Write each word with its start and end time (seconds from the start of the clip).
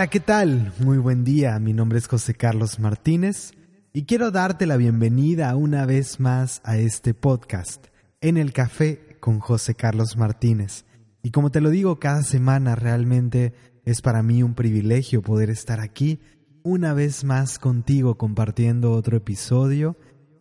Hola, 0.00 0.08
¿qué 0.08 0.20
tal? 0.20 0.72
Muy 0.78 0.96
buen 0.96 1.24
día, 1.24 1.58
mi 1.58 1.74
nombre 1.74 1.98
es 1.98 2.08
José 2.08 2.32
Carlos 2.32 2.78
Martínez 2.78 3.52
y 3.92 4.04
quiero 4.04 4.30
darte 4.30 4.64
la 4.64 4.78
bienvenida 4.78 5.54
una 5.56 5.84
vez 5.84 6.20
más 6.20 6.62
a 6.64 6.78
este 6.78 7.12
podcast, 7.12 7.88
En 8.22 8.38
el 8.38 8.54
Café 8.54 9.18
con 9.20 9.40
José 9.40 9.74
Carlos 9.74 10.16
Martínez. 10.16 10.86
Y 11.22 11.32
como 11.32 11.50
te 11.50 11.60
lo 11.60 11.68
digo 11.68 11.98
cada 11.98 12.22
semana, 12.22 12.76
realmente 12.76 13.52
es 13.84 14.00
para 14.00 14.22
mí 14.22 14.42
un 14.42 14.54
privilegio 14.54 15.20
poder 15.20 15.50
estar 15.50 15.80
aquí 15.80 16.18
una 16.62 16.94
vez 16.94 17.22
más 17.22 17.58
contigo 17.58 18.16
compartiendo 18.16 18.92
otro 18.92 19.18
episodio 19.18 19.98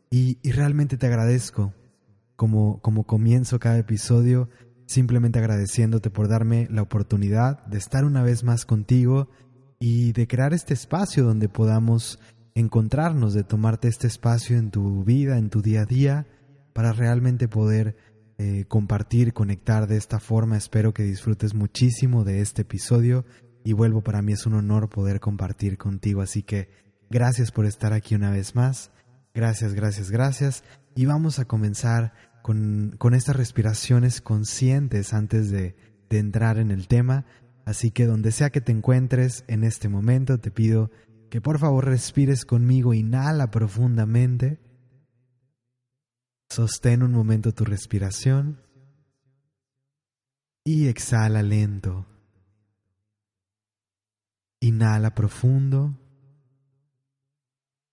y, 0.10 0.38
realmente 0.50 0.96
te 0.96 1.08
agradezco 1.08 1.74
como, 2.38 2.80
como 2.80 3.04
comienzo 3.04 3.60
cada 3.60 3.78
episodio 3.78 4.48
simplemente 4.86 5.38
agradeciéndote 5.38 6.10
por 6.10 6.30
darme 6.30 6.68
la 6.72 6.82
oportunidad 6.82 7.64
de 7.66 7.78
estar 7.78 8.06
una 8.06 8.24
vez 8.24 8.46
más 8.46 8.66
contigo 8.66 9.30
y 9.80 10.12
de 10.12 10.28
crear 10.28 10.54
este 10.54 10.74
espacio 10.74 11.24
donde 11.24 11.48
podamos 11.50 12.20
encontrarnos, 12.54 13.34
de 13.34 13.44
tomarte 13.44 13.88
este 13.88 14.08
espacio 14.08 14.58
en 14.58 14.72
tu 14.72 15.04
vida, 15.04 15.38
en 15.38 15.50
tu 15.50 15.62
día 15.62 15.82
a 15.82 15.86
día, 15.86 16.28
para 16.74 16.92
realmente 16.92 17.48
poder 17.48 17.96
eh, 18.38 18.66
compartir, 18.68 19.34
conectar 19.34 19.88
de 19.88 19.98
esta 19.98 20.20
forma. 20.20 20.58
Espero 20.58 20.94
que 20.94 21.04
disfrutes 21.04 21.54
muchísimo 21.54 22.24
de 22.24 22.42
este 22.42 22.64
episodio 22.64 23.26
y 23.64 23.74
vuelvo, 23.74 24.02
para 24.02 24.22
mí 24.22 24.34
es 24.34 24.46
un 24.46 24.54
honor 24.54 24.90
poder 24.90 25.20
compartir 25.20 25.78
contigo, 25.78 26.22
así 26.22 26.44
que 26.44 26.70
gracias 27.10 27.52
por 27.52 27.66
estar 27.66 27.94
aquí 27.94 28.16
una 28.16 28.32
vez 28.32 28.56
más. 28.56 28.92
Gracias, 29.34 29.74
gracias, 29.74 30.12
gracias. 30.12 30.64
Y 30.96 31.06
vamos 31.06 31.40
a 31.40 31.46
comenzar 31.46 32.14
con, 32.42 32.96
con 32.98 33.14
estas 33.14 33.36
respiraciones 33.36 34.22
conscientes 34.22 35.14
antes 35.14 35.52
de, 35.52 35.76
de 36.10 36.20
entrar 36.20 36.58
en 36.58 36.72
el 36.72 36.88
tema. 36.88 37.26
Así 37.70 37.92
que 37.92 38.08
donde 38.08 38.32
sea 38.32 38.50
que 38.50 38.62
te 38.62 38.72
encuentres 38.72 39.44
en 39.48 39.64
este 39.64 39.90
momento, 39.90 40.40
te 40.40 40.50
pido 40.50 40.90
que 41.30 41.40
por 41.40 41.60
favor 41.60 41.86
respires 41.86 42.44
conmigo, 42.44 42.96
inhala 42.96 43.52
profundamente, 43.52 44.60
sostén 46.50 47.04
un 47.04 47.12
momento 47.12 47.54
tu 47.54 47.66
respiración 47.66 48.60
y 50.64 50.88
exhala 50.88 51.44
lento. 51.44 52.08
Inhala 54.62 55.14
profundo, 55.14 55.96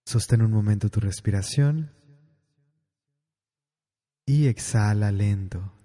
sostén 0.07 0.41
un 0.41 0.53
momento 0.53 0.89
tu 0.89 1.01
respiración 1.01 1.93
y 4.25 4.47
exhala 4.47 5.13
lento. 5.13 5.76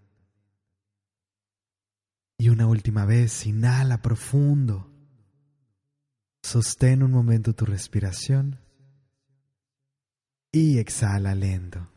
Y 2.41 2.49
una 2.49 2.65
última 2.65 3.05
vez, 3.05 3.45
inhala 3.45 4.01
profundo. 4.01 4.89
Sostén 6.41 7.03
un 7.03 7.11
momento 7.11 7.53
tu 7.53 7.65
respiración. 7.65 8.59
Y 10.51 10.79
exhala 10.79 11.35
lento. 11.35 11.87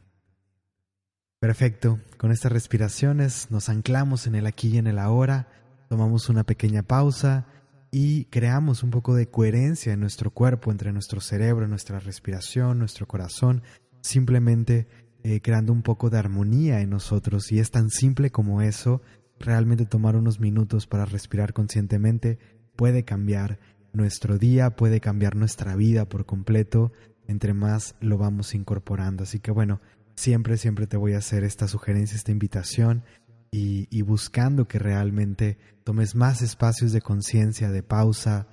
Perfecto, 1.40 1.98
con 2.18 2.30
estas 2.30 2.52
respiraciones 2.52 3.50
nos 3.50 3.70
anclamos 3.70 4.26
en 4.26 4.34
el 4.34 4.46
aquí 4.46 4.68
y 4.68 4.76
en 4.76 4.86
el 4.86 4.98
ahora, 4.98 5.48
tomamos 5.88 6.28
una 6.28 6.44
pequeña 6.44 6.82
pausa 6.82 7.46
y 7.90 8.26
creamos 8.26 8.82
un 8.82 8.90
poco 8.90 9.14
de 9.14 9.30
coherencia 9.30 9.94
en 9.94 10.00
nuestro 10.00 10.30
cuerpo, 10.30 10.70
entre 10.70 10.92
nuestro 10.92 11.22
cerebro, 11.22 11.66
nuestra 11.68 12.00
respiración, 12.00 12.78
nuestro 12.78 13.06
corazón, 13.06 13.62
simplemente 14.02 14.88
eh, 15.22 15.40
creando 15.40 15.72
un 15.72 15.80
poco 15.80 16.10
de 16.10 16.18
armonía 16.18 16.82
en 16.82 16.90
nosotros. 16.90 17.50
Y 17.50 17.60
es 17.60 17.70
tan 17.70 17.88
simple 17.88 18.30
como 18.30 18.60
eso, 18.60 19.00
realmente 19.38 19.86
tomar 19.86 20.16
unos 20.16 20.40
minutos 20.40 20.86
para 20.86 21.04
respirar 21.04 21.52
conscientemente 21.52 22.38
puede 22.76 23.04
cambiar 23.04 23.58
nuestro 23.92 24.38
día, 24.38 24.70
puede 24.70 25.00
cambiar 25.00 25.36
nuestra 25.36 25.76
vida 25.76 26.08
por 26.08 26.26
completo, 26.26 26.92
entre 27.26 27.54
más 27.54 27.94
lo 28.00 28.18
vamos 28.18 28.54
incorporando. 28.54 29.22
Así 29.22 29.38
que 29.38 29.50
bueno, 29.50 29.80
siempre, 30.16 30.56
siempre 30.56 30.86
te 30.86 30.96
voy 30.96 31.14
a 31.14 31.18
hacer 31.18 31.44
esta 31.44 31.68
sugerencia, 31.68 32.16
esta 32.16 32.32
invitación 32.32 33.04
y, 33.50 33.86
y 33.90 34.02
buscando 34.02 34.66
que 34.66 34.78
realmente 34.78 35.58
tomes 35.84 36.14
más 36.14 36.42
espacios 36.42 36.92
de 36.92 37.00
conciencia, 37.00 37.70
de 37.70 37.82
pausa, 37.82 38.48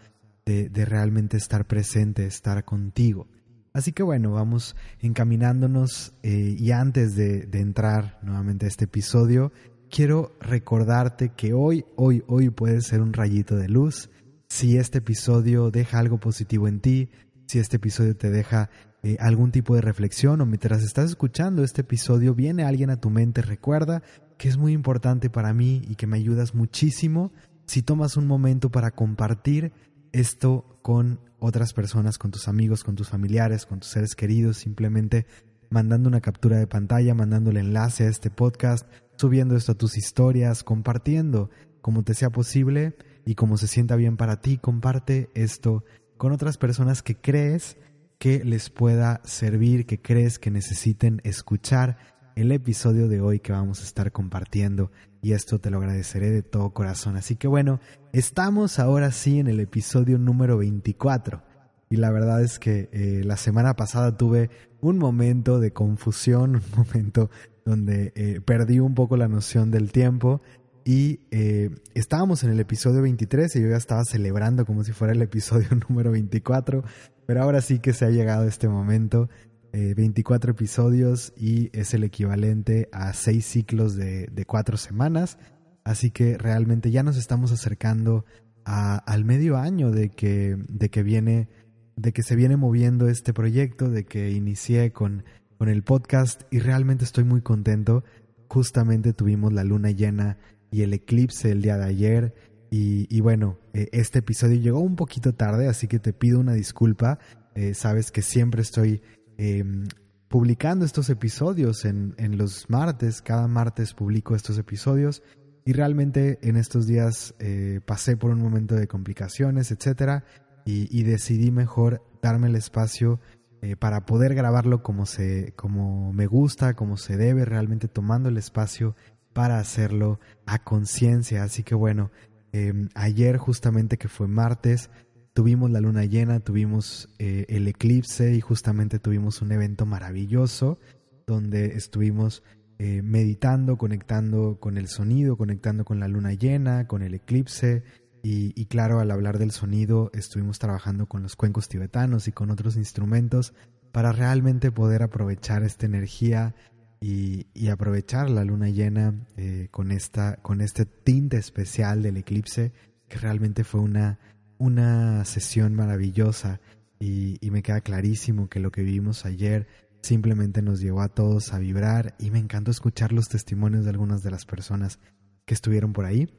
de, 0.46 0.70
de 0.70 0.86
realmente 0.86 1.38
estar 1.38 1.66
presente, 1.66 2.26
estar 2.26 2.64
contigo. 2.66 3.28
Así 3.74 3.94
que 3.94 4.04
bueno, 4.04 4.32
vamos 4.32 4.76
encaminándonos 5.00 6.14
eh, 6.24 6.56
y 6.58 6.72
antes 6.72 7.16
de, 7.16 7.48
entrar 7.54 8.20
nuevamente 8.22 8.66
a 8.66 8.70
este 8.70 8.86
episodio, 8.86 9.54
quiero 9.92 10.32
recordarte 10.40 11.34
que 11.36 11.54
hoy, 11.54 11.86
hoy, 11.98 12.24
hoy 12.28 12.50
puede 12.50 12.82
ser 12.82 13.02
un 13.02 13.14
rayito 13.14 13.58
de 13.58 13.68
luz. 13.68 14.10
Si 14.48 14.78
este 14.78 15.00
episodio 15.00 15.70
deja 15.70 16.00
algo 16.00 16.20
positivo 16.20 16.68
en 16.68 16.80
ti, 16.80 17.10
si 17.46 17.60
este 17.60 17.76
episodio 17.76 18.16
te 18.16 18.32
deja 18.32 18.70
eh, 19.04 19.18
algún 19.20 19.52
tipo 19.52 19.76
de 19.76 19.82
reflexión 19.82 20.42
o 20.42 20.46
mientras 20.46 20.82
estás 20.82 21.10
escuchando 21.10 21.64
este 21.64 21.82
episodio 21.82 22.34
viene 22.34 22.64
alguien 22.64 22.90
a 22.90 23.00
tu 23.00 23.10
mente, 23.10 23.42
recuerda 23.42 24.02
que 24.38 24.48
es 24.48 24.58
muy 24.58 24.72
importante 24.74 25.30
para 25.30 25.54
mí 25.54 25.82
y 25.88 25.96
que 25.96 26.08
me 26.08 26.18
ayudas 26.18 26.56
muchísimo 26.56 27.32
si 27.66 27.84
tomas 27.84 28.18
un 28.18 28.28
momento 28.28 28.72
para 28.72 28.92
compartir 28.92 29.74
esto 30.14 30.80
con 30.82 31.20
otras 31.40 31.74
personas, 31.74 32.18
con 32.18 32.32
tus 32.32 32.48
amigos, 32.48 32.84
con 32.84 32.96
tus 32.96 33.10
familiares, 33.10 33.66
con 33.66 33.80
tus 33.80 33.90
seres 33.90 34.16
queridos, 34.16 34.58
simplemente 34.58 35.26
mandando 35.70 36.10
una 36.10 36.22
captura 36.22 36.58
de 36.58 36.68
pantalla, 36.68 37.14
mandando 37.14 37.50
el 37.50 37.58
enlace 37.58 38.06
a 38.06 38.10
este 38.10 38.30
podcast, 38.30 38.86
subiendo 39.22 39.56
esto 39.56 39.74
a 39.74 39.78
tus 39.78 39.98
historias, 39.98 40.64
compartiendo 40.64 41.52
como 41.84 42.04
te 42.04 42.16
sea 42.16 42.32
posible 42.32 42.96
y 43.24 43.36
como 43.36 43.58
se 43.58 43.68
sienta 43.68 43.96
bien 43.96 44.18
para 44.18 44.42
ti, 44.42 44.58
comparte 44.58 45.30
esto 45.36 45.84
con 46.18 46.32
otras 46.32 46.58
personas 46.58 47.04
que 47.04 47.16
crees 47.16 47.78
que 48.18 48.44
les 48.44 48.72
pueda 48.72 49.22
servir, 49.24 49.86
que 49.86 50.02
crees 50.02 50.40
que 50.40 50.50
necesiten 50.50 51.22
escuchar 51.24 51.98
el 52.36 52.52
episodio 52.52 53.08
de 53.08 53.22
hoy 53.22 53.40
que 53.40 53.52
vamos 53.52 53.82
a 53.82 53.84
estar 53.84 54.12
compartiendo 54.12 54.92
y 55.22 55.34
esto 55.34 55.60
te 55.60 55.70
lo 55.70 55.78
agradeceré 55.78 56.32
de 56.32 56.42
todo 56.42 56.72
corazón. 56.72 57.16
Así 57.16 57.36
que 57.36 57.48
bueno, 57.48 57.80
estamos 58.14 58.80
ahora 58.80 59.12
sí 59.12 59.38
en 59.38 59.48
el 59.48 59.60
episodio 59.60 60.18
número 60.18 60.58
24 60.58 61.44
y 61.92 61.98
la 61.98 62.10
verdad 62.10 62.42
es 62.42 62.58
que 62.58 62.90
eh, 62.92 63.22
la 63.24 63.38
semana 63.38 63.76
pasada 63.76 64.18
tuve 64.18 64.50
un 64.80 64.98
momento 64.98 65.60
de 65.60 65.74
confusión, 65.74 66.56
un 66.76 66.86
momento 66.86 67.30
donde 67.66 68.12
eh, 68.16 68.42
perdí 68.44 68.80
un 68.80 68.96
poco 68.96 69.18
la 69.18 69.28
noción 69.28 69.72
del 69.72 69.92
tiempo 69.92 70.42
y 70.84 71.20
eh, 71.30 71.70
estábamos 71.94 72.44
en 72.44 72.52
el 72.52 72.60
episodio 72.60 73.02
23 73.02 73.56
y 73.56 73.62
yo 73.62 73.70
ya 73.70 73.78
estaba 73.78 74.04
celebrando 74.04 74.66
como 74.66 74.84
si 74.84 74.94
fuera 74.94 75.14
el 75.14 75.22
episodio 75.22 75.68
número 75.90 76.12
24, 76.12 76.84
pero 77.26 77.44
ahora 77.44 77.62
sí 77.62 77.80
que 77.80 77.94
se 77.94 78.06
ha 78.06 78.10
llegado 78.10 78.48
este 78.48 78.68
momento 78.68 79.30
24 79.74 80.52
eh, 80.52 80.54
episodios 80.54 81.34
y 81.38 81.70
es 81.78 81.94
el 81.94 82.04
equivalente 82.04 82.90
a 82.92 83.14
6 83.14 83.46
ciclos 83.46 83.96
de, 83.96 84.28
de 84.28 84.46
4 84.46 84.78
semanas. 84.78 85.38
Así 85.84 86.12
que 86.12 86.38
realmente 86.38 86.92
ya 86.92 87.04
nos 87.04 87.18
estamos 87.18 87.52
acercando 87.52 88.26
al 88.64 89.26
medio 89.26 89.58
año 89.58 89.92
de 89.92 90.10
que, 90.10 90.56
de 90.68 90.90
que 90.90 91.02
viene, 91.02 91.48
de 91.96 92.12
que 92.12 92.22
se 92.22 92.36
viene 92.36 92.58
moviendo 92.58 93.08
este 93.08 93.34
proyecto, 93.34 93.90
de 93.90 94.04
que 94.06 94.32
inicié 94.32 94.92
con, 94.92 95.24
con 95.62 95.70
el 95.70 95.84
podcast 95.84 96.42
y 96.50 96.58
realmente 96.58 97.06
estoy 97.06 97.24
muy 97.24 97.42
contento. 97.42 98.04
Justamente 98.48 99.14
tuvimos 99.14 99.54
la 99.54 99.64
luna 99.64 99.92
llena 99.92 100.40
y 100.72 100.82
el 100.82 100.92
eclipse 100.92 101.52
el 101.52 101.62
día 101.62 101.78
de 101.78 101.86
ayer. 101.86 102.34
Y, 102.72 103.22
bueno, 103.22 103.60
eh, 103.74 103.88
este 103.92 104.20
episodio 104.20 104.60
llegó 104.60 104.80
un 104.80 104.96
poquito 104.96 105.36
tarde, 105.36 105.68
así 105.68 105.88
que 105.88 106.00
te 106.00 106.14
pido 106.14 106.40
una 106.40 106.54
disculpa. 106.54 107.20
Eh, 107.54 107.76
sabes 107.76 108.12
que 108.12 108.24
siempre 108.24 108.64
estoy 108.64 109.04
Em, 109.44 109.88
publicando 110.28 110.86
estos 110.86 111.10
episodios 111.10 111.84
en, 111.86 112.14
en, 112.18 112.38
los 112.38 112.70
martes. 112.70 113.24
Cada 113.24 113.48
martes 113.48 113.96
publico 113.96 114.36
estos 114.36 114.60
episodios 114.60 115.24
y 115.66 115.74
realmente 115.74 116.38
en 116.44 116.58
estos 116.58 116.86
días 116.86 117.34
eh, 117.40 117.82
pasé 117.84 118.18
por 118.18 118.30
un 118.30 118.40
momento 118.40 118.76
de 118.76 118.88
complicaciones, 118.88 119.72
etcétera, 119.72 120.26
y, 120.64 121.02
decidí 121.02 121.50
mejor 121.50 122.04
darme 122.22 122.48
el 122.48 122.56
espacio 122.56 123.20
eh, 123.62 123.76
para 123.76 124.06
poder 124.06 124.34
grabarlo 124.34 124.82
como, 124.82 125.06
se, 125.06 125.54
como 125.56 126.14
me 126.14 126.26
gusta, 126.26 126.74
como 126.76 126.98
se 126.98 127.18
debe, 127.18 127.46
realmente 127.46 127.88
tomando 127.88 128.30
el 128.30 128.38
espacio 128.38 128.96
para 129.34 129.60
hacerlo 129.60 130.20
a 130.46 130.64
conciencia. 130.64 131.44
Así 131.44 131.64
que 131.64 131.76
bueno, 131.76 132.12
em, 132.54 132.90
ayer 132.96 133.38
justamente 133.38 133.98
que 133.98 134.08
fue 134.08 134.28
martes, 134.28 134.90
tuvimos 135.34 135.70
la 135.70 135.80
luna 135.80 136.06
llena, 136.06 136.40
tuvimos 136.40 137.10
eh, 137.20 137.46
el 137.50 137.68
eclipse 137.68 138.34
y 138.34 138.42
justamente 138.42 139.00
tuvimos 139.00 139.42
un 139.42 139.52
evento 139.52 139.86
maravilloso 139.86 140.80
donde 141.28 141.78
estuvimos 141.78 142.44
eh, 142.80 143.04
meditando, 143.04 143.78
conectando 143.78 144.58
con 144.60 144.78
el 144.78 144.88
sonido, 144.88 145.38
conectando 145.38 145.86
con 145.86 146.00
la 146.00 146.08
luna 146.08 146.34
llena, 146.34 146.88
con 146.88 147.04
el 147.04 147.14
eclipse 147.14 147.84
y, 148.24 148.66
claro, 148.66 149.00
al 149.00 149.10
hablar 149.10 149.40
del 149.40 149.52
sonido 149.52 150.12
estuvimos 150.14 150.60
trabajando 150.60 151.08
con 151.08 151.24
los 151.24 151.36
cuencos 151.36 151.68
tibetanos 151.68 152.28
y 152.28 152.32
con 152.32 152.52
otros 152.52 152.76
instrumentos 152.76 153.54
para 153.92 154.12
realmente 154.12 154.72
poder 154.72 155.02
aprovechar 155.02 155.64
esta 155.64 155.86
energía 155.86 156.56
y, 157.00 157.48
aprovechar 157.70 158.30
la 158.30 158.44
luna 158.44 158.70
llena 158.70 159.16
eh, 159.38 159.70
con, 159.72 159.92
esta, 159.92 160.36
con 160.38 160.62
este 160.62 160.86
tinte 160.86 161.38
especial 161.38 162.04
del 162.04 162.18
eclipse 162.18 162.74
que 163.08 163.18
realmente 163.18 163.64
fue 163.64 163.82
una 163.82 164.20
una 164.62 165.26
sesión 165.26 165.74
maravillosa 165.74 166.62
y, 167.00 167.44
y 167.44 167.50
me 167.50 167.64
queda 167.64 167.82
clarísimo 167.82 168.48
que 168.48 168.60
lo 168.60 168.72
que 168.72 168.84
vivimos 168.84 169.26
ayer 169.26 169.66
simplemente 170.04 170.62
nos 170.62 170.80
llevó 170.80 171.02
a 171.02 171.10
todos 171.10 171.52
a 171.52 171.58
vibrar 171.58 172.14
y 172.20 172.30
me 172.30 172.38
encantó 172.38 172.70
escuchar 172.70 173.12
los 173.12 173.28
testimonios 173.28 173.86
de 173.86 173.90
algunas 173.90 174.22
de 174.22 174.30
las 174.30 174.46
personas 174.46 175.00
que 175.46 175.56
estuvieron 175.56 175.94
por 175.94 176.06
ahí. 176.06 176.32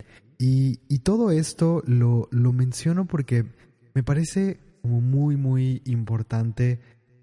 Y, 0.45 0.99
todo 1.05 1.31
esto 1.31 1.85
lo, 1.87 2.29
lo 2.33 2.53
menciono 2.53 3.07
porque 3.07 3.45
me 3.95 4.03
parece 4.03 4.59
como 4.83 5.01
muy, 5.01 5.37
muy 5.37 5.83
importante 5.85 6.81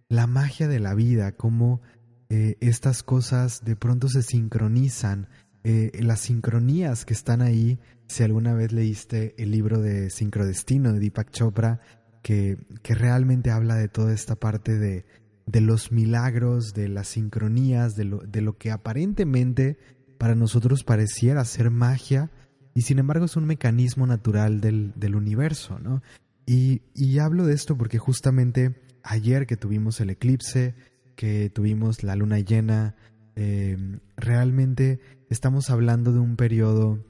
la 0.08 0.26
magia 0.26 0.70
de 0.70 0.80
la 0.80 0.94
vida, 0.94 1.34
cómo 1.34 1.82
eh, 2.30 2.56
estas 2.62 3.04
cosas 3.04 3.66
de 3.66 3.76
pronto 3.76 4.08
se 4.08 4.24
sincronizan, 4.24 5.28
eh, 5.66 5.92
las 6.00 6.22
sincronías 6.22 7.04
que 7.04 7.14
están 7.14 7.42
ahí. 7.42 7.78
Si 8.08 8.24
alguna 8.24 8.54
vez 8.54 8.72
leíste 8.72 9.36
el 9.38 9.52
libro 9.52 9.82
de 9.82 10.10
Sincrodestino 10.10 10.94
de 10.94 11.00
Deepak 11.00 11.30
Chopra, 11.32 11.82
que, 12.22 12.58
que 12.84 12.96
realmente 12.96 13.52
habla 13.52 13.76
de 13.76 13.90
toda 13.90 14.14
esta 14.14 14.36
parte 14.36 14.78
de, 14.78 15.06
de 15.46 15.60
los 15.60 15.92
milagros, 15.92 16.74
de 16.74 16.88
las 16.88 17.10
sincronías, 17.10 17.98
de 17.98 18.06
lo, 18.06 18.20
de 18.20 18.40
lo 18.40 18.58
que 18.58 18.72
aparentemente 18.72 19.78
para 20.18 20.36
nosotros 20.36 20.86
pareciera 20.86 21.44
ser 21.44 21.70
magia, 21.70 22.32
y 22.80 22.82
sin 22.82 22.98
embargo 22.98 23.26
es 23.26 23.36
un 23.36 23.44
mecanismo 23.44 24.08
natural 24.08 24.62
del, 24.62 24.94
del 24.96 25.16
universo, 25.16 25.80
¿no? 25.80 26.02
Y, 26.46 26.82
y, 26.96 27.20
hablo 27.20 27.46
de 27.46 27.54
esto 27.54 27.78
porque 27.78 27.98
justamente 27.98 28.82
ayer 29.04 29.48
que 29.48 29.58
tuvimos 29.58 30.00
el 30.00 30.12
eclipse, 30.12 30.76
que 31.18 31.50
tuvimos 31.50 32.04
la 32.04 32.16
luna 32.16 32.40
llena, 32.40 32.96
eh, 33.36 34.00
realmente 34.16 35.02
estamos 35.30 35.70
hablando 35.70 36.14
de 36.14 36.20
un 36.20 36.38
periodo 36.38 37.06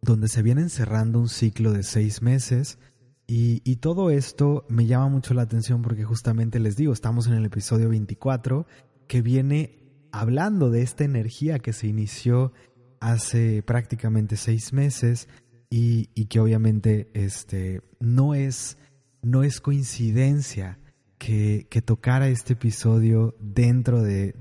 donde 0.00 0.28
se 0.28 0.42
viene 0.42 0.60
encerrando 0.60 1.18
un 1.18 1.28
ciclo 1.28 1.72
de 1.72 1.82
seis 1.82 2.22
meses, 2.22 2.78
y, 3.26 3.62
y, 3.64 3.76
todo 3.78 4.10
esto 4.10 4.64
me 4.68 4.86
llama 4.86 5.08
mucho 5.08 5.34
la 5.34 5.42
atención 5.42 5.82
porque 5.82 6.04
justamente 6.04 6.60
les 6.60 6.76
digo, 6.76 6.92
estamos 6.92 7.26
en 7.26 7.32
el 7.32 7.46
episodio 7.46 7.88
24 7.88 8.64
que 9.08 9.22
viene 9.22 10.06
hablando 10.12 10.70
de 10.70 10.82
esta 10.82 11.02
energía 11.02 11.58
que 11.58 11.72
se 11.72 11.88
inició 11.88 12.52
hace 13.00 13.62
prácticamente 13.62 14.36
seis 14.36 14.72
meses 14.72 15.28
y, 15.70 16.06
que 16.26 16.40
obviamente 16.40 17.10
este, 17.14 17.82
no, 17.98 18.34
es, 18.34 18.76
no 19.22 19.42
es 19.42 19.60
coincidencia 19.60 20.78
que, 21.18 21.66
que 21.70 21.82
tocara 21.82 22.28
este 22.28 22.52
episodio 22.54 23.34
dentro 23.40 24.02
de, 24.02 24.34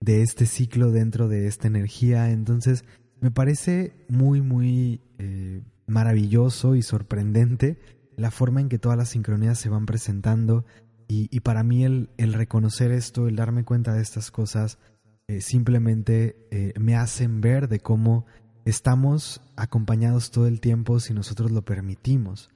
de, 0.00 0.22
este 0.22 0.46
ciclo, 0.46 0.90
dentro 0.90 1.28
de 1.28 1.46
esta 1.46 1.66
energía. 1.66 2.30
Entonces 2.30 2.84
me 3.20 3.30
parece 3.30 3.92
muy, 4.08 4.40
muy 4.40 5.00
eh, 5.18 5.62
maravilloso 5.86 6.74
y 6.74 6.82
sorprendente 6.82 7.78
la 8.16 8.30
forma 8.30 8.60
en 8.60 8.68
que 8.68 8.78
todas 8.78 8.98
las 8.98 9.10
sincronías 9.10 9.58
se 9.58 9.68
van 9.68 9.86
presentando 9.86 10.64
y, 11.10 11.40
para 11.40 11.62
mí 11.62 11.84
el, 11.84 12.10
el, 12.18 12.34
reconocer 12.34 12.92
esto, 12.92 13.28
el 13.28 13.36
darme 13.36 13.64
cuenta 13.64 13.94
de 13.94 14.02
estas 14.02 14.30
cosas, 14.30 14.78
eh, 15.28 15.42
simplemente 15.42 16.48
eh, 16.50 16.72
me 16.80 16.96
hacen 16.96 17.42
ver 17.42 17.68
de 17.68 17.80
cómo 17.80 18.24
estamos 18.64 19.42
acompañados 19.56 20.30
todo 20.30 20.46
el 20.46 20.60
tiempo 20.60 21.00
si 21.00 21.12
nosotros 21.12 21.50
lo 21.50 21.62
permitimos. 21.62 22.50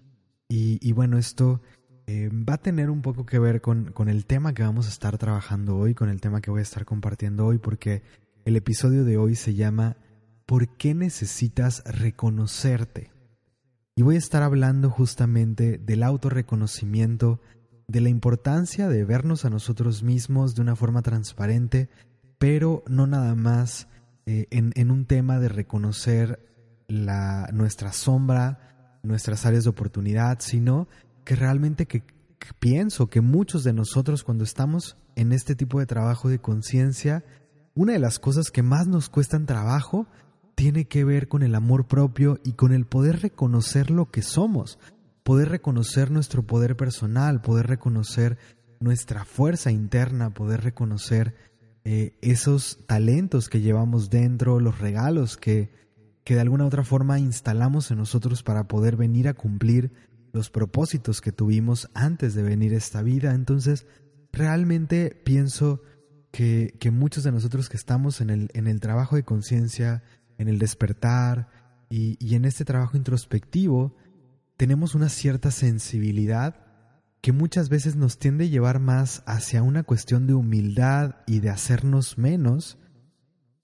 Y, 0.55 0.93
bueno, 0.93 1.17
esto 1.17 1.63
eh, 2.07 2.29
va 2.31 2.55
a 2.55 2.63
tener 2.63 2.91
un 2.91 3.01
poco 3.01 3.25
que 3.25 3.39
ver 3.39 3.63
con, 3.63 3.91
con 3.93 4.11
el 4.11 4.27
tema 4.27 4.53
que 4.53 4.63
vamos 4.63 4.87
a 4.87 4.91
estar 4.91 5.17
trabajando 5.17 5.79
hoy, 5.79 5.95
con 5.95 6.11
el 6.11 6.21
tema 6.21 6.43
que 6.43 6.51
voy 6.51 6.61
a 6.61 6.63
estar 6.63 6.85
compartiendo 6.85 7.47
hoy, 7.47 7.57
porque 7.57 8.03
el 8.45 8.57
episodio 8.57 9.05
de 9.05 9.17
hoy 9.17 9.35
se 9.35 9.55
llama 9.55 9.97
¿Por 10.45 10.77
qué 10.77 10.95
necesitas 10.95 11.83
reconocerte? 11.87 13.11
Y 13.97 14.03
voy 14.03 14.17
a 14.17 14.19
estar 14.19 14.43
hablando 14.43 14.91
justamente 14.91 15.79
del 15.79 16.03
autorreconocimiento 16.03 17.41
de 17.89 18.03
la 18.03 18.11
importancia 18.11 18.89
de 18.89 19.05
vernos 19.05 19.47
a 19.47 19.51
nosotros 19.51 20.03
mismos 20.03 20.55
de 20.55 20.61
una 20.61 20.77
forma 20.77 21.01
transparente, 21.01 21.89
pero 22.43 22.83
no 22.89 23.06
nada 23.06 23.37
más 23.37 23.87
eh, 24.27 24.49
en, 24.50 24.91
un 24.91 25.05
tema 25.05 25.39
de 25.39 25.49
reconocer 25.49 26.44
la, 26.89 27.49
nuestra 27.53 27.93
sombra, 27.93 28.99
nuestras 29.05 29.47
áreas 29.47 29.62
de 29.62 29.71
oportunidad, 29.71 30.41
sino 30.41 30.89
que 31.25 31.37
realmente 31.37 31.87
que, 31.87 32.03
pienso 32.59 33.09
que 33.09 33.21
muchos 33.21 33.62
de 33.62 33.73
nosotros 33.73 34.25
cuando 34.25 34.43
estamos 34.43 34.97
en 35.15 35.31
este 35.31 35.55
tipo 35.55 35.79
de 35.79 35.87
trabajo 35.87 36.29
de 36.29 36.41
conciencia, 36.41 37.25
una 37.77 37.93
de 37.93 38.00
las 38.00 38.19
cosas 38.19 38.50
que 38.50 38.65
más 38.65 38.88
nos 38.88 39.09
cuestan 39.09 39.47
trabajo 39.47 40.09
tiene 40.56 40.87
que 40.87 41.05
ver 41.05 41.29
con 41.29 41.45
el 41.45 41.55
amor 41.55 41.87
propio 41.87 42.41
y 42.43 42.55
con 42.55 42.73
el 42.73 42.87
poder 42.87 43.23
reconocer 43.23 43.88
lo 43.88 44.11
que 44.11 44.23
somos, 44.23 44.81
poder 45.23 45.49
reconocer 45.49 46.11
nuestro 46.11 46.43
poder 46.43 46.77
personal, 46.77 47.41
poder 47.41 47.69
reconocer 47.69 48.37
nuestra 48.81 49.25
fuerza 49.25 49.71
interna, 49.71 50.35
poder 50.35 50.62
reconocer 50.65 51.51
eh, 51.84 52.17
esos 52.20 52.79
talentos 52.87 53.49
que 53.49 53.61
llevamos 53.61 54.08
dentro, 54.08 54.61
los 54.61 54.79
regalos 54.79 55.37
que, 55.37 55.70
que 56.25 56.34
de 56.34 56.40
alguna 56.40 56.64
u 56.64 56.67
otra 56.69 56.84
forma 56.84 57.19
instalamos 57.19 57.90
en 57.90 57.99
nosotros 57.99 58.43
para 58.43 58.69
poder 58.69 58.96
venir 58.96 59.26
a 59.29 59.34
cumplir 59.34 59.93
los 60.32 60.49
propósitos 60.49 61.20
que 61.20 61.32
tuvimos 61.32 61.90
antes 61.93 62.34
de 62.34 62.43
venir 62.43 62.75
a 62.75 62.79
esta 62.79 63.02
vida. 63.02 63.34
Entonces, 63.34 63.87
realmente 64.32 65.20
pienso 65.25 65.82
que, 66.31 66.75
que 66.79 66.90
muchos 66.90 67.25
de 67.25 67.32
nosotros 67.32 67.69
que 67.69 67.76
estamos 67.76 68.20
en 68.20 68.31
el, 68.31 68.50
en 68.55 68.67
el 68.69 68.81
trabajo 68.81 69.17
de 69.17 69.25
conciencia, 69.25 70.02
en 70.38 70.49
el 70.49 70.58
despertar 70.58 71.49
y, 71.90 72.17
y 72.25 72.37
en 72.37 72.44
este 72.44 72.64
trabajo 72.64 72.96
introspectivo, 72.96 73.96
tenemos 74.56 74.94
una 74.94 75.08
cierta 75.08 75.50
sensibilidad 75.50 76.62
que 77.23 77.33
muchas 77.33 77.69
veces 77.69 77.95
nos 77.95 78.19
tiende 78.19 78.45
a 78.45 78.49
llevar 78.49 78.81
más 78.81 79.23
hacia 79.27 79.63
una 79.63 79.85
cuestión 79.85 80.27
de 80.27 80.35
humildad 80.35 81.17
y 81.25 81.39
de 81.39 81.51
hacernos 81.51 82.19
menos 82.19 82.79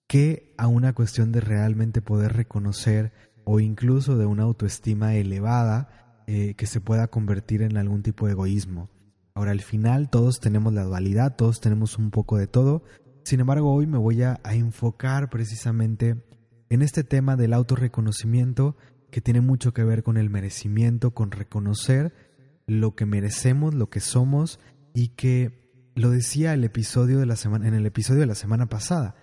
que 0.06 0.54
a 0.56 0.68
una 0.68 0.94
cuestión 0.94 1.32
de 1.32 1.40
realmente 1.40 2.00
poder 2.00 2.34
reconocer 2.34 3.12
o 3.44 3.58
incluso 3.58 4.16
de 4.16 4.26
una 4.26 4.44
autoestima 4.44 5.16
elevada 5.16 6.22
eh, 6.28 6.54
que 6.54 6.66
se 6.66 6.80
pueda 6.80 7.08
convertir 7.08 7.62
en 7.62 7.76
algún 7.76 8.02
tipo 8.02 8.26
de 8.26 8.32
egoísmo. 8.32 8.90
Ahora, 9.34 9.50
al 9.50 9.60
final 9.60 10.08
todos 10.08 10.38
tenemos 10.38 10.72
la 10.72 10.84
dualidad, 10.84 11.34
todos 11.34 11.60
tenemos 11.60 11.98
un 11.98 12.10
poco 12.10 12.36
de 12.36 12.46
todo. 12.46 12.84
Sin 13.24 13.40
embargo, 13.40 13.72
hoy 13.72 13.88
me 13.88 13.98
voy 13.98 14.22
a, 14.22 14.38
a 14.44 14.54
enfocar 14.54 15.30
precisamente 15.30 16.22
en 16.68 16.82
este 16.82 17.02
tema 17.02 17.34
del 17.34 17.54
autorreconocimiento 17.54 18.76
que 19.10 19.20
tiene 19.20 19.40
mucho 19.40 19.72
que 19.72 19.84
ver 19.84 20.04
con 20.04 20.16
el 20.16 20.30
merecimiento, 20.30 21.12
con 21.12 21.32
reconocer 21.32 22.27
lo 22.68 22.94
que 22.94 23.06
merecemos, 23.06 23.74
lo 23.74 23.90
que 23.90 23.98
somos 23.98 24.60
y 24.94 25.08
que 25.08 25.90
lo 25.94 26.10
decía 26.10 26.52
el 26.52 26.62
episodio 26.62 27.18
de 27.18 27.26
la 27.26 27.34
semana 27.34 27.66
en 27.66 27.74
el 27.74 27.86
episodio 27.86 28.20
de 28.20 28.26
la 28.26 28.34
semana 28.36 28.66
pasada. 28.66 29.16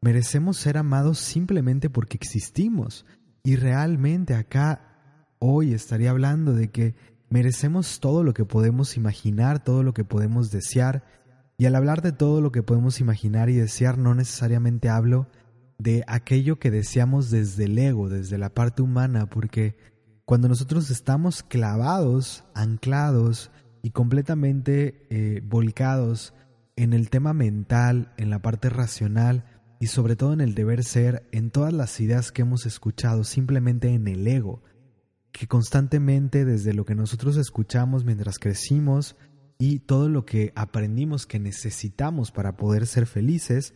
Merecemos 0.00 0.58
ser 0.58 0.76
amados 0.78 1.18
simplemente 1.18 1.90
porque 1.90 2.16
existimos 2.16 3.06
y 3.42 3.56
realmente 3.56 4.34
acá 4.34 5.34
hoy 5.38 5.72
estaría 5.72 6.10
hablando 6.10 6.52
de 6.52 6.70
que 6.70 6.94
merecemos 7.30 7.98
todo 7.98 8.22
lo 8.22 8.34
que 8.34 8.44
podemos 8.44 8.96
imaginar, 8.96 9.64
todo 9.64 9.82
lo 9.82 9.94
que 9.94 10.04
podemos 10.04 10.50
desear 10.50 11.02
y 11.56 11.64
al 11.64 11.74
hablar 11.74 12.02
de 12.02 12.12
todo 12.12 12.40
lo 12.40 12.52
que 12.52 12.62
podemos 12.62 13.00
imaginar 13.00 13.48
y 13.48 13.54
desear 13.54 13.96
no 13.96 14.14
necesariamente 14.14 14.90
hablo 14.90 15.28
de 15.78 16.04
aquello 16.06 16.58
que 16.58 16.70
deseamos 16.70 17.30
desde 17.30 17.64
el 17.64 17.78
ego, 17.78 18.08
desde 18.08 18.36
la 18.36 18.50
parte 18.50 18.82
humana, 18.82 19.26
porque 19.26 19.76
cuando 20.24 20.48
nosotros 20.48 20.90
estamos 20.90 21.42
clavados, 21.42 22.44
anclados 22.54 23.50
y 23.82 23.90
completamente 23.90 25.06
eh, 25.10 25.42
volcados 25.44 26.34
en 26.76 26.92
el 26.92 27.10
tema 27.10 27.32
mental, 27.32 28.12
en 28.16 28.30
la 28.30 28.40
parte 28.40 28.70
racional 28.70 29.44
y 29.80 29.88
sobre 29.88 30.16
todo 30.16 30.32
en 30.32 30.40
el 30.40 30.54
deber 30.54 30.84
ser, 30.84 31.28
en 31.32 31.50
todas 31.50 31.72
las 31.72 31.98
ideas 32.00 32.30
que 32.30 32.42
hemos 32.42 32.66
escuchado, 32.66 33.24
simplemente 33.24 33.88
en 33.92 34.06
el 34.06 34.26
ego, 34.26 34.62
que 35.32 35.48
constantemente 35.48 36.44
desde 36.44 36.72
lo 36.72 36.84
que 36.84 36.94
nosotros 36.94 37.36
escuchamos 37.36 38.04
mientras 38.04 38.38
crecimos 38.38 39.16
y 39.58 39.80
todo 39.80 40.08
lo 40.08 40.24
que 40.24 40.52
aprendimos 40.54 41.26
que 41.26 41.40
necesitamos 41.40 42.30
para 42.30 42.56
poder 42.56 42.86
ser 42.86 43.06
felices, 43.06 43.74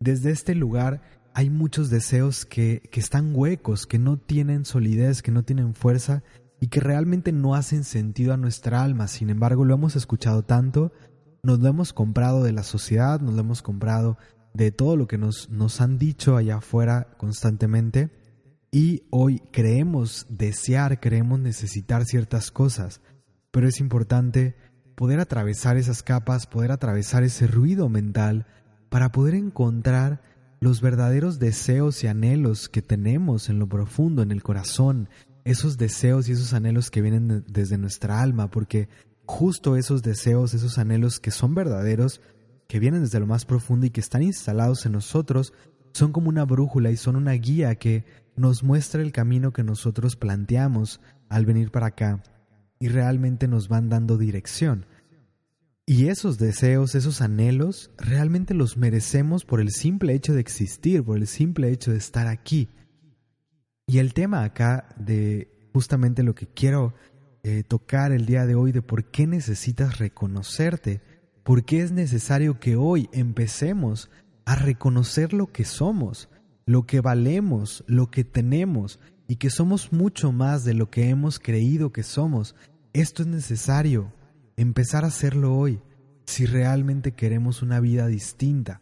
desde 0.00 0.32
este 0.32 0.54
lugar 0.54 1.02
hay 1.34 1.50
muchos 1.50 1.90
deseos 1.90 2.46
que, 2.46 2.88
que 2.90 3.00
están 3.00 3.32
huecos, 3.34 3.86
que 3.86 3.98
no 3.98 4.16
tienen 4.16 4.64
solidez, 4.64 5.20
que 5.20 5.32
no 5.32 5.42
tienen 5.42 5.74
fuerza 5.74 6.22
y 6.60 6.68
que 6.68 6.80
realmente 6.80 7.32
no 7.32 7.54
hacen 7.54 7.84
sentido 7.84 8.32
a 8.32 8.36
nuestra 8.36 8.82
alma. 8.82 9.08
Sin 9.08 9.30
embargo, 9.30 9.64
lo 9.64 9.74
hemos 9.74 9.96
escuchado 9.96 10.44
tanto, 10.44 10.92
nos 11.42 11.58
lo 11.58 11.68
hemos 11.68 11.92
comprado 11.92 12.44
de 12.44 12.52
la 12.52 12.62
sociedad, 12.62 13.20
nos 13.20 13.34
lo 13.34 13.40
hemos 13.40 13.62
comprado 13.62 14.16
de 14.54 14.70
todo 14.70 14.96
lo 14.96 15.08
que 15.08 15.18
nos, 15.18 15.50
nos 15.50 15.80
han 15.80 15.98
dicho 15.98 16.36
allá 16.36 16.58
afuera 16.58 17.08
constantemente 17.18 18.10
y 18.70 19.02
hoy 19.10 19.40
creemos 19.50 20.26
desear, 20.28 21.00
creemos 21.00 21.40
necesitar 21.40 22.04
ciertas 22.04 22.50
cosas, 22.50 23.00
pero 23.50 23.68
es 23.68 23.80
importante 23.80 24.56
poder 24.94 25.18
atravesar 25.18 25.76
esas 25.76 26.02
capas, 26.02 26.46
poder 26.46 26.70
atravesar 26.70 27.24
ese 27.24 27.48
ruido 27.48 27.88
mental 27.88 28.46
para 28.88 29.10
poder 29.10 29.34
encontrar 29.34 30.22
los 30.64 30.80
verdaderos 30.80 31.38
deseos 31.38 32.02
y 32.02 32.06
anhelos 32.06 32.70
que 32.70 32.80
tenemos 32.80 33.50
en 33.50 33.58
lo 33.58 33.68
profundo, 33.68 34.22
en 34.22 34.32
el 34.32 34.42
corazón, 34.42 35.10
esos 35.44 35.76
deseos 35.76 36.26
y 36.26 36.32
esos 36.32 36.54
anhelos 36.54 36.90
que 36.90 37.02
vienen 37.02 37.44
desde 37.46 37.76
nuestra 37.76 38.22
alma, 38.22 38.50
porque 38.50 38.88
justo 39.26 39.76
esos 39.76 40.02
deseos, 40.02 40.54
esos 40.54 40.78
anhelos 40.78 41.20
que 41.20 41.32
son 41.32 41.54
verdaderos, 41.54 42.22
que 42.66 42.78
vienen 42.78 43.02
desde 43.02 43.20
lo 43.20 43.26
más 43.26 43.44
profundo 43.44 43.84
y 43.84 43.90
que 43.90 44.00
están 44.00 44.22
instalados 44.22 44.86
en 44.86 44.92
nosotros, 44.92 45.52
son 45.92 46.12
como 46.12 46.30
una 46.30 46.46
brújula 46.46 46.90
y 46.90 46.96
son 46.96 47.16
una 47.16 47.32
guía 47.32 47.74
que 47.74 48.06
nos 48.34 48.62
muestra 48.62 49.02
el 49.02 49.12
camino 49.12 49.52
que 49.52 49.64
nosotros 49.64 50.16
planteamos 50.16 50.98
al 51.28 51.44
venir 51.44 51.72
para 51.72 51.88
acá 51.88 52.22
y 52.78 52.88
realmente 52.88 53.48
nos 53.48 53.68
van 53.68 53.90
dando 53.90 54.16
dirección. 54.16 54.86
Y 55.86 56.08
esos 56.08 56.38
deseos, 56.38 56.94
esos 56.94 57.20
anhelos, 57.20 57.90
realmente 57.98 58.54
los 58.54 58.78
merecemos 58.78 59.44
por 59.44 59.60
el 59.60 59.70
simple 59.70 60.14
hecho 60.14 60.32
de 60.32 60.40
existir, 60.40 61.04
por 61.04 61.18
el 61.18 61.26
simple 61.26 61.70
hecho 61.70 61.90
de 61.90 61.98
estar 61.98 62.26
aquí. 62.26 62.70
Y 63.86 63.98
el 63.98 64.14
tema 64.14 64.44
acá 64.44 64.88
de 64.98 65.68
justamente 65.74 66.22
lo 66.22 66.34
que 66.34 66.46
quiero 66.46 66.94
eh, 67.42 67.64
tocar 67.64 68.12
el 68.12 68.24
día 68.24 68.46
de 68.46 68.54
hoy, 68.54 68.72
de 68.72 68.80
por 68.80 69.10
qué 69.10 69.26
necesitas 69.26 69.98
reconocerte, 69.98 71.02
por 71.42 71.64
qué 71.64 71.82
es 71.82 71.92
necesario 71.92 72.58
que 72.58 72.76
hoy 72.76 73.10
empecemos 73.12 74.10
a 74.46 74.54
reconocer 74.54 75.34
lo 75.34 75.52
que 75.52 75.66
somos, 75.66 76.30
lo 76.64 76.86
que 76.86 77.02
valemos, 77.02 77.84
lo 77.86 78.10
que 78.10 78.24
tenemos 78.24 79.00
y 79.28 79.36
que 79.36 79.50
somos 79.50 79.92
mucho 79.92 80.32
más 80.32 80.64
de 80.64 80.72
lo 80.72 80.90
que 80.90 81.10
hemos 81.10 81.38
creído 81.38 81.92
que 81.92 82.02
somos. 82.02 82.54
Esto 82.94 83.22
es 83.22 83.28
necesario 83.28 84.10
empezar 84.56 85.04
a 85.04 85.08
hacerlo 85.08 85.56
hoy 85.56 85.80
si 86.26 86.46
realmente 86.46 87.12
queremos 87.12 87.62
una 87.62 87.80
vida 87.80 88.06
distinta. 88.06 88.80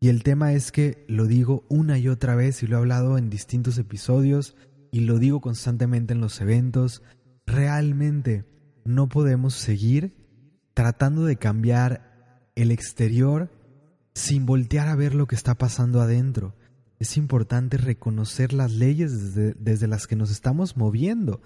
Y 0.00 0.08
el 0.08 0.22
tema 0.22 0.52
es 0.52 0.70
que 0.72 1.04
lo 1.08 1.26
digo 1.26 1.64
una 1.68 1.98
y 1.98 2.08
otra 2.08 2.34
vez 2.34 2.62
y 2.62 2.66
lo 2.66 2.76
he 2.76 2.78
hablado 2.80 3.16
en 3.16 3.30
distintos 3.30 3.78
episodios 3.78 4.56
y 4.90 5.00
lo 5.00 5.18
digo 5.18 5.40
constantemente 5.40 6.12
en 6.12 6.20
los 6.20 6.40
eventos, 6.40 7.02
realmente 7.46 8.44
no 8.84 9.08
podemos 9.08 9.54
seguir 9.54 10.14
tratando 10.74 11.24
de 11.24 11.36
cambiar 11.36 12.50
el 12.54 12.70
exterior 12.70 13.50
sin 14.14 14.46
voltear 14.46 14.88
a 14.88 14.94
ver 14.94 15.14
lo 15.14 15.26
que 15.26 15.34
está 15.34 15.54
pasando 15.56 16.00
adentro. 16.00 16.54
Es 16.98 17.16
importante 17.16 17.76
reconocer 17.76 18.52
las 18.52 18.72
leyes 18.72 19.34
desde, 19.34 19.54
desde 19.54 19.88
las 19.88 20.06
que 20.06 20.16
nos 20.16 20.30
estamos 20.30 20.76
moviendo, 20.76 21.40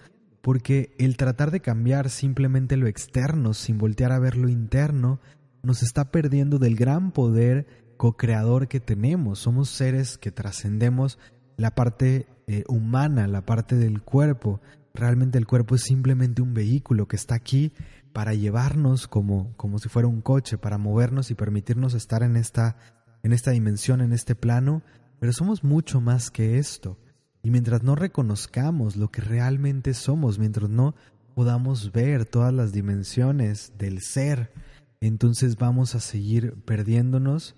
porque 0.48 0.94
el 0.96 1.18
tratar 1.18 1.50
de 1.50 1.60
cambiar 1.60 2.08
simplemente 2.08 2.78
lo 2.78 2.86
externo 2.86 3.52
sin 3.52 3.76
voltear 3.76 4.12
a 4.12 4.18
ver 4.18 4.34
lo 4.34 4.48
interno 4.48 5.20
nos 5.62 5.82
está 5.82 6.10
perdiendo 6.10 6.58
del 6.58 6.74
gran 6.74 7.12
poder 7.12 7.66
co-creador 7.98 8.66
que 8.66 8.80
tenemos. 8.80 9.40
Somos 9.40 9.68
seres 9.68 10.16
que 10.16 10.32
trascendemos 10.32 11.18
la 11.58 11.74
parte 11.74 12.28
eh, 12.46 12.64
humana, 12.66 13.28
la 13.28 13.44
parte 13.44 13.76
del 13.76 14.00
cuerpo. 14.00 14.62
Realmente 14.94 15.36
el 15.36 15.46
cuerpo 15.46 15.74
es 15.74 15.82
simplemente 15.82 16.40
un 16.40 16.54
vehículo 16.54 17.08
que 17.08 17.16
está 17.16 17.34
aquí 17.34 17.74
para 18.14 18.32
llevarnos 18.32 19.06
como, 19.06 19.54
como 19.58 19.78
si 19.78 19.90
fuera 19.90 20.08
un 20.08 20.22
coche, 20.22 20.56
para 20.56 20.78
movernos 20.78 21.30
y 21.30 21.34
permitirnos 21.34 21.92
estar 21.92 22.22
en 22.22 22.36
esta, 22.36 22.78
en 23.22 23.34
esta 23.34 23.50
dimensión, 23.50 24.00
en 24.00 24.14
este 24.14 24.34
plano, 24.34 24.80
pero 25.20 25.34
somos 25.34 25.62
mucho 25.62 26.00
más 26.00 26.30
que 26.30 26.58
esto. 26.58 26.96
Y 27.42 27.50
mientras 27.50 27.82
no 27.82 27.94
reconozcamos 27.94 28.96
lo 28.96 29.10
que 29.10 29.20
realmente 29.20 29.94
somos, 29.94 30.38
mientras 30.38 30.68
no 30.68 30.94
podamos 31.34 31.92
ver 31.92 32.26
todas 32.26 32.52
las 32.52 32.72
dimensiones 32.72 33.72
del 33.78 34.00
ser, 34.00 34.52
entonces 35.00 35.56
vamos 35.56 35.94
a 35.94 36.00
seguir 36.00 36.54
perdiéndonos 36.64 37.54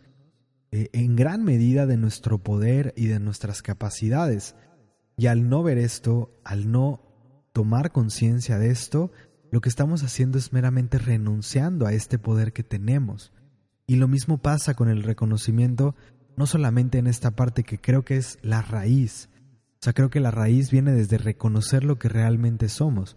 eh, 0.70 0.88
en 0.92 1.16
gran 1.16 1.42
medida 1.42 1.86
de 1.86 1.96
nuestro 1.96 2.38
poder 2.38 2.92
y 2.96 3.06
de 3.06 3.18
nuestras 3.18 3.62
capacidades. 3.62 4.54
Y 5.16 5.26
al 5.26 5.48
no 5.48 5.62
ver 5.62 5.78
esto, 5.78 6.38
al 6.44 6.70
no 6.70 7.02
tomar 7.52 7.90
conciencia 7.90 8.58
de 8.58 8.70
esto, 8.70 9.10
lo 9.50 9.60
que 9.60 9.68
estamos 9.68 10.04
haciendo 10.04 10.38
es 10.38 10.52
meramente 10.52 10.98
renunciando 10.98 11.86
a 11.86 11.92
este 11.92 12.18
poder 12.18 12.52
que 12.52 12.62
tenemos. 12.62 13.32
Y 13.86 13.96
lo 13.96 14.06
mismo 14.06 14.38
pasa 14.38 14.74
con 14.74 14.88
el 14.88 15.02
reconocimiento, 15.02 15.96
no 16.36 16.46
solamente 16.46 16.98
en 16.98 17.08
esta 17.08 17.32
parte 17.32 17.64
que 17.64 17.80
creo 17.80 18.04
que 18.04 18.16
es 18.16 18.38
la 18.42 18.62
raíz, 18.62 19.29
o 19.80 19.82
sea, 19.82 19.94
creo 19.94 20.10
que 20.10 20.20
la 20.20 20.30
raíz 20.30 20.70
viene 20.70 20.92
desde 20.92 21.16
reconocer 21.16 21.84
lo 21.84 21.98
que 21.98 22.10
realmente 22.10 22.68
somos, 22.68 23.16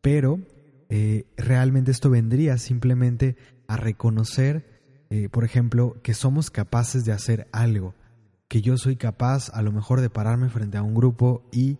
pero 0.00 0.38
eh, 0.88 1.26
realmente 1.36 1.90
esto 1.90 2.08
vendría 2.08 2.56
simplemente 2.56 3.36
a 3.66 3.76
reconocer, 3.76 4.64
eh, 5.10 5.28
por 5.28 5.42
ejemplo, 5.42 6.00
que 6.04 6.14
somos 6.14 6.52
capaces 6.52 7.04
de 7.04 7.10
hacer 7.10 7.48
algo, 7.50 7.96
que 8.46 8.62
yo 8.62 8.76
soy 8.76 8.94
capaz 8.94 9.50
a 9.50 9.60
lo 9.60 9.72
mejor 9.72 10.00
de 10.00 10.08
pararme 10.08 10.50
frente 10.50 10.78
a 10.78 10.84
un 10.84 10.94
grupo 10.94 11.48
y 11.50 11.78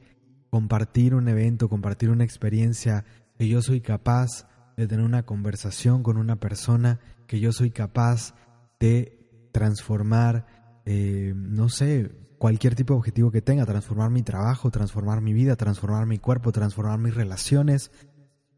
compartir 0.50 1.14
un 1.14 1.28
evento, 1.28 1.68
compartir 1.68 2.10
una 2.10 2.24
experiencia, 2.24 3.04
que 3.38 3.46
yo 3.46 3.62
soy 3.62 3.82
capaz 3.82 4.48
de 4.76 4.88
tener 4.88 5.04
una 5.04 5.22
conversación 5.22 6.02
con 6.02 6.16
una 6.16 6.40
persona, 6.40 6.98
que 7.28 7.38
yo 7.38 7.52
soy 7.52 7.70
capaz 7.70 8.34
de 8.80 9.48
transformar, 9.52 10.82
eh, 10.86 11.34
no 11.36 11.68
sé, 11.68 12.10
cualquier 12.44 12.74
tipo 12.74 12.92
de 12.92 12.98
objetivo 12.98 13.30
que 13.30 13.40
tenga, 13.40 13.64
transformar 13.64 14.10
mi 14.10 14.22
trabajo, 14.22 14.70
transformar 14.70 15.22
mi 15.22 15.32
vida, 15.32 15.56
transformar 15.56 16.04
mi 16.04 16.18
cuerpo, 16.18 16.52
transformar 16.52 16.98
mis 16.98 17.14
relaciones, 17.14 17.90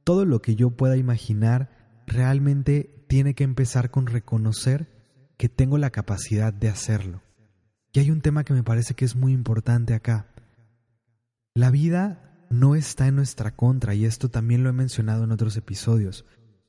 todo 0.02 0.25
lo 0.25 0.43
que 0.43 0.57
yo 0.57 0.71
pueda 0.71 0.97
imaginar 0.97 2.02
realmente 2.05 3.05
tiene 3.07 3.37
que 3.37 3.45
empezar 3.45 3.93
con 3.93 4.09
reconocer 4.09 4.88
que 5.37 5.49
tengo 5.49 5.78
la 5.78 5.90
capacidad 5.90 6.52
de 6.52 6.69
hacerlo. 6.69 7.23
Y 7.93 8.00
hay 8.00 8.11
un 8.11 8.23
tema 8.23 8.43
que 8.43 8.55
me 8.55 8.64
parece 8.64 8.95
que 8.95 9.05
es 9.05 9.14
muy 9.14 9.33
importante 9.33 9.95
acá. 9.95 10.35
La 11.55 11.71
vida 11.71 12.45
no 12.50 12.75
está 12.75 13.07
en 13.07 13.14
nuestra 13.14 13.55
contra 13.55 13.95
y 13.95 14.05
esto 14.05 14.28
también 14.28 14.64
lo 14.64 14.71
he 14.71 14.73
mencionado 14.73 15.23
en 15.23 15.31
otros 15.31 15.57
episodios. 15.57 16.25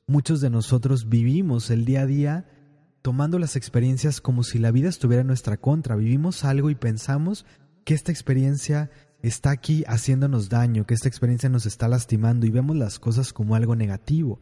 Muchos 0.06 0.40
de 0.40 0.50
nosotros 0.50 1.08
vivimos 1.08 1.68
el 1.70 1.84
día 1.84 2.02
a 2.02 2.06
día 2.06 2.57
tomando 3.02 3.38
las 3.38 3.56
experiencias 3.56 4.20
como 4.20 4.42
si 4.42 4.58
la 4.58 4.70
vida 4.70 4.88
estuviera 4.88 5.22
en 5.22 5.26
nuestra 5.26 5.56
contra. 5.56 5.96
Vivimos 5.96 6.44
algo 6.44 6.70
y 6.70 6.74
pensamos 6.74 7.46
que 7.84 7.94
esta 7.94 8.12
experiencia 8.12 8.90
está 9.22 9.50
aquí 9.50 9.84
haciéndonos 9.86 10.48
daño, 10.48 10.86
que 10.86 10.94
esta 10.94 11.08
experiencia 11.08 11.48
nos 11.48 11.66
está 11.66 11.88
lastimando 11.88 12.46
y 12.46 12.50
vemos 12.50 12.76
las 12.76 12.98
cosas 12.98 13.32
como 13.32 13.54
algo 13.54 13.76
negativo. 13.76 14.40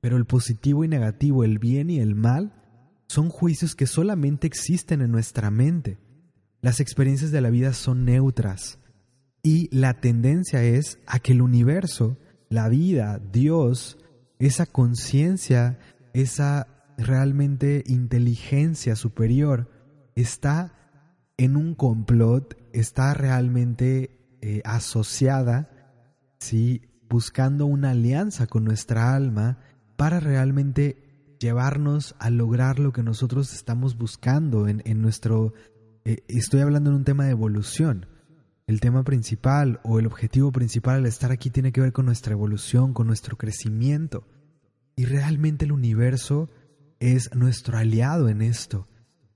Pero 0.00 0.16
el 0.16 0.26
positivo 0.26 0.84
y 0.84 0.88
negativo, 0.88 1.44
el 1.44 1.58
bien 1.58 1.90
y 1.90 2.00
el 2.00 2.14
mal, 2.14 2.54
son 3.08 3.28
juicios 3.28 3.74
que 3.74 3.86
solamente 3.86 4.46
existen 4.46 5.00
en 5.00 5.10
nuestra 5.10 5.50
mente. 5.50 5.98
Las 6.60 6.80
experiencias 6.80 7.30
de 7.30 7.40
la 7.40 7.50
vida 7.50 7.72
son 7.72 8.04
neutras 8.04 8.78
y 9.42 9.68
la 9.76 10.00
tendencia 10.00 10.62
es 10.64 10.98
a 11.06 11.20
que 11.20 11.32
el 11.32 11.42
universo, 11.42 12.18
la 12.48 12.68
vida, 12.68 13.20
Dios, 13.32 13.98
esa 14.38 14.66
conciencia, 14.66 15.78
esa 16.14 16.66
realmente 16.96 17.84
inteligencia 17.86 18.96
superior 18.96 19.70
está 20.14 20.72
en 21.36 21.56
un 21.56 21.74
complot, 21.74 22.56
está 22.72 23.14
realmente 23.14 24.36
eh, 24.40 24.62
asociada, 24.64 25.70
¿sí? 26.38 26.82
buscando 27.08 27.66
una 27.66 27.90
alianza 27.90 28.46
con 28.46 28.64
nuestra 28.64 29.14
alma 29.14 29.58
para 29.96 30.20
realmente 30.20 31.36
llevarnos 31.38 32.14
a 32.18 32.30
lograr 32.30 32.78
lo 32.78 32.92
que 32.92 33.02
nosotros 33.02 33.52
estamos 33.52 33.96
buscando 33.96 34.68
en, 34.68 34.82
nuestro... 35.00 35.52
Eh, 36.04 36.24
estoy 36.28 36.60
hablando 36.60 36.90
en 36.90 36.96
un 36.96 37.04
tema 37.04 37.24
de 37.24 37.32
evolución. 37.32 38.06
El 38.66 38.80
tema 38.80 39.04
principal 39.04 39.80
o 39.84 39.98
el 39.98 40.06
objetivo 40.06 40.50
principal 40.50 40.96
al 40.96 41.06
estar 41.06 41.30
aquí 41.30 41.50
tiene 41.50 41.72
que 41.72 41.80
ver 41.80 41.92
con 41.92 42.06
nuestra 42.06 42.32
evolución, 42.32 42.94
con 42.94 43.06
nuestro 43.06 43.36
crecimiento. 43.36 44.26
Y 44.96 45.04
realmente 45.04 45.66
el 45.66 45.72
universo 45.72 46.48
es 47.00 47.34
nuestro 47.34 47.78
aliado 47.78 48.28
en 48.28 48.42
esto. 48.42 48.88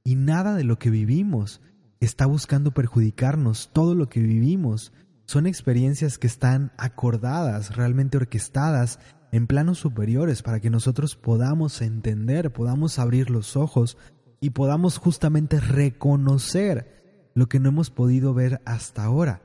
Y 0.05 0.15
nada 0.15 0.55
de 0.55 0.65
lo 0.65 0.79
que 0.79 0.91
vivimos 0.91 1.61
está 2.01 2.27
buscando 2.27 2.73
perjudicarnos. 2.73 3.71
Todo 3.73 3.95
lo 3.95 4.09
que 4.09 4.21
vivimos 4.21 4.93
son 5.27 5.47
experiencias 5.47 6.19
que 6.19 6.27
están 6.27 6.73
acordadas, 6.77 7.77
realmente 7.77 8.17
orquestadas 8.17 8.99
en 9.33 9.47
planos 9.47 9.79
superiores 9.79 10.43
para 10.43 10.61
que 10.61 10.71
nosotros 10.71 11.15
podamos 11.15 11.83
entender, 11.83 12.53
podamos 12.53 12.99
abrir 12.99 13.31
los 13.31 13.57
ojos 13.57 13.97
y 14.41 14.51
podamos 14.51 14.99
justamente 14.99 15.61
reconocer 15.61 17.31
lo 17.35 17.49
que 17.49 17.61
no 17.61 17.69
hemos 17.69 17.91
podido 17.91 18.35
ver 18.35 18.61
hasta 18.65 19.05
ahora. 19.05 19.43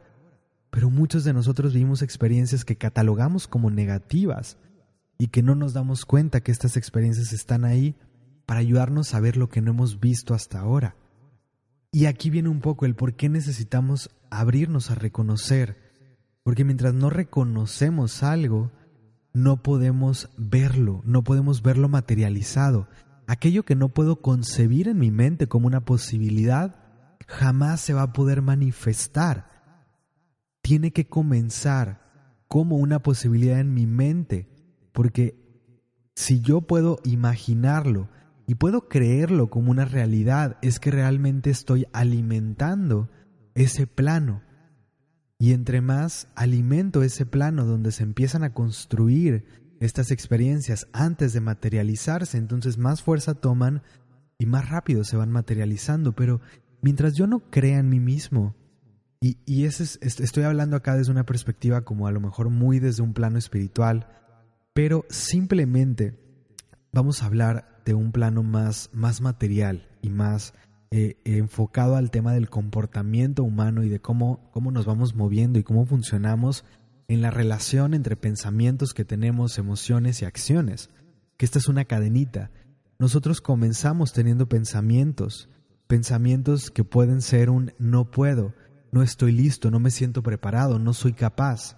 Pero 0.72 0.89
muchos 0.89 1.24
de 1.24 1.34
nosotros 1.34 1.74
vivimos 1.74 2.01
experiencias 2.01 2.65
que 2.65 2.77
catalogamos 2.77 3.48
como 3.48 3.69
negativas 3.69 4.57
y 5.17 5.27
que 5.27 5.43
no 5.43 5.55
nos 5.55 5.74
damos 5.74 6.05
cuenta 6.05 6.41
que 6.41 6.51
estas 6.51 6.77
experiencias 6.77 7.31
están 7.31 7.63
ahí 7.63 7.95
para 8.46 8.60
ayudarnos 8.60 9.14
a 9.14 9.20
ver 9.20 9.38
lo 9.38 9.50
que 9.50 9.62
no 9.62 9.72
hemos 9.72 10.00
visto 10.00 10.34
hasta 10.34 10.60
ahora. 10.60 10.96
Y 11.92 12.08
aquí 12.08 12.30
viene 12.30 12.50
un 12.50 12.60
poco 12.60 12.86
el 12.86 12.96
por 12.96 13.16
qué 13.16 13.30
necesitamos 13.30 14.10
abrirnos 14.30 14.92
a 14.92 14.96
reconocer, 14.96 15.78
porque 16.44 16.66
mientras 16.66 16.94
no 16.94 17.10
reconocemos 17.10 18.22
algo, 18.22 18.72
no 19.34 19.64
podemos 19.64 20.30
verlo, 20.38 21.02
no 21.06 21.24
podemos 21.24 21.62
verlo 21.62 21.90
materializado. 21.90 22.88
Aquello 23.28 23.64
que 23.64 23.75
no 23.75 23.90
puedo 23.90 24.22
concebir 24.22 24.88
en 24.88 25.00
mi 25.00 25.10
mente 25.10 25.48
como 25.48 25.68
una 25.68 25.86
posibilidad, 25.86 26.75
jamás 27.28 27.82
se 27.82 27.94
va 27.94 28.04
a 28.04 28.14
poder 28.14 28.42
manifestar. 28.42 29.50
Tiene 30.62 30.92
que 30.92 31.08
comenzar 31.08 32.06
como 32.48 32.78
una 32.78 33.00
posibilidad 33.00 33.60
en 33.60 33.74
mi 33.74 33.88
mente, 33.88 34.48
porque 34.92 35.46
si 36.16 36.42
yo 36.42 36.62
puedo 36.62 37.00
imaginarlo 37.04 38.10
y 38.48 38.56
puedo 38.56 38.88
creerlo 38.88 39.50
como 39.50 39.72
una 39.72 39.86
realidad, 39.86 40.58
es 40.62 40.80
que 40.80 40.92
realmente 40.92 41.50
estoy 41.50 41.88
alimentando 41.94 43.10
ese 43.56 43.88
plano. 43.88 44.44
Y 45.40 45.52
entre 45.52 45.82
más 45.82 46.28
alimento 46.36 47.04
ese 47.04 47.25
plano 47.25 47.66
donde 47.66 47.92
se 47.92 48.04
empiezan 48.04 48.44
a 48.44 48.54
construir 48.54 49.46
estas 49.80 50.12
experiencias 50.12 50.88
antes 50.94 51.34
de 51.34 51.42
materializarse, 51.42 52.38
entonces 52.38 52.78
más 52.78 53.02
fuerza 53.02 53.34
toman 53.34 53.82
y 54.38 54.46
más 54.46 54.70
rápido 54.70 55.04
se 55.04 55.18
van 55.18 55.32
materializando. 55.32 56.14
Pero 56.14 56.40
mientras 56.82 57.16
yo 57.16 57.28
no 57.28 57.50
crea 57.50 57.80
en 57.80 57.90
mí 57.90 58.00
mismo, 58.00 58.56
y, 59.20 59.40
y 59.46 59.66
es, 59.66 59.98
estoy 60.02 60.44
hablando 60.44 60.75
acá 60.75 60.96
desde 60.96 61.12
una 61.12 61.25
perspectiva 61.25 61.82
como 61.82 62.06
a 62.06 62.12
lo 62.12 62.20
mejor 62.20 62.50
muy 62.50 62.80
desde 62.80 63.02
un 63.02 63.14
plano 63.14 63.40
espiritual, 63.40 64.08
pero 64.74 65.06
simplemente 65.10 66.20
vamos 66.92 67.24
a 67.24 67.25
hablar 67.25 67.75
de 67.86 67.94
un 67.94 68.12
plano 68.12 68.44
más, 68.44 68.89
más 68.92 69.22
material 69.22 69.88
y 70.01 70.10
más 70.10 70.54
eh, 70.92 71.18
enfocado 71.24 71.96
al 71.96 72.12
tema 72.12 72.34
del 72.34 72.50
comportamiento 72.50 73.44
humano 73.44 73.84
y 73.84 73.89
de 73.89 74.00
cómo, 74.00 74.50
cómo 74.51 74.72
nos 74.72 74.86
vamos 74.86 75.15
moviendo 75.15 75.60
y 75.60 75.63
cómo 75.63 75.86
funcionamos 75.86 76.65
en 77.08 77.22
la 77.22 77.32
relación 77.32 77.94
entre 77.94 78.15
pensamientos 78.15 78.94
que 78.94 79.06
tenemos, 79.06 79.58
emociones 79.58 80.22
y 80.22 80.25
acciones, 80.25 80.89
que 81.38 81.46
esta 81.46 81.60
es 81.60 81.68
una 81.68 81.86
cadenita. 81.86 82.50
Nosotros 82.98 83.42
comenzamos 83.42 84.13
teniendo 84.13 84.48
pensamientos, 84.48 85.50
pensamientos 85.88 86.72
que 86.72 86.84
pueden 86.84 87.22
ser 87.22 87.50
un 87.50 87.74
no 87.77 88.10
puedo, 88.10 88.54
no 88.92 89.04
estoy 89.04 89.32
listo, 89.32 89.70
no 89.70 89.80
me 89.80 89.92
siento 89.92 90.24
preparado, 90.24 90.80
no 90.80 90.94
soy 90.94 91.13
capaz, 91.13 91.77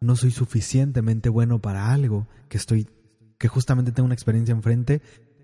no 0.00 0.16
soy 0.16 0.30
suficientemente 0.30 1.28
bueno 1.28 1.60
para 1.60 1.92
algo, 1.92 2.26
que 2.48 2.56
estoy 2.56 2.88
que 3.38 3.46
justamente 3.48 3.92
tengo 3.92 4.06
una 4.06 4.14
experiencia 4.14 4.52
enfrente 4.52 5.00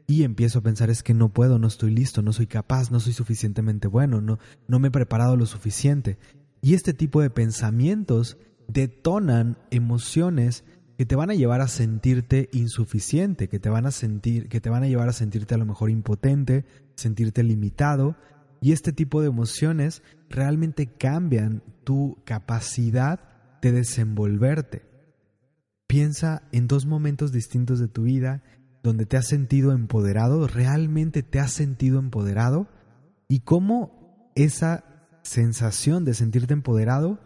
y 0.06 0.24
empiezo 0.24 0.58
a 0.58 0.62
pensar 0.62 0.90
es 0.90 1.02
que 1.02 1.14
no 1.14 1.30
puedo, 1.30 1.58
no 1.58 1.66
estoy 1.66 1.90
listo, 1.90 2.22
no 2.22 2.32
soy 2.32 2.46
capaz, 2.46 2.90
no 2.90 3.00
soy 3.00 3.12
suficientemente 3.12 3.88
bueno, 3.88 4.20
no 4.20 4.38
no 4.68 4.78
me 4.78 4.88
he 4.88 4.90
preparado 4.90 5.36
lo 5.36 5.46
suficiente. 5.46 6.18
Y 6.60 6.74
este 6.74 6.94
tipo 6.94 7.20
de 7.20 7.30
pensamientos 7.30 8.38
detonan 8.68 9.58
emociones 9.70 10.64
que 10.96 11.06
te 11.06 11.16
van 11.16 11.30
a 11.30 11.34
llevar 11.34 11.60
a 11.60 11.68
sentirte 11.68 12.48
insuficiente, 12.52 13.48
que 13.48 13.58
te 13.58 13.68
van 13.68 13.86
a 13.86 13.90
sentir, 13.90 14.48
que 14.48 14.60
te 14.60 14.70
van 14.70 14.82
a 14.82 14.88
llevar 14.88 15.08
a 15.08 15.12
sentirte 15.12 15.54
a 15.54 15.58
lo 15.58 15.66
mejor 15.66 15.90
impotente, 15.90 16.64
sentirte 16.94 17.42
limitado, 17.42 18.16
y 18.60 18.72
este 18.72 18.92
tipo 18.92 19.20
de 19.20 19.28
emociones 19.28 20.02
realmente 20.30 20.86
cambian 20.86 21.62
tu 21.84 22.16
capacidad 22.24 23.20
de 23.60 23.72
desenvolverte. 23.72 24.82
Piensa 25.86 26.42
en 26.52 26.66
dos 26.66 26.86
momentos 26.86 27.32
distintos 27.32 27.78
de 27.78 27.88
tu 27.88 28.04
vida 28.04 28.42
donde 28.84 29.06
te 29.06 29.16
has 29.16 29.26
sentido 29.26 29.72
empoderado, 29.72 30.46
realmente 30.46 31.22
te 31.22 31.40
has 31.40 31.52
sentido 31.52 31.98
empoderado 31.98 32.68
y 33.28 33.40
cómo 33.40 34.30
esa 34.34 34.84
sensación 35.22 36.04
de 36.04 36.12
sentirte 36.12 36.52
empoderado 36.52 37.18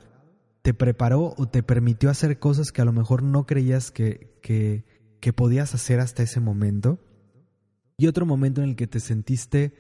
te 0.63 0.73
preparó 0.73 1.35
o 1.37 1.49
te 1.49 1.65
permitió 1.65 2.11
hacer 2.11 2.39
cosas 2.39 2.71
que 2.71 2.81
a 2.81 2.85
lo 2.85 2.93
mejor 2.93 3.25
no 3.25 3.45
creías 3.45 3.91
que, 3.91 4.39
que, 4.41 4.85
que 5.21 5.33
podías 5.33 5.75
hacer 5.75 5.99
hasta 5.99 6.23
ese 6.23 6.39
momento. 6.39 7.01
Y 7.97 8.07
otro 8.07 8.25
momento 8.25 8.63
en 8.63 8.71
el 8.71 8.77
que 8.77 8.87
te 8.87 9.01
sentiste 9.01 9.75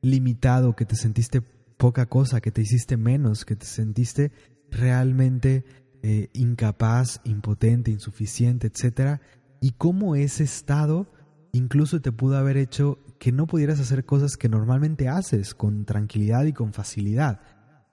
limitado, 0.00 0.76
que 0.76 0.86
te 0.86 0.96
sentiste 0.96 1.42
poca 1.76 2.06
cosa, 2.06 2.40
que 2.40 2.50
te 2.50 2.62
hiciste 2.62 2.96
menos, 2.96 3.44
que 3.44 3.54
te 3.54 3.66
sentiste 3.66 4.32
realmente 4.70 5.66
eh, 6.02 6.30
incapaz, 6.32 7.20
impotente, 7.24 7.90
insuficiente, 7.90 8.68
etc. 8.68 9.20
Y 9.60 9.72
cómo 9.72 10.16
ese 10.16 10.44
estado 10.44 11.12
incluso 11.52 12.00
te 12.00 12.12
pudo 12.12 12.36
haber 12.36 12.56
hecho 12.56 12.98
que 13.18 13.32
no 13.32 13.46
pudieras 13.46 13.80
hacer 13.80 14.04
cosas 14.04 14.36
que 14.36 14.48
normalmente 14.48 15.08
haces 15.08 15.54
con 15.54 15.84
tranquilidad 15.84 16.44
y 16.44 16.52
con 16.52 16.72
facilidad. 16.72 17.40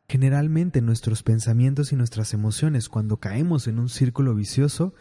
Generalmente 0.07 0.81
nuestros 0.81 1.23
pensamientos 1.23 1.91
y 1.91 1.95
nuestras 1.95 2.33
emociones 2.33 2.89
cuando 2.89 3.17
caemos 3.17 3.67
en 3.67 3.79
un 3.79 3.89
círculo 3.89 4.35
vicioso 4.35 4.93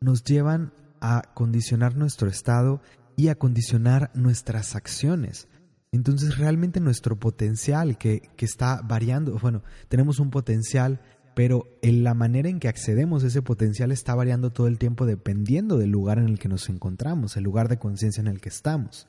nos 0.00 0.22
llevan 0.24 0.72
a 1.00 1.22
condicionar 1.34 1.96
nuestro 1.96 2.28
estado 2.28 2.82
y 3.16 3.28
a 3.28 3.36
condicionar 3.36 4.10
nuestras 4.14 4.76
acciones. 4.76 5.48
Entonces 5.92 6.38
realmente 6.38 6.78
nuestro 6.80 7.18
potencial 7.18 7.98
que, 7.98 8.20
que 8.36 8.44
está 8.44 8.80
variando, 8.82 9.38
bueno, 9.38 9.62
tenemos 9.88 10.20
un 10.20 10.30
potencial, 10.30 11.00
pero 11.34 11.78
en 11.82 12.04
la 12.04 12.14
manera 12.14 12.48
en 12.48 12.60
que 12.60 12.68
accedemos 12.68 13.24
a 13.24 13.28
ese 13.28 13.42
potencial 13.42 13.92
está 13.92 14.14
variando 14.14 14.52
todo 14.52 14.66
el 14.66 14.78
tiempo 14.78 15.06
dependiendo 15.06 15.78
del 15.78 15.90
lugar 15.90 16.18
en 16.18 16.26
el 16.28 16.38
que 16.38 16.48
nos 16.48 16.68
encontramos, 16.68 17.36
el 17.36 17.44
lugar 17.44 17.68
de 17.68 17.78
conciencia 17.78 18.20
en 18.20 18.26
el 18.26 18.40
que 18.40 18.48
estamos. 18.48 19.08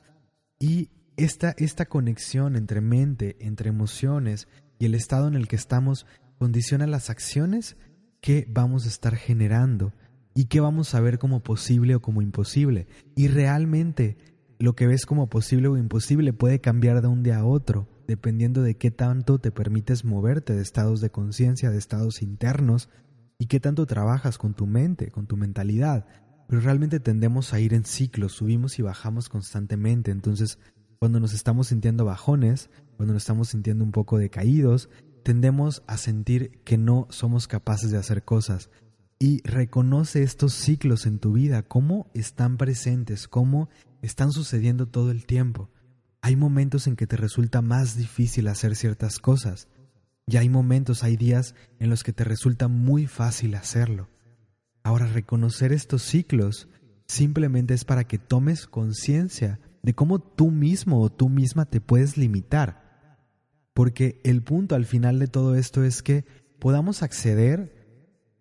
Y 0.58 0.90
esta, 1.16 1.54
esta 1.58 1.86
conexión 1.86 2.56
entre 2.56 2.80
mente, 2.80 3.36
entre 3.40 3.68
emociones 3.68 4.48
y 4.78 4.86
el 4.86 4.94
estado 4.94 5.28
en 5.28 5.34
el 5.34 5.48
que 5.48 5.56
estamos 5.56 6.06
condiciona 6.38 6.86
las 6.86 7.10
acciones 7.10 7.76
que 8.20 8.46
vamos 8.48 8.86
a 8.86 8.88
estar 8.88 9.16
generando 9.16 9.92
y 10.34 10.46
que 10.46 10.60
vamos 10.60 10.94
a 10.94 11.00
ver 11.00 11.18
como 11.18 11.40
posible 11.40 11.94
o 11.94 12.00
como 12.00 12.22
imposible. 12.22 12.86
Y 13.14 13.28
realmente 13.28 14.16
lo 14.58 14.74
que 14.74 14.86
ves 14.86 15.06
como 15.06 15.28
posible 15.28 15.68
o 15.68 15.76
imposible 15.76 16.32
puede 16.32 16.60
cambiar 16.60 17.02
de 17.02 17.08
un 17.08 17.22
día 17.22 17.38
a 17.38 17.44
otro, 17.44 17.88
dependiendo 18.12 18.60
de 18.60 18.76
qué 18.76 18.90
tanto 18.90 19.38
te 19.38 19.50
permites 19.50 20.04
moverte 20.04 20.54
de 20.54 20.60
estados 20.60 21.00
de 21.00 21.08
conciencia, 21.08 21.70
de 21.70 21.78
estados 21.78 22.20
internos, 22.20 22.90
y 23.38 23.46
qué 23.46 23.58
tanto 23.58 23.86
trabajas 23.86 24.36
con 24.36 24.52
tu 24.52 24.66
mente, 24.66 25.10
con 25.10 25.26
tu 25.26 25.38
mentalidad. 25.38 26.04
Pero 26.46 26.60
realmente 26.60 27.00
tendemos 27.00 27.54
a 27.54 27.58
ir 27.58 27.72
en 27.72 27.86
ciclos, 27.86 28.32
subimos 28.32 28.78
y 28.78 28.82
bajamos 28.82 29.30
constantemente. 29.30 30.10
Entonces, 30.10 30.58
cuando 30.98 31.20
nos 31.20 31.32
estamos 31.32 31.68
sintiendo 31.68 32.04
bajones, 32.04 32.68
cuando 32.98 33.14
nos 33.14 33.22
estamos 33.22 33.48
sintiendo 33.48 33.82
un 33.82 33.92
poco 33.92 34.18
decaídos, 34.18 34.90
tendemos 35.24 35.82
a 35.86 35.96
sentir 35.96 36.60
que 36.64 36.76
no 36.76 37.06
somos 37.08 37.48
capaces 37.48 37.90
de 37.90 37.96
hacer 37.96 38.24
cosas. 38.24 38.68
Y 39.18 39.40
reconoce 39.42 40.22
estos 40.22 40.52
ciclos 40.52 41.06
en 41.06 41.18
tu 41.18 41.32
vida, 41.32 41.62
cómo 41.62 42.10
están 42.12 42.58
presentes, 42.58 43.26
cómo 43.26 43.70
están 44.02 44.32
sucediendo 44.32 44.86
todo 44.86 45.10
el 45.10 45.24
tiempo. 45.24 45.70
Hay 46.22 46.36
momentos 46.36 46.86
en 46.86 46.94
que 46.94 47.08
te 47.08 47.16
resulta 47.16 47.62
más 47.62 47.96
difícil 47.96 48.46
hacer 48.46 48.76
ciertas 48.76 49.18
cosas, 49.18 49.68
y 50.26 50.36
hay 50.36 50.48
momentos, 50.48 51.02
hay 51.02 51.16
días 51.16 51.54
en 51.80 51.90
los 51.90 52.04
que 52.04 52.12
te 52.12 52.22
resulta 52.22 52.68
muy 52.68 53.06
fácil 53.06 53.56
hacerlo. 53.56 54.08
Ahora, 54.84 55.06
reconocer 55.06 55.72
estos 55.72 56.02
ciclos 56.02 56.68
simplemente 57.06 57.74
es 57.74 57.84
para 57.84 58.04
que 58.04 58.18
tomes 58.18 58.66
conciencia 58.66 59.58
de 59.82 59.94
cómo 59.94 60.20
tú 60.20 60.50
mismo 60.50 61.02
o 61.02 61.10
tú 61.10 61.28
misma 61.28 61.66
te 61.66 61.80
puedes 61.80 62.16
limitar. 62.16 63.18
Porque 63.74 64.20
el 64.22 64.42
punto 64.42 64.76
al 64.76 64.84
final 64.84 65.18
de 65.18 65.26
todo 65.26 65.56
esto 65.56 65.82
es 65.82 66.02
que 66.02 66.24
podamos 66.60 67.02
acceder 67.02 67.82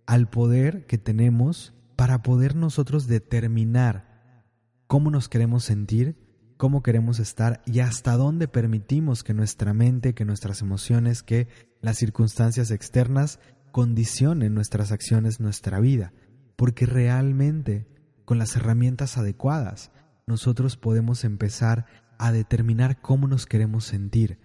al 0.06 0.30
poder 0.30 0.86
que 0.86 1.00
tenemos 1.00 1.74
para 1.96 2.22
poder 2.22 2.56
nosotros 2.56 3.08
determinar 3.08 4.44
cómo 4.88 5.10
nos 5.10 5.30
queremos 5.30 5.64
sentir, 5.64 6.31
cómo 6.62 6.84
queremos 6.84 7.18
estar 7.18 7.64
y 7.66 7.80
hasta 7.80 8.16
dónde 8.18 8.48
permitimos 8.48 9.24
que 9.24 9.34
nuestra 9.34 9.74
mente, 9.74 10.14
que 10.14 10.26
nuestras 10.26 10.62
emociones, 10.62 11.24
que 11.24 11.48
las 11.82 11.98
circunstancias 11.98 12.70
externas 12.70 13.40
condicionen 13.72 14.54
nuestras 14.54 14.92
acciones, 14.92 15.40
nuestra 15.40 15.80
vida. 15.80 16.14
Porque 16.56 16.86
realmente, 16.86 17.88
con 18.26 18.38
las 18.38 18.56
herramientas 18.56 19.18
adecuadas, 19.18 19.90
nosotros 20.28 20.78
podemos 20.78 21.24
empezar 21.24 21.88
a 22.20 22.32
determinar 22.32 23.02
cómo 23.02 23.28
nos 23.28 23.48
queremos 23.48 23.86
sentir 23.86 24.38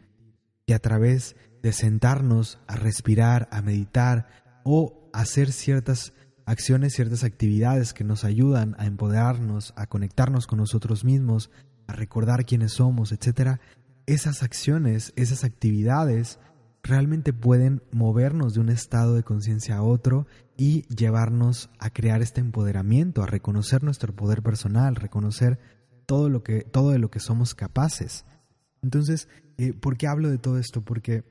y 0.64 0.72
a 0.72 0.78
través 0.78 1.36
de 1.62 1.74
sentarnos 1.74 2.58
a 2.66 2.76
respirar, 2.76 3.46
a 3.52 3.60
meditar 3.60 4.28
o 4.64 5.10
hacer 5.12 5.52
ciertas 5.52 6.14
acciones, 6.46 6.94
ciertas 6.94 7.24
actividades 7.24 7.92
que 7.92 8.04
nos 8.04 8.24
ayudan 8.24 8.74
a 8.78 8.86
empoderarnos, 8.86 9.74
a 9.76 9.86
conectarnos 9.86 10.46
con 10.46 10.60
nosotros 10.60 11.04
mismos, 11.04 11.50
a 11.86 11.92
recordar 11.92 12.44
quiénes 12.44 12.72
somos, 12.72 13.12
etc. 13.12 13.58
Esas 14.06 14.42
acciones, 14.42 15.12
esas 15.16 15.44
actividades 15.44 16.38
realmente 16.82 17.32
pueden 17.32 17.82
movernos 17.90 18.54
de 18.54 18.60
un 18.60 18.68
estado 18.68 19.14
de 19.14 19.22
conciencia 19.22 19.76
a 19.76 19.82
otro 19.82 20.26
y 20.56 20.82
llevarnos 20.82 21.70
a 21.78 21.90
crear 21.90 22.22
este 22.22 22.40
empoderamiento, 22.40 23.22
a 23.22 23.26
reconocer 23.26 23.82
nuestro 23.82 24.14
poder 24.14 24.42
personal, 24.42 24.94
reconocer 24.94 25.58
todo 26.06 26.28
lo 26.28 26.42
que 26.42 26.62
todo 26.62 26.90
de 26.90 26.98
lo 26.98 27.10
que 27.10 27.20
somos 27.20 27.54
capaces. 27.54 28.24
Entonces, 28.82 29.28
eh, 29.58 29.72
¿por 29.72 29.96
qué 29.96 30.06
hablo 30.06 30.30
de 30.30 30.38
todo 30.38 30.58
esto? 30.58 30.82
Porque 30.82 31.24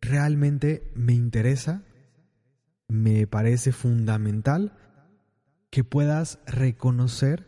realmente 0.00 0.90
me 0.94 1.12
interesa, 1.12 1.82
me 2.88 3.26
parece 3.26 3.72
fundamental 3.72 4.72
que 5.70 5.84
puedas 5.84 6.38
reconocer 6.46 7.46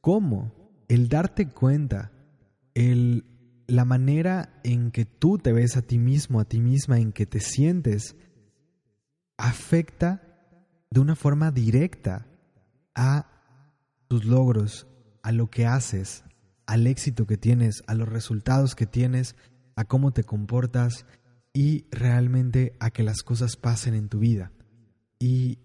cómo 0.00 0.52
el 0.88 1.08
darte 1.08 1.48
cuenta, 1.48 2.12
el 2.74 3.24
la 3.66 3.84
manera 3.84 4.60
en 4.62 4.90
que 4.90 5.04
tú 5.04 5.38
te 5.38 5.52
ves 5.52 5.76
a 5.76 5.82
ti 5.82 5.98
mismo, 5.98 6.40
a 6.40 6.44
ti 6.44 6.60
misma, 6.60 6.98
en 6.98 7.12
que 7.12 7.26
te 7.26 7.40
sientes, 7.40 8.16
afecta 9.36 10.22
de 10.90 11.00
una 11.00 11.16
forma 11.16 11.50
directa 11.50 12.26
a 12.94 13.28
tus 14.08 14.24
logros, 14.24 14.86
a 15.22 15.32
lo 15.32 15.50
que 15.50 15.66
haces, 15.66 16.24
al 16.66 16.86
éxito 16.86 17.26
que 17.26 17.36
tienes, 17.36 17.82
a 17.86 17.94
los 17.94 18.08
resultados 18.08 18.74
que 18.74 18.86
tienes, 18.86 19.34
a 19.74 19.84
cómo 19.84 20.12
te 20.12 20.24
comportas 20.24 21.04
y 21.52 21.86
realmente 21.90 22.76
a 22.78 22.90
que 22.90 23.02
las 23.02 23.22
cosas 23.22 23.56
pasen 23.56 23.94
en 23.94 24.08
tu 24.08 24.20
vida. 24.20 24.52
Y 25.18 25.58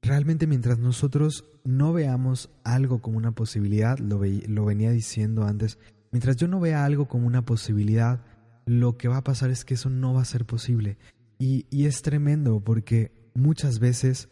realmente 0.00 0.46
mientras 0.46 0.78
nosotros 0.78 1.44
no 1.64 1.92
veamos 1.92 2.50
algo 2.62 3.00
como 3.00 3.16
una 3.16 3.32
posibilidad, 3.32 3.98
lo, 3.98 4.20
lo 4.48 4.64
venía 4.64 4.90
diciendo 4.90 5.44
antes, 5.44 5.78
mientras 6.12 6.36
yo 6.36 6.46
no 6.46 6.60
vea 6.60 6.84
algo 6.84 7.08
como 7.08 7.26
una 7.26 7.44
posibilidad, 7.44 8.20
lo 8.66 8.96
que 8.96 9.08
va 9.08 9.18
a 9.18 9.24
pasar 9.24 9.50
es 9.50 9.64
que 9.64 9.74
eso 9.74 9.90
no 9.90 10.14
va 10.14 10.22
a 10.22 10.26
ser 10.26 10.44
posible. 10.44 10.98
Y, 11.38 11.66
y 11.70 11.86
es 11.86 12.02
tremendo 12.02 12.60
porque 12.60 13.12
muchas 13.34 13.78
veces 13.78 14.28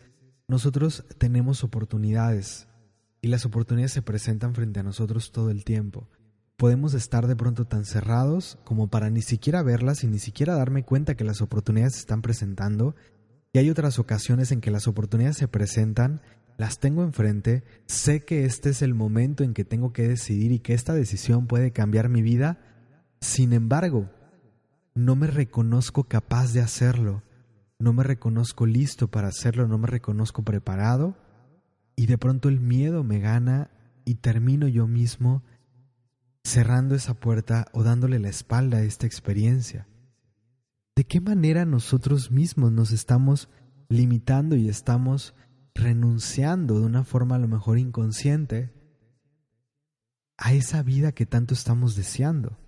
nosotros 0.48 1.04
tenemos 1.18 1.64
oportunidades 1.64 2.68
y 3.20 3.28
las 3.28 3.46
oportunidades 3.46 3.92
se 3.92 4.02
presentan 4.02 4.54
frente 4.54 4.80
a 4.80 4.82
nosotros 4.82 5.32
todo 5.32 5.50
el 5.50 5.64
tiempo. 5.64 6.08
Podemos 6.56 6.94
estar 6.94 7.26
de 7.26 7.36
pronto 7.36 7.64
tan 7.64 7.84
cerrados 7.84 8.58
como 8.64 8.88
para 8.88 9.10
ni 9.10 9.22
siquiera 9.22 9.62
verlas 9.62 10.04
y 10.04 10.06
ni 10.06 10.18
siquiera 10.18 10.54
darme 10.54 10.84
cuenta 10.84 11.16
que 11.16 11.24
las 11.24 11.40
oportunidades 11.40 11.94
se 11.94 12.00
están 12.00 12.22
presentando. 12.22 12.94
Y 13.52 13.58
hay 13.58 13.70
otras 13.70 13.98
ocasiones 13.98 14.52
en 14.52 14.60
que 14.60 14.70
las 14.70 14.86
oportunidades 14.86 15.36
se 15.36 15.48
presentan, 15.48 16.20
las 16.62 16.78
tengo 16.78 17.02
enfrente, 17.02 17.64
sé 17.86 18.24
que 18.24 18.44
este 18.44 18.70
es 18.70 18.82
el 18.82 18.94
momento 18.94 19.44
en 19.44 19.52
que 19.52 19.64
tengo 19.64 19.92
que 19.92 20.08
decidir 20.08 20.52
y 20.52 20.60
que 20.60 20.74
esta 20.74 20.94
decisión 20.94 21.46
puede 21.46 21.72
cambiar 21.72 22.08
mi 22.08 22.22
vida. 22.22 22.58
Sin 23.20 23.52
embargo, 23.52 24.10
no 24.94 25.16
me 25.16 25.26
reconozco 25.26 26.04
capaz 26.04 26.52
de 26.52 26.60
hacerlo 26.60 27.22
no 27.82 27.92
me 27.92 28.04
reconozco 28.04 28.64
listo 28.64 29.08
para 29.08 29.26
hacerlo, 29.26 29.66
no 29.66 29.76
me 29.76 29.88
reconozco 29.88 30.44
preparado 30.44 31.16
y 31.96 32.06
de 32.06 32.16
pronto 32.16 32.48
el 32.48 32.60
miedo 32.60 33.02
me 33.02 33.18
gana 33.18 33.70
y 34.04 34.14
termino 34.14 34.68
yo 34.68 34.86
mismo 34.86 35.42
cerrando 36.44 36.94
esa 36.94 37.14
puerta 37.14 37.66
o 37.72 37.82
dándole 37.82 38.20
la 38.20 38.28
espalda 38.28 38.78
a 38.78 38.82
esta 38.82 39.06
experiencia. 39.06 39.88
¿De 40.94 41.02
qué 41.04 41.20
manera 41.20 41.64
nosotros 41.64 42.30
mismos 42.30 42.70
nos 42.70 42.92
estamos 42.92 43.48
limitando 43.88 44.54
y 44.54 44.68
estamos 44.68 45.34
renunciando 45.74 46.78
de 46.80 46.86
una 46.86 47.04
forma 47.04 47.36
a 47.36 47.38
lo 47.38 47.48
mejor 47.48 47.78
inconsciente 47.78 48.72
a 50.36 50.52
esa 50.52 50.82
vida 50.82 51.12
que 51.12 51.26
tanto 51.26 51.54
estamos 51.54 51.94
deseando? 51.94 52.58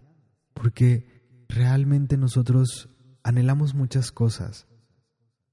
Porque 0.52 1.46
realmente 1.48 2.16
nosotros 2.16 2.88
anhelamos 3.22 3.74
muchas 3.74 4.12
cosas 4.12 4.66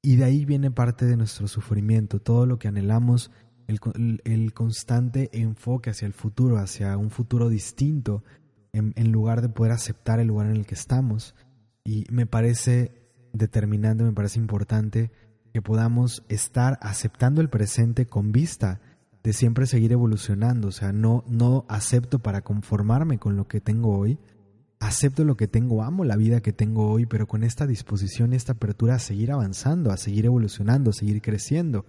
y 0.02 0.16
de 0.16 0.24
ahí 0.24 0.46
viene 0.46 0.72
parte 0.72 1.06
de 1.06 1.16
nuestro 1.16 1.48
sufrimiento, 1.48 2.20
todo 2.20 2.46
lo 2.46 2.58
que 2.58 2.68
anhelamos, 2.68 3.32
el, 3.68 4.54
constante 4.54 5.30
enfoque 5.32 5.92
hacia 5.92 6.06
el 6.06 6.14
futuro, 6.14 6.58
hacia 6.58 6.98
un 6.98 7.12
futuro 7.12 7.50
distinto, 7.50 8.24
en, 8.74 8.94
en, 8.96 9.12
lugar 9.12 9.42
de 9.42 9.50
poder 9.50 9.72
aceptar 9.72 10.20
el 10.20 10.28
lugar 10.28 10.48
en 10.48 10.58
el 10.58 10.66
que 10.66 10.74
estamos. 10.74 11.36
Y 11.84 12.06
me 12.10 12.26
parece 12.26 13.12
determinante, 13.32 14.04
me 14.04 14.12
parece 14.12 14.40
importante 14.40 15.12
que 15.54 15.62
podamos 15.62 16.24
estar 16.30 16.78
aceptando 16.82 17.42
el 17.42 17.50
presente 17.50 18.08
con 18.08 18.32
vista 18.32 18.80
de 19.24 19.34
siempre 19.34 19.66
seguir 19.66 19.92
evolucionando. 19.92 20.70
O 20.70 20.72
sea, 20.72 20.92
no, 20.92 21.24
no 21.28 21.66
acepto 21.70 22.20
para 22.20 22.42
conformarme 22.42 23.20
con 23.20 23.36
lo 23.36 23.48
que 23.48 23.62
tengo 23.62 23.98
hoy, 23.98 24.20
acepto 24.80 25.24
lo 25.24 25.38
que 25.38 25.48
tengo, 25.48 25.84
amo 25.84 26.04
la 26.04 26.16
vida 26.16 26.42
que 26.42 26.54
tengo 26.54 26.90
hoy, 26.90 27.06
pero 27.06 27.28
con 27.28 27.44
esta 27.44 27.68
disposición 27.68 28.34
y 28.34 28.36
esta 28.36 28.54
apertura 28.54 28.96
a 28.96 29.00
seguir 29.00 29.32
avanzando, 29.32 29.92
a 29.92 29.98
seguir 29.98 30.26
evolucionando, 30.26 30.90
a 30.90 30.94
seguir 30.94 31.22
creciendo, 31.22 31.86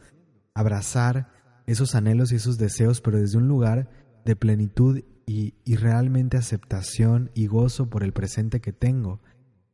abrazar 0.54 1.28
esos 1.66 1.94
anhelos 1.94 2.32
y 2.32 2.36
esos 2.36 2.58
deseos, 2.58 3.00
pero 3.00 3.18
desde 3.18 3.38
un 3.38 3.48
lugar 3.48 3.88
de 4.24 4.36
plenitud 4.36 5.00
y, 5.26 5.54
realmente 5.76 6.36
aceptación 6.36 7.30
y 7.34 7.46
gozo 7.46 7.88
por 7.88 8.04
el 8.04 8.12
presente 8.12 8.60
que 8.60 8.72
tengo, 8.72 9.20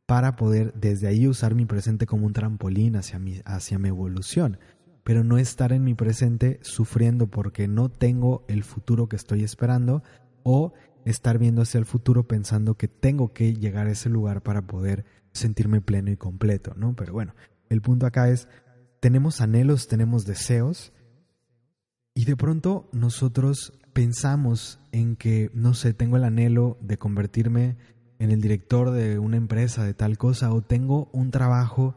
para 0.09 0.35
poder 0.35 0.73
desde 0.73 1.05
ahí 1.05 1.27
usar 1.27 1.53
mi 1.53 1.67
presente 1.67 2.07
como 2.07 2.25
un 2.25 2.33
trampolín 2.33 2.95
hacia 2.95 3.19
mi, 3.19 3.43
hacia 3.45 3.77
mi 3.77 3.89
evolución, 3.89 4.57
pero 5.03 5.23
no 5.23 5.37
estar 5.37 5.71
en 5.71 5.83
mi 5.83 5.93
presente 5.93 6.57
sufriendo 6.63 7.27
porque 7.27 7.67
no 7.67 7.89
tengo 7.89 8.43
el 8.47 8.63
futuro 8.63 9.07
que 9.07 9.17
estoy 9.17 9.43
esperando 9.43 10.01
o 10.41 10.73
estar 11.05 11.37
viendo 11.37 11.61
hacia 11.61 11.77
el 11.77 11.85
futuro 11.85 12.27
pensando 12.27 12.73
que 12.73 12.87
tengo 12.87 13.33
que 13.33 13.53
llegar 13.53 13.85
a 13.85 13.91
ese 13.91 14.09
lugar 14.09 14.41
para 14.41 14.63
poder 14.63 15.05
sentirme 15.31 15.79
pleno 15.79 16.09
y 16.09 16.17
completo, 16.17 16.73
¿no? 16.75 16.95
Pero 16.95 17.13
bueno, 17.13 17.35
el 17.69 17.79
punto 17.81 18.07
acá 18.07 18.29
es, 18.29 18.47
tenemos 19.01 19.41
anhelos, 19.41 19.87
tenemos 19.87 20.25
deseos, 20.25 20.91
y 22.15 22.25
de 22.25 22.35
pronto 22.35 22.89
nosotros 22.93 23.79
pensamos 23.93 24.79
en 24.91 25.15
que, 25.15 25.51
no 25.53 25.75
sé, 25.75 25.93
tengo 25.93 26.17
el 26.17 26.23
anhelo 26.23 26.79
de 26.81 26.97
convertirme 26.97 27.77
en 28.19 28.31
el 28.31 28.41
director 28.41 28.91
de 28.91 29.17
una 29.17 29.37
empresa 29.37 29.83
de 29.83 29.93
tal 29.93 30.17
cosa, 30.17 30.53
o 30.53 30.61
tengo 30.61 31.09
un 31.13 31.31
trabajo 31.31 31.95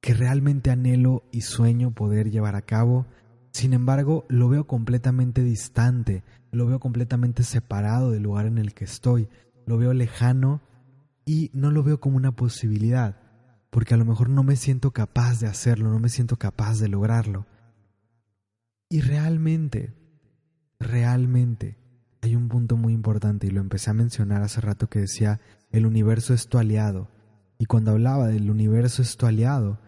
que 0.00 0.14
realmente 0.14 0.70
anhelo 0.70 1.24
y 1.32 1.42
sueño 1.42 1.90
poder 1.90 2.30
llevar 2.30 2.54
a 2.54 2.62
cabo, 2.62 3.06
sin 3.50 3.72
embargo, 3.72 4.24
lo 4.28 4.48
veo 4.48 4.66
completamente 4.66 5.42
distante, 5.42 6.22
lo 6.52 6.66
veo 6.66 6.78
completamente 6.78 7.42
separado 7.42 8.12
del 8.12 8.22
lugar 8.22 8.46
en 8.46 8.58
el 8.58 8.72
que 8.72 8.84
estoy, 8.84 9.28
lo 9.66 9.76
veo 9.78 9.92
lejano 9.92 10.60
y 11.24 11.50
no 11.52 11.72
lo 11.72 11.82
veo 11.82 11.98
como 11.98 12.16
una 12.16 12.36
posibilidad, 12.36 13.20
porque 13.70 13.94
a 13.94 13.96
lo 13.96 14.04
mejor 14.04 14.30
no 14.30 14.44
me 14.44 14.54
siento 14.54 14.92
capaz 14.92 15.40
de 15.40 15.48
hacerlo, 15.48 15.90
no 15.90 15.98
me 15.98 16.08
siento 16.08 16.36
capaz 16.36 16.78
de 16.78 16.88
lograrlo. 16.88 17.46
Y 18.88 19.00
realmente, 19.00 19.92
realmente, 20.78 21.76
hay 22.20 22.36
un 22.36 22.48
punto 22.48 22.76
muy 22.76 22.92
importante 22.92 23.46
y 23.46 23.50
lo 23.50 23.60
empecé 23.60 23.90
a 23.90 23.94
mencionar 23.94 24.42
hace 24.42 24.60
rato 24.60 24.88
que 24.88 25.00
decía, 25.00 25.40
el 25.70 25.86
universo 25.86 26.34
es 26.34 26.48
tu 26.48 26.58
aliado. 26.58 27.08
Y 27.58 27.66
cuando 27.66 27.92
hablaba 27.92 28.28
del 28.28 28.50
universo 28.50 29.02
es 29.02 29.16
tu 29.16 29.26
aliado, 29.26 29.80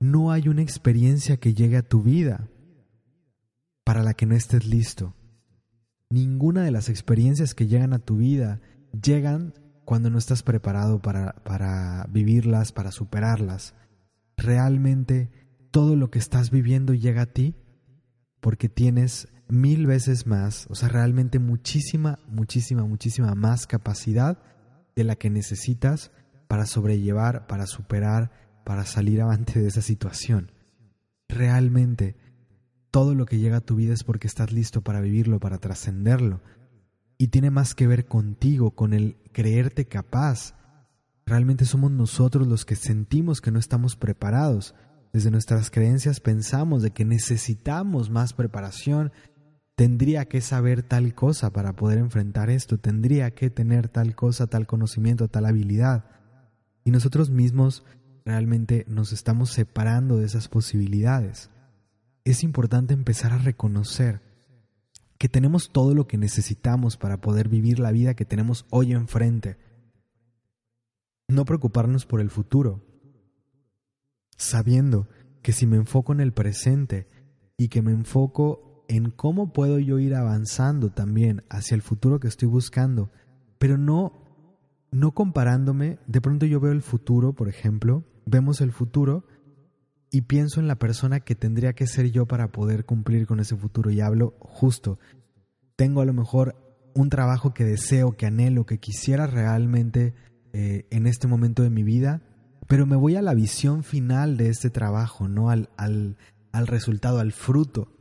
no 0.00 0.30
hay 0.30 0.48
una 0.48 0.62
experiencia 0.62 1.38
que 1.38 1.54
llegue 1.54 1.76
a 1.76 1.88
tu 1.88 2.02
vida 2.02 2.48
para 3.84 4.02
la 4.02 4.14
que 4.14 4.26
no 4.26 4.34
estés 4.34 4.66
listo. 4.66 5.14
Ninguna 6.10 6.62
de 6.62 6.70
las 6.70 6.88
experiencias 6.88 7.54
que 7.54 7.66
llegan 7.66 7.92
a 7.92 7.98
tu 7.98 8.16
vida 8.18 8.60
llegan 9.02 9.54
cuando 9.84 10.10
no 10.10 10.18
estás 10.18 10.42
preparado 10.42 11.00
para, 11.00 11.32
para 11.44 12.06
vivirlas, 12.10 12.72
para 12.72 12.92
superarlas. 12.92 13.74
Realmente 14.36 15.30
todo 15.70 15.96
lo 15.96 16.10
que 16.10 16.18
estás 16.18 16.50
viviendo 16.50 16.94
llega 16.94 17.22
a 17.22 17.32
ti 17.32 17.54
porque 18.40 18.68
tienes 18.68 19.28
mil 19.48 19.86
veces 19.86 20.26
más, 20.26 20.66
o 20.70 20.74
sea, 20.74 20.88
realmente 20.88 21.38
muchísima, 21.38 22.18
muchísima, 22.28 22.84
muchísima 22.84 23.34
más 23.34 23.66
capacidad 23.66 24.38
de 24.94 25.04
la 25.04 25.16
que 25.16 25.30
necesitas 25.30 26.10
para 26.48 26.66
sobrellevar, 26.66 27.46
para 27.46 27.66
superar, 27.66 28.30
para 28.64 28.84
salir 28.84 29.22
avante 29.22 29.60
de 29.60 29.68
esa 29.68 29.82
situación. 29.82 30.52
Realmente 31.28 32.16
todo 32.90 33.14
lo 33.14 33.26
que 33.26 33.38
llega 33.38 33.58
a 33.58 33.62
tu 33.62 33.76
vida 33.76 33.94
es 33.94 34.02
porque 34.02 34.26
estás 34.26 34.52
listo 34.52 34.82
para 34.82 35.00
vivirlo, 35.00 35.40
para 35.40 35.58
trascenderlo. 35.58 36.40
Y 37.18 37.28
tiene 37.28 37.50
más 37.50 37.74
que 37.74 37.86
ver 37.86 38.06
contigo, 38.06 38.72
con 38.72 38.92
el 38.92 39.16
creerte 39.32 39.86
capaz. 39.86 40.54
Realmente 41.26 41.64
somos 41.64 41.90
nosotros 41.90 42.46
los 42.46 42.64
que 42.64 42.76
sentimos 42.76 43.40
que 43.40 43.50
no 43.50 43.58
estamos 43.58 43.96
preparados. 43.96 44.74
Desde 45.12 45.30
nuestras 45.30 45.70
creencias 45.70 46.20
pensamos 46.20 46.82
de 46.82 46.90
que 46.90 47.04
necesitamos 47.04 48.10
más 48.10 48.32
preparación. 48.32 49.12
Tendría 49.78 50.26
que 50.26 50.42
saber 50.42 50.82
tal 50.82 51.14
cosa 51.14 51.52
para 51.52 51.72
poder 51.72 51.96
enfrentar 51.96 52.50
esto. 52.50 52.76
Tendría 52.76 53.30
que 53.30 53.48
tener 53.48 53.88
tal 53.88 54.14
cosa, 54.14 54.46
tal 54.46 54.66
conocimiento, 54.66 55.28
tal 55.28 55.46
habilidad. 55.46 56.04
Y 56.84 56.90
nosotros 56.90 57.30
mismos 57.30 57.84
realmente 58.24 58.84
nos 58.88 59.12
estamos 59.12 59.52
separando 59.52 60.18
de 60.18 60.26
esas 60.26 60.48
posibilidades 60.48 61.48
es 62.30 62.42
importante 62.42 62.94
empezar 62.94 63.32
a 63.32 63.38
reconocer 63.38 64.20
que 65.18 65.28
tenemos 65.28 65.70
todo 65.72 65.94
lo 65.94 66.06
que 66.06 66.18
necesitamos 66.18 66.96
para 66.96 67.20
poder 67.20 67.48
vivir 67.48 67.78
la 67.78 67.90
vida 67.90 68.14
que 68.14 68.24
tenemos 68.24 68.66
hoy 68.70 68.92
enfrente. 68.92 69.56
No 71.26 71.44
preocuparnos 71.44 72.06
por 72.06 72.20
el 72.20 72.30
futuro, 72.30 72.84
sabiendo 74.36 75.08
que 75.42 75.52
si 75.52 75.66
me 75.66 75.76
enfoco 75.76 76.12
en 76.12 76.20
el 76.20 76.32
presente 76.32 77.08
y 77.56 77.68
que 77.68 77.82
me 77.82 77.92
enfoco 77.92 78.67
en 78.88 79.10
cómo 79.10 79.52
puedo 79.52 79.78
yo 79.78 79.98
ir 79.98 80.14
avanzando 80.14 80.90
también 80.90 81.44
hacia 81.48 81.74
el 81.74 81.82
futuro 81.82 82.18
que 82.18 82.28
estoy 82.28 82.48
buscando, 82.48 83.10
pero 83.58 83.78
no 83.78 84.28
no 84.90 85.12
comparándome, 85.12 85.98
de 86.06 86.20
pronto 86.20 86.46
yo 86.46 86.60
veo 86.60 86.72
el 86.72 86.82
futuro, 86.82 87.34
por 87.34 87.48
ejemplo, 87.48 88.04
vemos 88.24 88.60
el 88.60 88.72
futuro 88.72 89.24
y 90.10 90.22
pienso 90.22 90.60
en 90.60 90.68
la 90.68 90.78
persona 90.78 91.20
que 91.20 91.34
tendría 91.34 91.74
que 91.74 91.86
ser 91.86 92.10
yo 92.10 92.26
para 92.26 92.50
poder 92.50 92.86
cumplir 92.86 93.26
con 93.26 93.40
ese 93.40 93.56
futuro 93.56 93.90
y 93.90 94.00
hablo 94.00 94.34
justo. 94.40 94.98
Tengo 95.76 96.00
a 96.00 96.06
lo 96.06 96.14
mejor 96.14 96.56
un 96.94 97.10
trabajo 97.10 97.52
que 97.52 97.64
deseo, 97.64 98.16
que 98.16 98.26
anhelo, 98.26 98.64
que 98.64 98.78
quisiera 98.78 99.26
realmente 99.26 100.14
eh, 100.52 100.86
en 100.90 101.06
este 101.06 101.28
momento 101.28 101.62
de 101.62 101.70
mi 101.70 101.82
vida, 101.82 102.22
pero 102.66 102.86
me 102.86 102.96
voy 102.96 103.16
a 103.16 103.22
la 103.22 103.34
visión 103.34 103.84
final 103.84 104.36
de 104.36 104.48
este 104.48 104.70
trabajo, 104.70 105.28
¿no? 105.28 105.50
Al, 105.50 105.68
al, 105.76 106.16
al 106.52 106.66
resultado, 106.66 107.18
al 107.20 107.32
fruto. 107.32 107.92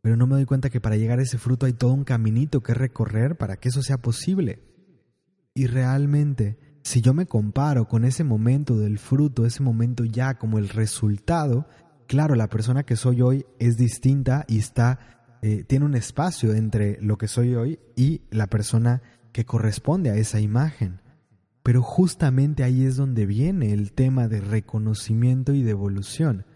Pero 0.00 0.16
no 0.16 0.26
me 0.26 0.34
doy 0.34 0.44
cuenta 0.44 0.70
que 0.70 0.80
para 0.80 0.96
llegar 0.96 1.18
a 1.18 1.22
ese 1.22 1.38
fruto 1.38 1.66
hay 1.66 1.72
todo 1.72 1.92
un 1.92 2.04
caminito 2.04 2.62
que 2.62 2.74
recorrer 2.74 3.36
para 3.36 3.56
que 3.56 3.68
eso 3.68 3.82
sea 3.82 3.98
posible. 3.98 4.62
Y 5.54 5.66
realmente, 5.66 6.58
si 6.82 7.00
yo 7.00 7.14
me 7.14 7.26
comparo 7.26 7.88
con 7.88 8.04
ese 8.04 8.24
momento 8.24 8.76
del 8.76 8.98
fruto, 8.98 9.44
ese 9.44 9.62
momento 9.62 10.04
ya 10.04 10.38
como 10.38 10.58
el 10.58 10.68
resultado, 10.68 11.66
claro, 12.06 12.36
la 12.36 12.48
persona 12.48 12.84
que 12.84 12.96
soy 12.96 13.22
hoy 13.22 13.46
es 13.58 13.76
distinta 13.76 14.44
y 14.46 14.58
está, 14.58 15.36
eh, 15.42 15.64
tiene 15.64 15.84
un 15.84 15.94
espacio 15.94 16.54
entre 16.54 17.00
lo 17.00 17.18
que 17.18 17.28
soy 17.28 17.54
hoy 17.54 17.80
y 17.96 18.22
la 18.30 18.46
persona 18.46 19.02
que 19.32 19.44
corresponde 19.44 20.10
a 20.10 20.16
esa 20.16 20.40
imagen. 20.40 21.00
Pero 21.62 21.82
justamente 21.82 22.64
ahí 22.64 22.84
es 22.84 22.96
donde 22.96 23.26
viene 23.26 23.72
el 23.72 23.92
tema 23.92 24.28
de 24.28 24.40
reconocimiento 24.40 25.52
y 25.52 25.62
de 25.62 25.72
evolución. 25.72 26.46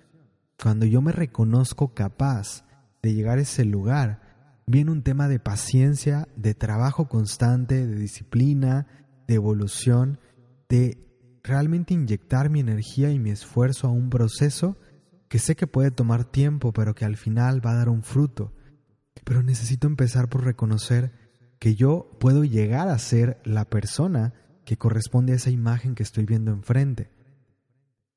Cuando 0.62 0.86
yo 0.86 1.02
me 1.02 1.12
reconozco 1.12 1.92
capaz 1.92 2.64
de 3.02 3.14
llegar 3.14 3.38
a 3.38 3.42
ese 3.42 3.64
lugar, 3.64 4.22
viene 4.66 4.90
un 4.90 5.02
tema 5.02 5.28
de 5.28 5.40
paciencia, 5.40 6.28
de 6.36 6.54
trabajo 6.54 7.08
constante, 7.08 7.86
de 7.86 7.96
disciplina, 7.96 8.86
de 9.26 9.34
evolución, 9.34 10.20
de 10.68 10.98
realmente 11.42 11.94
inyectar 11.94 12.48
mi 12.48 12.60
energía 12.60 13.10
y 13.10 13.18
mi 13.18 13.30
esfuerzo 13.30 13.88
a 13.88 13.90
un 13.90 14.10
proceso 14.10 14.76
que 15.28 15.38
sé 15.38 15.56
que 15.56 15.66
puede 15.66 15.90
tomar 15.90 16.24
tiempo, 16.24 16.72
pero 16.72 16.94
que 16.94 17.04
al 17.04 17.16
final 17.16 17.64
va 17.64 17.72
a 17.72 17.76
dar 17.76 17.88
un 17.88 18.02
fruto. 18.02 18.52
Pero 19.24 19.42
necesito 19.42 19.86
empezar 19.86 20.28
por 20.28 20.44
reconocer 20.44 21.12
que 21.58 21.74
yo 21.74 22.10
puedo 22.20 22.44
llegar 22.44 22.88
a 22.88 22.98
ser 22.98 23.40
la 23.44 23.64
persona 23.64 24.34
que 24.64 24.76
corresponde 24.76 25.32
a 25.32 25.36
esa 25.36 25.50
imagen 25.50 25.94
que 25.94 26.02
estoy 26.02 26.24
viendo 26.24 26.50
enfrente. 26.50 27.10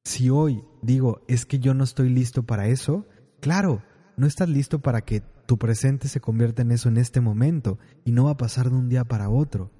Si 0.03 0.29
hoy 0.29 0.63
digo, 0.81 1.23
es 1.27 1.45
que 1.45 1.59
yo 1.59 1.73
no 1.73 1.83
estoy 1.83 2.09
listo 2.09 2.43
para 2.43 2.67
eso, 2.67 3.07
claro, 3.39 3.81
no 4.17 4.27
estás 4.27 4.49
listo 4.49 4.79
para 4.79 5.01
que 5.01 5.21
tu 5.45 5.57
presente 5.57 6.07
se 6.07 6.19
convierta 6.19 6.61
en 6.61 6.71
eso 6.71 6.89
en 6.89 6.97
este 6.97 7.21
momento 7.21 7.77
y 8.03 8.11
no 8.11 8.25
va 8.25 8.31
a 8.31 8.37
pasar 8.37 8.69
de 8.69 8.75
un 8.75 8.89
día 8.89 9.03
para 9.03 9.29
otro, 9.29 9.71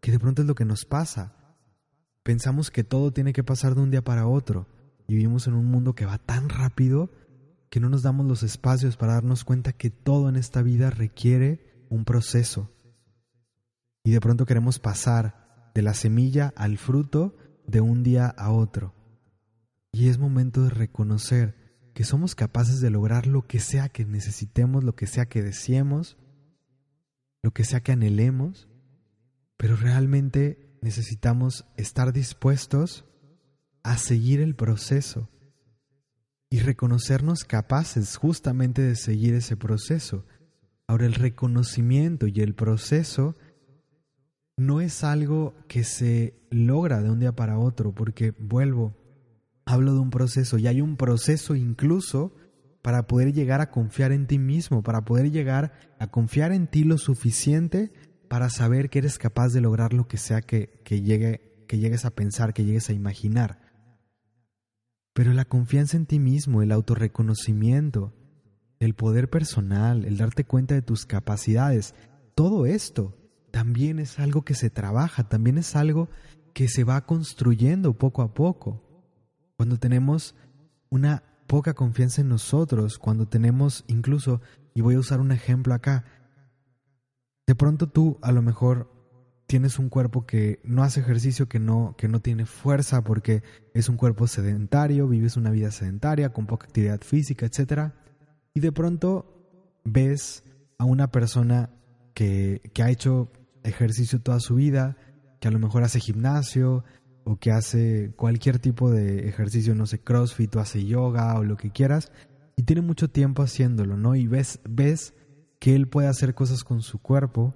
que 0.00 0.10
de 0.10 0.18
pronto 0.18 0.42
es 0.42 0.48
lo 0.48 0.54
que 0.54 0.64
nos 0.64 0.84
pasa. 0.84 1.34
Pensamos 2.22 2.70
que 2.70 2.84
todo 2.84 3.12
tiene 3.12 3.32
que 3.32 3.44
pasar 3.44 3.74
de 3.74 3.82
un 3.82 3.90
día 3.90 4.02
para 4.02 4.26
otro 4.26 4.66
y 5.06 5.14
vivimos 5.14 5.46
en 5.46 5.54
un 5.54 5.66
mundo 5.66 5.94
que 5.94 6.06
va 6.06 6.18
tan 6.18 6.48
rápido 6.48 7.10
que 7.70 7.80
no 7.80 7.88
nos 7.88 8.02
damos 8.02 8.26
los 8.26 8.42
espacios 8.42 8.96
para 8.96 9.14
darnos 9.14 9.44
cuenta 9.44 9.72
que 9.72 9.90
todo 9.90 10.28
en 10.28 10.36
esta 10.36 10.62
vida 10.62 10.90
requiere 10.90 11.86
un 11.88 12.04
proceso. 12.04 12.70
Y 14.04 14.12
de 14.12 14.20
pronto 14.20 14.46
queremos 14.46 14.78
pasar 14.78 15.70
de 15.74 15.82
la 15.82 15.94
semilla 15.94 16.52
al 16.56 16.78
fruto 16.78 17.36
de 17.66 17.80
un 17.80 18.02
día 18.02 18.26
a 18.26 18.50
otro. 18.52 18.94
Y 19.92 20.08
es 20.08 20.18
momento 20.18 20.62
de 20.62 20.70
reconocer 20.70 21.63
que 21.94 22.04
somos 22.04 22.34
capaces 22.34 22.80
de 22.80 22.90
lograr 22.90 23.26
lo 23.26 23.46
que 23.46 23.60
sea 23.60 23.88
que 23.88 24.04
necesitemos, 24.04 24.84
lo 24.84 24.94
que 24.94 25.06
sea 25.06 25.26
que 25.26 25.42
deseemos, 25.42 26.18
lo 27.42 27.52
que 27.52 27.64
sea 27.64 27.82
que 27.82 27.92
anhelemos, 27.92 28.68
pero 29.56 29.76
realmente 29.76 30.76
necesitamos 30.82 31.64
estar 31.76 32.12
dispuestos 32.12 33.04
a 33.84 33.96
seguir 33.96 34.40
el 34.40 34.56
proceso 34.56 35.30
y 36.50 36.60
reconocernos 36.60 37.44
capaces 37.44 38.16
justamente 38.16 38.82
de 38.82 38.96
seguir 38.96 39.34
ese 39.34 39.56
proceso. 39.56 40.26
Ahora 40.86 41.06
el 41.06 41.14
reconocimiento 41.14 42.26
y 42.26 42.40
el 42.40 42.54
proceso 42.54 43.36
no 44.56 44.80
es 44.80 45.04
algo 45.04 45.54
que 45.68 45.84
se 45.84 46.34
logra 46.50 47.02
de 47.02 47.10
un 47.10 47.20
día 47.20 47.32
para 47.32 47.58
otro, 47.58 47.92
porque 47.92 48.32
vuelvo, 48.38 48.94
hablo 49.66 49.94
de 49.94 50.00
un 50.00 50.10
proceso 50.10 50.58
y 50.58 50.66
hay 50.66 50.80
un 50.80 50.96
proceso 50.96 51.54
incluso 51.54 52.34
para 52.82 53.06
poder 53.06 53.32
llegar 53.32 53.60
a 53.60 53.70
confiar 53.70 54.12
en 54.12 54.26
ti 54.26 54.38
mismo, 54.38 54.82
para 54.82 55.04
poder 55.04 55.30
llegar 55.30 55.72
a 55.98 56.08
confiar 56.08 56.52
en 56.52 56.66
ti 56.66 56.84
lo 56.84 56.98
suficiente 56.98 57.92
para 58.28 58.50
saber 58.50 58.90
que 58.90 58.98
eres 58.98 59.18
capaz 59.18 59.52
de 59.52 59.60
lograr 59.60 59.92
lo 59.92 60.06
que 60.06 60.18
sea 60.18 60.42
que, 60.42 60.80
que, 60.84 61.00
llegue, 61.00 61.64
que 61.66 61.78
llegues 61.78 62.04
a 62.04 62.10
pensar, 62.10 62.52
que 62.52 62.64
llegues 62.64 62.90
a 62.90 62.92
imaginar. 62.92 63.60
Pero 65.14 65.32
la 65.32 65.44
confianza 65.44 65.96
en 65.96 66.06
ti 66.06 66.18
mismo, 66.18 66.60
el 66.60 66.72
autorreconocimiento, 66.72 68.12
el 68.80 68.94
poder 68.94 69.30
personal, 69.30 70.04
el 70.04 70.16
darte 70.16 70.44
cuenta 70.44 70.74
de 70.74 70.82
tus 70.82 71.06
capacidades, 71.06 71.94
todo 72.34 72.66
esto 72.66 73.16
también 73.50 74.00
es 74.00 74.18
algo 74.18 74.42
que 74.42 74.54
se 74.54 74.68
trabaja, 74.68 75.28
también 75.28 75.56
es 75.56 75.76
algo 75.76 76.10
que 76.52 76.68
se 76.68 76.84
va 76.84 77.06
construyendo 77.06 77.96
poco 77.96 78.22
a 78.22 78.34
poco. 78.34 78.83
Cuando 79.56 79.78
tenemos 79.78 80.34
una 80.90 81.22
poca 81.46 81.74
confianza 81.74 82.20
en 82.20 82.28
nosotros, 82.28 82.98
cuando 82.98 83.26
tenemos 83.26 83.84
incluso, 83.86 84.40
y 84.74 84.80
voy 84.80 84.94
a 84.94 84.98
usar 84.98 85.20
un 85.20 85.32
ejemplo 85.32 85.74
acá, 85.74 86.04
de 87.46 87.54
pronto 87.54 87.88
tú 87.88 88.18
a 88.22 88.32
lo 88.32 88.42
mejor 88.42 88.90
tienes 89.46 89.78
un 89.78 89.88
cuerpo 89.88 90.26
que 90.26 90.60
no 90.64 90.82
hace 90.82 91.00
ejercicio, 91.00 91.48
que 91.48 91.58
no, 91.58 91.94
que 91.98 92.08
no 92.08 92.20
tiene 92.20 92.46
fuerza 92.46 93.04
porque 93.04 93.42
es 93.74 93.88
un 93.88 93.96
cuerpo 93.96 94.26
sedentario, 94.26 95.06
vives 95.06 95.36
una 95.36 95.50
vida 95.50 95.70
sedentaria, 95.70 96.32
con 96.32 96.46
poca 96.46 96.66
actividad 96.66 97.00
física, 97.02 97.46
etc. 97.46 97.92
Y 98.54 98.60
de 98.60 98.72
pronto 98.72 99.80
ves 99.84 100.44
a 100.78 100.84
una 100.84 101.10
persona 101.10 101.70
que, 102.14 102.62
que 102.72 102.82
ha 102.82 102.90
hecho 102.90 103.30
ejercicio 103.62 104.20
toda 104.20 104.40
su 104.40 104.54
vida, 104.54 104.96
que 105.40 105.48
a 105.48 105.50
lo 105.50 105.58
mejor 105.58 105.82
hace 105.84 106.00
gimnasio, 106.00 106.84
o 107.24 107.36
que 107.36 107.50
hace 107.50 108.12
cualquier 108.16 108.58
tipo 108.58 108.90
de 108.90 109.28
ejercicio, 109.28 109.74
no 109.74 109.86
sé, 109.86 109.98
CrossFit 110.00 110.54
o 110.56 110.60
hace 110.60 110.84
yoga 110.84 111.34
o 111.38 111.42
lo 111.42 111.56
que 111.56 111.70
quieras, 111.70 112.12
y 112.56 112.62
tiene 112.62 112.82
mucho 112.82 113.08
tiempo 113.08 113.42
haciéndolo, 113.42 113.96
¿no? 113.96 114.14
Y 114.14 114.26
ves, 114.26 114.60
ves 114.68 115.14
que 115.58 115.74
él 115.74 115.88
puede 115.88 116.08
hacer 116.08 116.34
cosas 116.34 116.62
con 116.62 116.82
su 116.82 116.98
cuerpo 116.98 117.54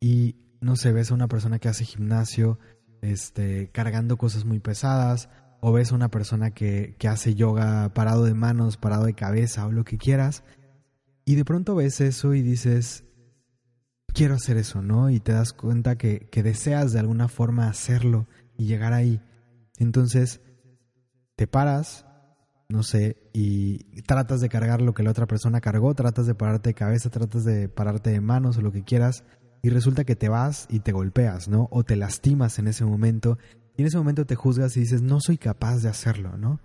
y, 0.00 0.36
no 0.60 0.76
sé, 0.76 0.92
ves 0.92 1.10
a 1.10 1.14
una 1.14 1.28
persona 1.28 1.58
que 1.58 1.68
hace 1.68 1.84
gimnasio, 1.84 2.58
este, 3.02 3.70
cargando 3.70 4.16
cosas 4.16 4.44
muy 4.44 4.58
pesadas, 4.58 5.28
o 5.60 5.72
ves 5.72 5.92
a 5.92 5.94
una 5.94 6.10
persona 6.10 6.50
que, 6.50 6.96
que 6.98 7.08
hace 7.08 7.34
yoga 7.34 7.92
parado 7.94 8.24
de 8.24 8.34
manos, 8.34 8.76
parado 8.76 9.04
de 9.04 9.14
cabeza 9.14 9.66
o 9.66 9.72
lo 9.72 9.84
que 9.84 9.98
quieras, 9.98 10.42
y 11.24 11.34
de 11.34 11.44
pronto 11.44 11.74
ves 11.74 12.00
eso 12.00 12.34
y 12.34 12.42
dices, 12.42 13.04
quiero 14.12 14.34
hacer 14.34 14.56
eso, 14.56 14.80
¿no? 14.80 15.10
Y 15.10 15.20
te 15.20 15.32
das 15.32 15.52
cuenta 15.52 15.96
que, 15.96 16.28
que 16.30 16.42
deseas 16.42 16.92
de 16.92 17.00
alguna 17.00 17.28
forma 17.28 17.68
hacerlo 17.68 18.26
y 18.56 18.66
llegar 18.66 18.92
ahí. 18.92 19.20
Entonces, 19.78 20.40
te 21.36 21.46
paras, 21.46 22.06
no 22.68 22.82
sé, 22.82 23.16
y 23.32 24.02
tratas 24.02 24.40
de 24.40 24.48
cargar 24.48 24.80
lo 24.80 24.94
que 24.94 25.02
la 25.02 25.10
otra 25.10 25.26
persona 25.26 25.60
cargó, 25.60 25.94
tratas 25.94 26.26
de 26.26 26.34
pararte 26.34 26.70
de 26.70 26.74
cabeza, 26.74 27.10
tratas 27.10 27.44
de 27.44 27.68
pararte 27.68 28.10
de 28.10 28.20
manos 28.20 28.56
o 28.56 28.62
lo 28.62 28.72
que 28.72 28.84
quieras, 28.84 29.24
y 29.62 29.70
resulta 29.70 30.04
que 30.04 30.16
te 30.16 30.28
vas 30.28 30.66
y 30.70 30.80
te 30.80 30.92
golpeas, 30.92 31.48
¿no? 31.48 31.68
O 31.70 31.84
te 31.84 31.96
lastimas 31.96 32.58
en 32.58 32.68
ese 32.68 32.84
momento, 32.84 33.38
y 33.76 33.82
en 33.82 33.88
ese 33.88 33.98
momento 33.98 34.24
te 34.24 34.34
juzgas 34.34 34.76
y 34.76 34.80
dices, 34.80 35.02
no 35.02 35.20
soy 35.20 35.38
capaz 35.38 35.82
de 35.82 35.88
hacerlo, 35.88 36.36
¿no? 36.38 36.60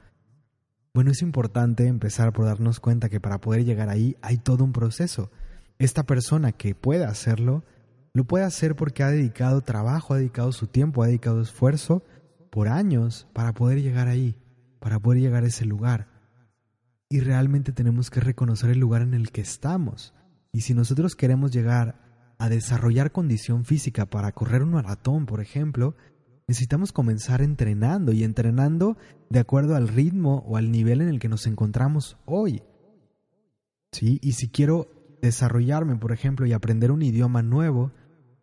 Bueno, 0.93 1.12
es 1.12 1.21
importante 1.21 1.88
empezar 1.88 2.34
por 2.34 2.45
darnos 2.45 2.80
cuenta 2.80 3.10
que 3.10 3.21
para 3.21 3.39
poder 3.39 3.63
llegar 3.63 3.89
ahí 3.89 4.17
hay 4.21 4.38
todo 4.38 4.63
un 4.63 4.73
proceso. 4.73 5.32
Esta 5.80 6.04
persona 6.04 6.51
que 6.51 6.75
pueda 6.75 7.08
hacerlo 7.08 7.63
lo 8.13 8.26
puede 8.26 8.43
hacer 8.43 8.76
porque 8.76 9.04
ha 9.04 9.10
dedicado 9.10 9.62
trabajo, 9.62 10.13
ha 10.13 10.17
dedicado 10.17 10.52
su 10.52 10.67
tiempo, 10.67 11.04
ha 11.04 11.08
dedicado 11.08 11.41
esfuerzo 11.41 12.04
por 12.50 12.67
años 12.67 13.28
para 13.34 13.54
poder 13.54 13.82
llegar 13.82 14.08
ahí, 14.08 14.36
para 14.80 15.00
poder 15.00 15.21
llegar 15.21 15.43
a 15.43 15.47
ese 15.47 15.65
lugar. 15.65 16.08
Y 17.10 17.21
realmente 17.21 17.71
tenemos 17.71 18.10
que 18.10 18.19
reconocer 18.19 18.69
el 18.69 18.80
lugar 18.80 19.02
en 19.02 19.13
el 19.13 19.32
que 19.32 19.41
estamos. 19.41 20.13
Y 20.52 20.62
si 20.62 20.74
nosotros 20.74 21.15
queremos 21.15 21.52
llegar 21.52 22.00
a 22.38 22.50
desarrollar 22.50 23.12
condición 23.12 23.63
física 23.65 24.06
para 24.06 24.32
correr 24.32 24.63
un 24.63 24.71
maratón, 24.71 25.26
por 25.26 25.39
ejemplo, 25.39 25.95
necesitamos 26.47 26.91
comenzar 26.91 27.41
entrenando 27.41 28.12
y 28.12 28.24
entrenando 28.24 28.97
de 29.30 29.39
acuerdo 29.39 29.76
al 29.76 29.88
ritmo 29.88 30.43
o 30.47 30.58
al 30.58 30.71
nivel 30.71 31.02
en 31.02 31.08
el 31.08 31.19
que 31.19 31.30
nos 31.30 31.47
encontramos 31.47 32.17
hoy. 32.26 32.62
¿Sí? 33.93 34.19
Y 34.21 34.34
si 34.34 34.50
quiero 34.50 34.89
desarrollarme, 35.21 35.95
por 35.95 36.12
ejemplo, 36.12 36.45
y 36.45 36.54
aprender 36.54 36.91
un 36.91 37.02
idioma 37.02 37.41
nuevo, 37.41 37.91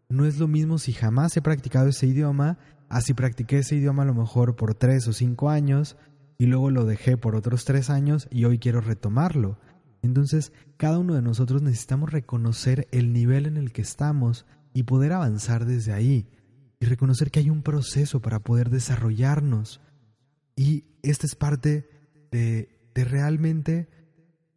no 0.09 0.25
es 0.25 0.38
lo 0.38 0.49
mismo 0.49 0.79
si 0.79 0.92
jamás 0.92 1.37
he 1.37 1.42
practicado 1.42 1.88
ese 1.88 2.07
idioma, 2.07 2.59
así 2.88 3.12
practiqué 3.12 3.59
ese 3.59 3.77
idioma 3.77 4.03
a 4.03 4.07
lo 4.07 4.14
mejor 4.14 4.57
por 4.57 4.75
tres 4.75 5.07
o 5.07 5.12
cinco 5.12 5.51
años 5.51 5.97
y 6.38 6.47
luego 6.47 6.71
lo 6.71 6.85
dejé 6.87 7.16
por 7.16 7.37
otros 7.37 7.64
tres 7.64 7.90
años 7.90 8.27
y 8.31 8.44
hoy 8.44 8.59
quiero 8.59 8.81
retomarlo. 8.81 9.59
Entonces, 10.01 10.53
cada 10.77 10.99
uno 10.99 11.14
de 11.14 11.23
nosotros 11.23 11.61
necesitamos 11.61 12.11
reconocer 12.11 12.88
el 12.90 13.12
nivel 13.12 13.47
en 13.47 13.57
el 13.57 13.73
que 13.73 13.83
estamos 13.83 14.47
y 14.73 14.85
poder 14.85 15.12
avanzar 15.12 15.66
desde 15.66 15.92
ahí 15.92 16.29
y 16.81 16.87
reconocer 16.87 17.31
que 17.31 17.40
hay 17.40 17.51
un 17.51 17.62
proceso 17.62 18.23
para 18.23 18.38
poder 18.38 18.71
desarrollarnos. 18.71 19.81
Y 20.57 20.85
esta 21.03 21.27
es 21.27 21.35
parte 21.35 21.90
de, 22.31 22.68
de 22.94 23.05
realmente 23.05 23.88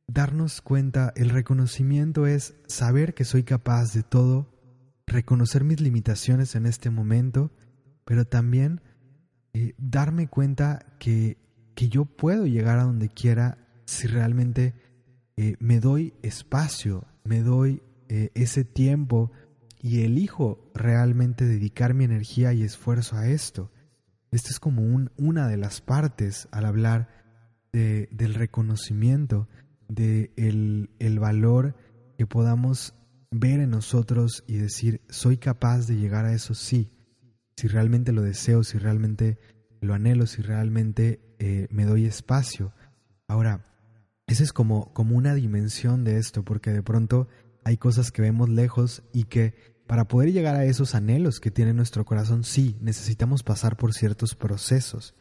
darnos 0.07 0.61
cuenta, 0.61 1.11
el 1.15 1.29
reconocimiento 1.29 2.27
es 2.27 2.53
saber 2.67 3.13
que 3.13 3.25
soy 3.25 3.43
capaz 3.43 3.93
de 3.93 4.03
todo 4.03 4.60
reconocer 5.11 5.63
mis 5.63 5.81
limitaciones 5.81 6.55
en 6.55 6.65
este 6.65 6.89
momento, 6.89 7.51
pero 8.05 8.25
también 8.25 8.81
eh, 9.53 9.73
darme 9.77 10.27
cuenta 10.27 10.85
que, 10.99 11.37
que 11.75 11.89
yo 11.89 12.05
puedo 12.05 12.45
llegar 12.45 12.79
a 12.79 12.83
donde 12.83 13.09
quiera 13.09 13.57
si 13.85 14.07
realmente 14.07 14.73
eh, 15.37 15.55
me 15.59 15.79
doy 15.79 16.13
espacio, 16.21 17.05
me 17.23 17.41
doy 17.41 17.81
eh, 18.09 18.31
ese 18.35 18.63
tiempo 18.63 19.31
y 19.81 20.01
elijo 20.03 20.71
realmente 20.73 21.45
dedicar 21.45 21.93
mi 21.93 22.05
energía 22.05 22.53
y 22.53 22.63
esfuerzo 22.63 23.17
a 23.17 23.27
esto. 23.27 23.71
Esto 24.31 24.49
es 24.49 24.59
como 24.59 24.83
un, 24.83 25.11
una 25.17 25.47
de 25.47 25.57
las 25.57 25.81
partes 25.81 26.47
al 26.51 26.65
hablar 26.65 27.09
de, 27.73 28.07
del 28.11 28.33
reconocimiento, 28.33 29.47
de 29.87 30.31
el, 30.37 31.19
valor 31.19 31.75
que 32.17 32.27
podamos 32.27 32.93
ver 33.31 33.61
en 33.61 33.69
nosotros 33.69 34.43
y 34.45 34.57
decir, 34.57 35.01
soy 35.09 35.37
capaz 35.37 35.87
de 35.87 35.95
llegar 35.95 36.25
a 36.25 36.33
eso, 36.33 36.53
sí, 36.53 36.91
si 37.55 37.67
realmente 37.67 38.11
lo 38.11 38.21
deseo, 38.21 38.63
si 38.63 38.77
realmente 38.77 39.39
lo 39.79 39.93
anhelo, 39.93 40.27
si 40.27 40.41
realmente 40.41 41.21
eh, 41.39 41.67
me 41.71 41.85
doy 41.85 42.05
espacio. 42.05 42.73
Ahora, 43.27 43.65
esa 44.27 44.43
es 44.43 44.53
como, 44.53 44.93
como 44.93 45.15
una 45.15 45.33
dimensión 45.33 46.03
de 46.03 46.17
esto, 46.17 46.43
porque 46.43 46.71
de 46.71 46.83
pronto 46.83 47.29
hay 47.63 47.77
cosas 47.77 48.11
que 48.11 48.21
vemos 48.21 48.49
lejos 48.49 49.03
y 49.13 49.23
que 49.25 49.55
para 49.87 50.07
poder 50.07 50.31
llegar 50.31 50.55
a 50.55 50.65
esos 50.65 50.95
anhelos 50.95 51.39
que 51.39 51.51
tiene 51.51 51.73
nuestro 51.73 52.05
corazón, 52.05 52.43
sí, 52.43 52.77
necesitamos 52.81 53.43
pasar 53.43 53.75
por 53.75 53.93
ciertos 53.93 54.35
procesos, 54.35 55.15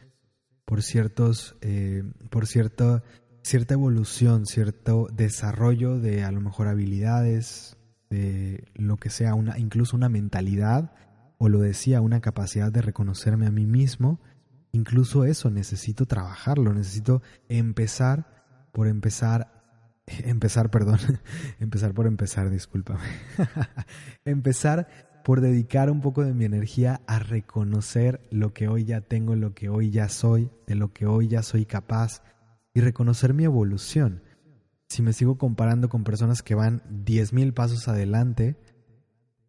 por 0.65 0.81
ciertos, 0.81 1.57
eh, 1.61 2.03
por 2.29 2.47
cierta, 2.47 3.03
cierta 3.43 3.73
evolución, 3.73 4.45
cierto 4.45 5.07
desarrollo 5.13 5.99
de 5.99 6.23
a 6.23 6.31
lo 6.31 6.39
mejor 6.39 6.67
habilidades, 6.67 7.77
de 8.11 8.65
lo 8.75 8.97
que 8.97 9.09
sea, 9.09 9.33
una, 9.33 9.57
incluso 9.57 9.95
una 9.95 10.09
mentalidad, 10.09 10.93
o 11.39 11.49
lo 11.49 11.59
decía, 11.59 12.01
una 12.01 12.21
capacidad 12.21 12.71
de 12.71 12.83
reconocerme 12.83 13.47
a 13.47 13.51
mí 13.51 13.65
mismo. 13.65 14.19
Incluso 14.73 15.25
eso 15.25 15.49
necesito 15.49 16.05
trabajarlo, 16.05 16.73
necesito 16.73 17.23
empezar 17.49 18.43
por 18.71 18.87
empezar 18.87 19.61
empezar, 20.25 20.69
perdón, 20.69 20.99
empezar 21.59 21.93
por 21.93 22.07
empezar, 22.07 22.49
discúlpame. 22.49 23.01
empezar 24.25 24.87
por 25.23 25.41
dedicar 25.41 25.89
un 25.89 26.01
poco 26.01 26.23
de 26.23 26.33
mi 26.33 26.45
energía 26.45 27.01
a 27.07 27.19
reconocer 27.19 28.21
lo 28.31 28.53
que 28.53 28.67
hoy 28.67 28.85
ya 28.85 29.01
tengo, 29.01 29.35
lo 29.35 29.53
que 29.53 29.69
hoy 29.69 29.91
ya 29.91 30.09
soy, 30.09 30.49
de 30.67 30.75
lo 30.75 30.93
que 30.93 31.05
hoy 31.05 31.27
ya 31.27 31.43
soy 31.43 31.65
capaz 31.65 32.23
y 32.73 32.81
reconocer 32.81 33.33
mi 33.33 33.43
evolución. 33.43 34.23
Si 34.91 35.01
me 35.01 35.13
sigo 35.13 35.37
comparando 35.37 35.87
con 35.87 36.03
personas 36.03 36.41
que 36.41 36.53
van 36.53 36.81
10.000 37.05 37.53
pasos 37.53 37.87
adelante, 37.87 38.57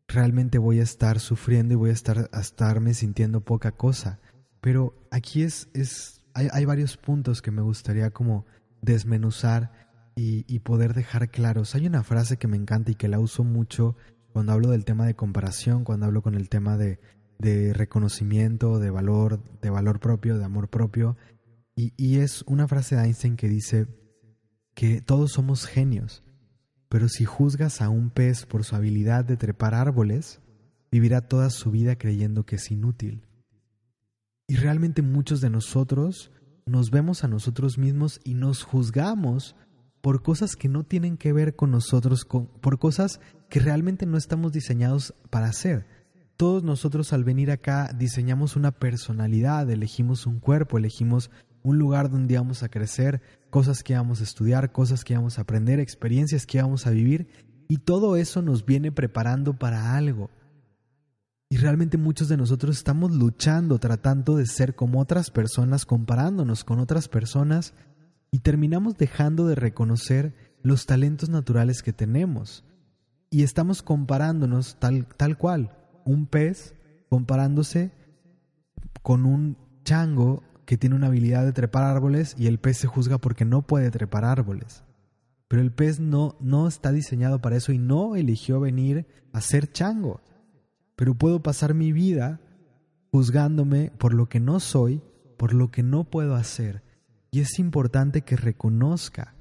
realmente 0.06 0.58
voy 0.58 0.78
a 0.78 0.84
estar 0.84 1.18
sufriendo 1.18 1.74
y 1.74 1.76
voy 1.76 1.90
a 1.90 1.94
estar 1.94 2.30
a 2.30 2.40
estarme 2.40 2.94
sintiendo 2.94 3.40
poca 3.40 3.72
cosa. 3.72 4.20
Pero 4.60 4.94
aquí 5.10 5.42
es, 5.42 5.68
es 5.74 6.22
hay, 6.32 6.46
hay 6.52 6.64
varios 6.64 6.96
puntos 6.96 7.42
que 7.42 7.50
me 7.50 7.60
gustaría 7.60 8.12
como 8.12 8.46
desmenuzar 8.82 9.72
y, 10.14 10.60
poder 10.60 10.94
dejar 10.94 11.28
claros. 11.28 11.74
Hay 11.74 11.88
una 11.88 12.04
frase 12.04 12.36
que 12.36 12.46
me 12.46 12.56
encanta 12.56 12.92
y 12.92 12.94
que 12.94 13.08
la 13.08 13.18
uso 13.18 13.42
mucho 13.42 13.96
cuando 14.32 14.52
hablo 14.52 14.70
del 14.70 14.84
tema 14.84 15.06
de 15.06 15.16
comparación, 15.16 15.82
cuando 15.82 16.06
hablo 16.06 16.22
con 16.22 16.36
el 16.36 16.48
tema 16.50 16.76
de, 16.76 17.00
de 17.40 17.72
reconocimiento, 17.72 18.78
de 18.78 18.90
valor, 18.90 19.42
de 19.60 19.70
valor 19.70 19.98
propio, 19.98 20.38
de 20.38 20.44
amor 20.44 20.68
propio. 20.68 21.16
Y, 21.74 21.94
y 21.96 22.18
es 22.18 22.42
una 22.46 22.68
frase 22.68 22.94
de 22.94 23.02
Einstein 23.02 23.34
que 23.34 23.48
dice 23.48 23.88
que 24.74 25.00
todos 25.00 25.32
somos 25.32 25.66
genios, 25.66 26.22
pero 26.88 27.08
si 27.08 27.24
juzgas 27.24 27.80
a 27.80 27.88
un 27.88 28.10
pez 28.10 28.46
por 28.46 28.64
su 28.64 28.76
habilidad 28.76 29.24
de 29.24 29.36
trepar 29.36 29.74
árboles, 29.74 30.40
vivirá 30.90 31.22
toda 31.22 31.50
su 31.50 31.70
vida 31.70 31.96
creyendo 31.96 32.44
que 32.44 32.56
es 32.56 32.70
inútil. 32.70 33.26
Y 34.46 34.56
realmente 34.56 35.00
muchos 35.02 35.40
de 35.40 35.50
nosotros 35.50 36.30
nos 36.66 36.90
vemos 36.90 37.24
a 37.24 37.28
nosotros 37.28 37.78
mismos 37.78 38.20
y 38.24 38.34
nos 38.34 38.62
juzgamos 38.62 39.56
por 40.02 40.22
cosas 40.22 40.56
que 40.56 40.68
no 40.68 40.84
tienen 40.84 41.16
que 41.16 41.32
ver 41.32 41.56
con 41.56 41.70
nosotros, 41.70 42.26
por 42.26 42.78
cosas 42.78 43.20
que 43.48 43.60
realmente 43.60 44.04
no 44.04 44.18
estamos 44.18 44.52
diseñados 44.52 45.14
para 45.30 45.46
hacer. 45.46 45.86
Todos 46.36 46.64
nosotros 46.64 47.12
al 47.12 47.24
venir 47.24 47.50
acá 47.50 47.90
diseñamos 47.96 48.56
una 48.56 48.72
personalidad, 48.72 49.70
elegimos 49.70 50.26
un 50.26 50.40
cuerpo, 50.40 50.76
elegimos 50.76 51.30
un 51.62 51.78
lugar 51.78 52.10
donde 52.10 52.36
vamos 52.36 52.62
a 52.62 52.68
crecer, 52.68 53.22
cosas 53.50 53.82
que 53.82 53.94
vamos 53.94 54.20
a 54.20 54.24
estudiar, 54.24 54.72
cosas 54.72 55.04
que 55.04 55.14
vamos 55.14 55.38
a 55.38 55.42
aprender, 55.42 55.80
experiencias 55.80 56.46
que 56.46 56.60
vamos 56.60 56.86
a 56.86 56.90
vivir, 56.90 57.28
y 57.68 57.78
todo 57.78 58.16
eso 58.16 58.42
nos 58.42 58.64
viene 58.66 58.92
preparando 58.92 59.54
para 59.58 59.96
algo. 59.96 60.30
Y 61.48 61.58
realmente 61.58 61.98
muchos 61.98 62.28
de 62.28 62.36
nosotros 62.36 62.76
estamos 62.76 63.12
luchando, 63.12 63.78
tratando 63.78 64.36
de 64.36 64.46
ser 64.46 64.74
como 64.74 65.00
otras 65.00 65.30
personas, 65.30 65.84
comparándonos 65.84 66.64
con 66.64 66.80
otras 66.80 67.08
personas, 67.08 67.74
y 68.30 68.38
terminamos 68.38 68.96
dejando 68.96 69.46
de 69.46 69.54
reconocer 69.54 70.34
los 70.62 70.86
talentos 70.86 71.28
naturales 71.28 71.82
que 71.82 71.92
tenemos. 71.92 72.64
Y 73.30 73.42
estamos 73.42 73.82
comparándonos 73.82 74.76
tal, 74.78 75.06
tal 75.16 75.36
cual, 75.36 75.76
un 76.04 76.26
pez 76.26 76.74
comparándose 77.08 77.92
con 79.02 79.26
un 79.26 79.58
chango 79.84 80.42
que 80.64 80.78
tiene 80.78 80.96
una 80.96 81.08
habilidad 81.08 81.44
de 81.44 81.52
trepar 81.52 81.84
árboles 81.84 82.34
y 82.38 82.46
el 82.46 82.58
pez 82.58 82.78
se 82.78 82.86
juzga 82.86 83.18
porque 83.18 83.44
no 83.44 83.62
puede 83.62 83.90
trepar 83.90 84.24
árboles. 84.24 84.84
Pero 85.48 85.62
el 85.62 85.72
pez 85.72 86.00
no, 86.00 86.36
no 86.40 86.66
está 86.66 86.92
diseñado 86.92 87.40
para 87.40 87.56
eso 87.56 87.72
y 87.72 87.78
no 87.78 88.16
eligió 88.16 88.60
venir 88.60 89.06
a 89.32 89.40
ser 89.40 89.70
chango. 89.70 90.20
Pero 90.96 91.14
puedo 91.14 91.42
pasar 91.42 91.74
mi 91.74 91.92
vida 91.92 92.40
juzgándome 93.10 93.90
por 93.98 94.14
lo 94.14 94.28
que 94.28 94.40
no 94.40 94.60
soy, 94.60 95.02
por 95.36 95.52
lo 95.52 95.70
que 95.70 95.82
no 95.82 96.04
puedo 96.04 96.34
hacer, 96.34 96.82
y 97.30 97.40
es 97.40 97.58
importante 97.58 98.22
que 98.22 98.36
reconozca 98.36 99.34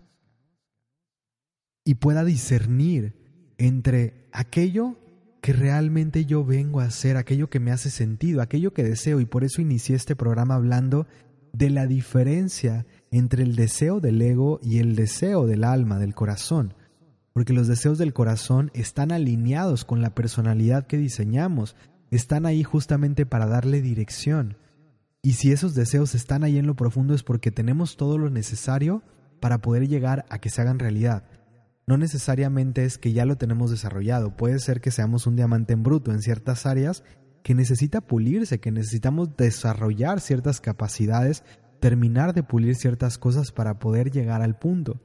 y 1.86 1.96
pueda 1.96 2.24
discernir 2.24 3.54
entre 3.58 4.28
aquello 4.32 4.98
que 5.42 5.54
realmente 5.54 6.26
yo 6.26 6.46
vengo 6.46 6.80
a 6.80 6.86
hacer, 6.86 7.18
aquello 7.18 7.50
que 7.50 7.60
me 7.60 7.72
hace 7.72 7.90
sentido, 7.90 8.42
aquello 8.42 8.74
que 8.74 8.84
deseo. 8.84 9.20
Y 9.20 9.26
por 9.26 9.44
eso 9.44 9.62
inicié 9.62 9.96
este 9.96 10.16
programa 10.16 10.56
hablando 10.56 11.08
de 11.52 11.70
la 11.70 11.88
diferencia 11.88 12.86
entre 13.10 13.44
el 13.44 13.56
deseo 13.56 14.00
del 14.00 14.22
ego 14.22 14.60
y 14.62 14.78
el 14.78 14.96
deseo 14.96 15.48
del 15.48 15.64
alma, 15.64 15.98
del 15.98 16.14
corazón. 16.14 16.76
Porque 17.34 17.54
los 17.54 17.68
deseos 17.68 17.98
del 17.98 18.14
corazón 18.14 18.72
están 18.74 19.12
alineados 19.12 19.84
con 19.84 20.02
la 20.02 20.14
personalidad 20.14 20.86
que 20.86 20.98
diseñamos, 20.98 21.76
están 22.12 22.46
ahí 22.46 22.64
justamente 22.64 23.26
para 23.26 23.48
darle 23.48 23.82
dirección. 23.82 24.58
Y 25.24 25.34
si 25.34 25.52
esos 25.52 25.74
deseos 25.74 26.14
están 26.14 26.44
ahí 26.44 26.58
en 26.58 26.68
lo 26.68 26.76
profundo 26.76 27.14
es 27.14 27.24
porque 27.24 27.52
tenemos 27.52 27.98
todo 27.98 28.18
lo 28.18 28.30
necesario 28.30 29.02
para 29.40 29.60
poder 29.60 29.88
llegar 29.88 30.26
a 30.30 30.40
que 30.40 30.50
se 30.50 30.62
hagan 30.62 30.78
realidad. 30.78 31.24
No 31.88 31.98
necesariamente 31.98 32.86
es 32.86 32.98
que 32.98 33.12
ya 33.12 33.26
lo 33.26 33.38
tenemos 33.38 33.72
desarrollado, 33.72 34.36
puede 34.38 34.60
ser 34.60 34.82
que 34.82 34.92
seamos 34.92 35.28
un 35.28 35.36
diamante 35.36 35.74
en 35.74 35.84
bruto 35.84 36.12
en 36.12 36.22
ciertas 36.22 36.66
áreas 36.66 37.04
que 37.44 37.56
necesita 37.56 38.02
pulirse, 38.02 38.60
que 38.60 38.72
necesitamos 38.72 39.36
desarrollar 39.36 40.22
ciertas 40.22 40.62
capacidades, 40.62 41.44
terminar 41.80 42.34
de 42.34 42.44
pulir 42.44 42.76
ciertas 42.76 43.18
cosas 43.18 43.52
para 43.52 43.80
poder 43.80 44.12
llegar 44.12 44.42
al 44.42 44.58
punto. 44.58 45.02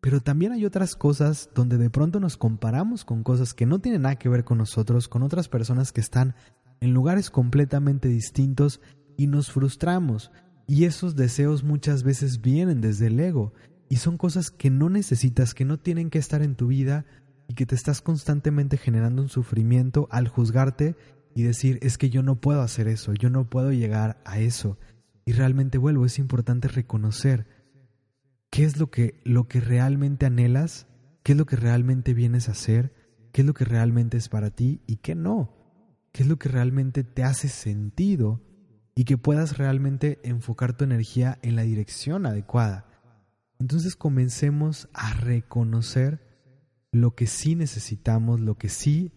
Pero 0.00 0.20
también 0.20 0.52
hay 0.52 0.64
otras 0.64 0.96
cosas 0.96 1.50
donde 1.54 1.76
de 1.76 1.90
pronto 1.90 2.20
nos 2.20 2.36
comparamos 2.36 3.04
con 3.04 3.22
cosas 3.22 3.54
que 3.54 3.66
no 3.66 3.80
tienen 3.80 4.02
nada 4.02 4.16
que 4.16 4.28
ver 4.28 4.44
con 4.44 4.58
nosotros, 4.58 5.08
con 5.08 5.22
otras 5.22 5.48
personas 5.48 5.92
que 5.92 6.00
están 6.00 6.34
en 6.80 6.94
lugares 6.94 7.30
completamente 7.30 8.08
distintos 8.08 8.80
y 9.16 9.26
nos 9.26 9.52
frustramos. 9.52 10.32
Y 10.66 10.84
esos 10.84 11.16
deseos 11.16 11.64
muchas 11.64 12.02
veces 12.02 12.40
vienen 12.40 12.80
desde 12.80 13.08
el 13.08 13.20
ego 13.20 13.52
y 13.90 13.96
son 13.96 14.16
cosas 14.16 14.52
que 14.52 14.70
no 14.70 14.88
necesitas, 14.88 15.52
que 15.52 15.64
no 15.64 15.76
tienen 15.76 16.10
que 16.10 16.20
estar 16.20 16.42
en 16.42 16.54
tu 16.54 16.68
vida 16.68 17.04
y 17.48 17.54
que 17.54 17.66
te 17.66 17.74
estás 17.74 18.00
constantemente 18.00 18.78
generando 18.78 19.20
un 19.20 19.28
sufrimiento 19.28 20.06
al 20.12 20.28
juzgarte 20.28 20.96
y 21.34 21.42
decir 21.42 21.80
es 21.82 21.98
que 21.98 22.08
yo 22.08 22.22
no 22.22 22.40
puedo 22.40 22.62
hacer 22.62 22.86
eso, 22.86 23.12
yo 23.14 23.30
no 23.30 23.50
puedo 23.50 23.72
llegar 23.72 24.22
a 24.24 24.38
eso. 24.38 24.78
Y 25.24 25.32
realmente 25.32 25.76
vuelvo, 25.76 26.06
es 26.06 26.20
importante 26.20 26.68
reconocer 26.68 27.48
qué 28.48 28.62
es 28.62 28.78
lo 28.78 28.92
que, 28.92 29.20
lo 29.24 29.48
que 29.48 29.60
realmente 29.60 30.24
anhelas, 30.24 30.86
qué 31.24 31.32
es 31.32 31.38
lo 31.38 31.44
que 31.44 31.56
realmente 31.56 32.14
vienes 32.14 32.48
a 32.48 32.52
hacer, 32.52 32.94
qué 33.32 33.40
es 33.40 33.46
lo 33.46 33.54
que 33.54 33.64
realmente 33.64 34.18
es 34.18 34.28
para 34.28 34.50
ti 34.50 34.82
y 34.86 34.96
qué 34.98 35.16
no, 35.16 35.52
qué 36.12 36.22
es 36.22 36.28
lo 36.28 36.38
que 36.38 36.48
realmente 36.48 37.02
te 37.02 37.24
hace 37.24 37.48
sentido 37.48 38.40
y 38.94 39.02
que 39.02 39.18
puedas 39.18 39.58
realmente 39.58 40.20
enfocar 40.22 40.76
tu 40.76 40.84
energía 40.84 41.40
en 41.42 41.56
la 41.56 41.62
dirección 41.62 42.24
adecuada. 42.24 42.89
Entonces 43.60 43.94
comencemos 43.94 44.88
a 44.94 45.12
reconocer 45.12 46.18
lo 46.92 47.14
que 47.14 47.26
sí 47.26 47.54
necesitamos, 47.54 48.40
lo 48.40 48.56
que 48.56 48.70
sí 48.70 49.12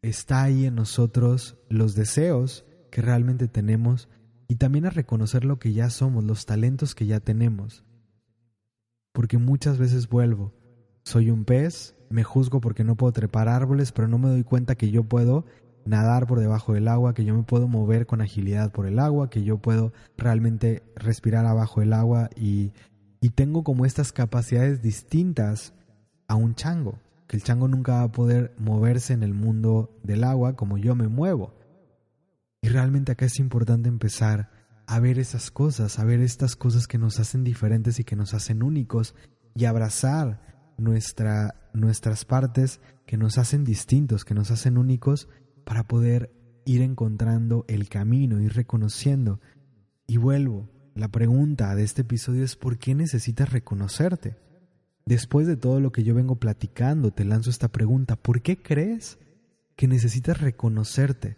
está 0.00 0.42
ahí 0.42 0.64
en 0.64 0.74
nosotros, 0.74 1.58
los 1.68 1.94
deseos 1.94 2.64
que 2.90 3.02
realmente 3.02 3.48
tenemos 3.48 4.08
y 4.48 4.56
también 4.56 4.86
a 4.86 4.90
reconocer 4.90 5.44
lo 5.44 5.58
que 5.58 5.74
ya 5.74 5.90
somos, 5.90 6.24
los 6.24 6.46
talentos 6.46 6.94
que 6.94 7.06
ya 7.06 7.20
tenemos. 7.20 7.84
Porque 9.12 9.36
muchas 9.36 9.76
veces 9.76 10.08
vuelvo, 10.08 10.54
soy 11.04 11.30
un 11.30 11.44
pez, 11.44 11.94
me 12.08 12.24
juzgo 12.24 12.62
porque 12.62 12.84
no 12.84 12.96
puedo 12.96 13.12
trepar 13.12 13.46
árboles, 13.48 13.92
pero 13.92 14.08
no 14.08 14.16
me 14.16 14.30
doy 14.30 14.42
cuenta 14.42 14.74
que 14.74 14.90
yo 14.90 15.04
puedo 15.04 15.44
nadar 15.84 16.26
por 16.26 16.40
debajo 16.40 16.72
del 16.72 16.88
agua, 16.88 17.12
que 17.12 17.26
yo 17.26 17.34
me 17.34 17.42
puedo 17.42 17.68
mover 17.68 18.06
con 18.06 18.22
agilidad 18.22 18.72
por 18.72 18.86
el 18.86 18.98
agua, 18.98 19.28
que 19.28 19.44
yo 19.44 19.58
puedo 19.58 19.92
realmente 20.16 20.82
respirar 20.96 21.44
abajo 21.44 21.80
del 21.80 21.92
agua 21.92 22.30
y, 22.36 22.72
y 23.22 23.30
tengo 23.30 23.62
como 23.62 23.86
estas 23.86 24.12
capacidades 24.12 24.82
distintas 24.82 25.72
a 26.26 26.34
un 26.34 26.56
chango, 26.56 26.98
que 27.28 27.36
el 27.36 27.44
chango 27.44 27.68
nunca 27.68 27.92
va 27.92 28.02
a 28.02 28.12
poder 28.12 28.52
moverse 28.58 29.12
en 29.12 29.22
el 29.22 29.32
mundo 29.32 29.96
del 30.02 30.24
agua 30.24 30.56
como 30.56 30.76
yo 30.76 30.96
me 30.96 31.06
muevo. 31.06 31.54
Y 32.60 32.68
realmente 32.68 33.12
acá 33.12 33.24
es 33.26 33.38
importante 33.38 33.88
empezar 33.88 34.50
a 34.88 34.98
ver 34.98 35.20
esas 35.20 35.52
cosas, 35.52 36.00
a 36.00 36.04
ver 36.04 36.18
estas 36.18 36.56
cosas 36.56 36.88
que 36.88 36.98
nos 36.98 37.20
hacen 37.20 37.44
diferentes 37.44 38.00
y 38.00 38.04
que 38.04 38.16
nos 38.16 38.34
hacen 38.34 38.64
únicos 38.64 39.14
y 39.54 39.66
abrazar 39.66 40.74
nuestra, 40.76 41.54
nuestras 41.72 42.24
partes 42.24 42.80
que 43.06 43.16
nos 43.16 43.38
hacen 43.38 43.62
distintos, 43.62 44.24
que 44.24 44.34
nos 44.34 44.50
hacen 44.50 44.76
únicos 44.78 45.28
para 45.64 45.84
poder 45.84 46.32
ir 46.64 46.82
encontrando 46.82 47.64
el 47.68 47.88
camino, 47.88 48.40
ir 48.40 48.54
reconociendo. 48.54 49.40
Y 50.08 50.16
vuelvo, 50.16 50.68
la 50.94 51.08
pregunta 51.08 51.74
de 51.74 51.84
este 51.84 52.02
episodio 52.02 52.44
es 52.44 52.56
¿por 52.56 52.78
qué 52.78 52.94
necesitas 52.94 53.50
reconocerte? 53.50 54.36
Después 55.04 55.46
de 55.46 55.56
todo 55.56 55.80
lo 55.80 55.90
que 55.90 56.04
yo 56.04 56.14
vengo 56.14 56.36
platicando, 56.36 57.12
te 57.12 57.24
lanzo 57.24 57.50
esta 57.50 57.68
pregunta, 57.68 58.16
¿por 58.16 58.42
qué 58.42 58.62
crees 58.62 59.18
que 59.74 59.88
necesitas 59.88 60.40
reconocerte? 60.40 61.36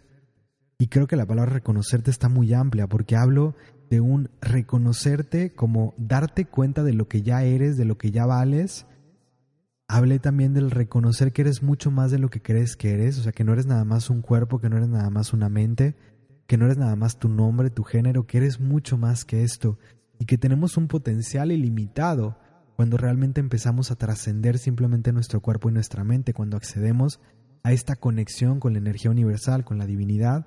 Y 0.77 0.87
creo 0.87 1.07
que 1.07 1.15
la 1.15 1.25
palabra 1.25 1.53
reconocerte 1.53 2.11
está 2.11 2.29
muy 2.29 2.53
amplia 2.53 2.87
porque 2.87 3.15
hablo 3.15 3.55
de 3.89 4.01
un 4.01 4.29
reconocerte 4.41 5.53
como 5.53 5.93
darte 5.97 6.45
cuenta 6.45 6.83
de 6.83 6.93
lo 6.93 7.07
que 7.07 7.21
ya 7.21 7.43
eres, 7.43 7.77
de 7.77 7.85
lo 7.85 7.97
que 7.97 8.11
ya 8.11 8.25
vales. 8.25 8.85
Hablé 9.87 10.19
también 10.19 10.53
del 10.53 10.71
reconocer 10.71 11.31
que 11.31 11.43
eres 11.43 11.63
mucho 11.63 11.91
más 11.91 12.11
de 12.11 12.19
lo 12.19 12.29
que 12.29 12.41
crees 12.41 12.75
que 12.75 12.93
eres, 12.93 13.19
o 13.19 13.23
sea, 13.23 13.31
que 13.31 13.43
no 13.43 13.53
eres 13.53 13.67
nada 13.67 13.85
más 13.85 14.09
un 14.09 14.21
cuerpo, 14.21 14.59
que 14.59 14.69
no 14.69 14.77
eres 14.77 14.89
nada 14.89 15.09
más 15.09 15.31
una 15.31 15.47
mente, 15.47 15.95
que 16.47 16.57
no 16.57 16.65
eres 16.65 16.77
nada 16.77 16.95
más 16.95 17.17
tu 17.17 17.29
nombre, 17.29 17.69
tu 17.69 17.83
género, 17.83 18.27
que 18.27 18.37
eres 18.37 18.59
mucho 18.59 18.97
más 18.97 19.25
que 19.25 19.43
esto 19.43 19.77
y 20.19 20.25
que 20.25 20.37
tenemos 20.37 20.77
un 20.77 20.87
potencial 20.87 21.51
ilimitado 21.51 22.37
cuando 22.75 22.97
realmente 22.97 23.39
empezamos 23.39 23.91
a 23.91 23.95
trascender 23.95 24.57
simplemente 24.57 25.13
nuestro 25.13 25.41
cuerpo 25.41 25.69
y 25.69 25.73
nuestra 25.73 26.03
mente, 26.03 26.33
cuando 26.33 26.57
accedemos 26.57 27.19
a 27.63 27.71
esta 27.71 27.95
conexión 27.95 28.59
con 28.59 28.73
la 28.73 28.79
energía 28.79 29.11
universal, 29.11 29.63
con 29.63 29.77
la 29.77 29.85
divinidad, 29.85 30.45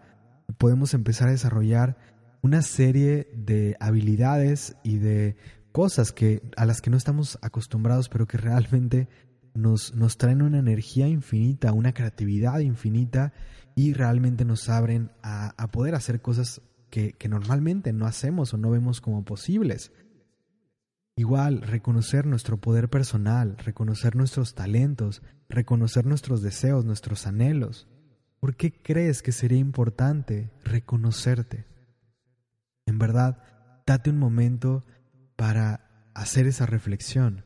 podemos 0.58 0.94
empezar 0.94 1.28
a 1.28 1.32
desarrollar 1.32 1.96
una 2.42 2.62
serie 2.62 3.28
de 3.34 3.76
habilidades 3.80 4.76
y 4.84 4.98
de 4.98 5.36
cosas 5.72 6.12
que 6.12 6.42
a 6.56 6.64
las 6.66 6.80
que 6.80 6.90
no 6.90 6.96
estamos 6.96 7.38
acostumbrados, 7.42 8.08
pero 8.08 8.26
que 8.26 8.38
realmente 8.38 9.08
nos, 9.58 9.94
nos 9.94 10.16
traen 10.18 10.42
una 10.42 10.58
energía 10.58 11.08
infinita, 11.08 11.72
una 11.72 11.92
creatividad 11.92 12.60
infinita 12.60 13.32
y 13.74 13.92
realmente 13.92 14.44
nos 14.44 14.68
abren 14.68 15.10
a, 15.22 15.54
a 15.62 15.70
poder 15.70 15.94
hacer 15.94 16.20
cosas 16.20 16.62
que, 16.90 17.12
que 17.12 17.28
normalmente 17.28 17.92
no 17.92 18.06
hacemos 18.06 18.54
o 18.54 18.56
no 18.56 18.70
vemos 18.70 19.00
como 19.00 19.24
posibles. 19.24 19.92
Igual, 21.16 21.62
reconocer 21.62 22.26
nuestro 22.26 22.58
poder 22.58 22.88
personal, 22.88 23.56
reconocer 23.58 24.14
nuestros 24.14 24.54
talentos, 24.54 25.22
reconocer 25.48 26.06
nuestros 26.06 26.42
deseos, 26.42 26.84
nuestros 26.84 27.26
anhelos, 27.26 27.88
¿Por 28.40 28.54
qué 28.54 28.72
crees 28.72 29.22
que 29.22 29.32
sería 29.32 29.58
importante 29.58 30.50
reconocerte? 30.62 31.66
En 32.86 32.98
verdad, 32.98 33.42
date 33.84 34.10
un 34.10 34.18
momento 34.18 34.84
para 35.36 36.10
hacer 36.14 36.46
esa 36.46 36.64
reflexión 36.64 37.44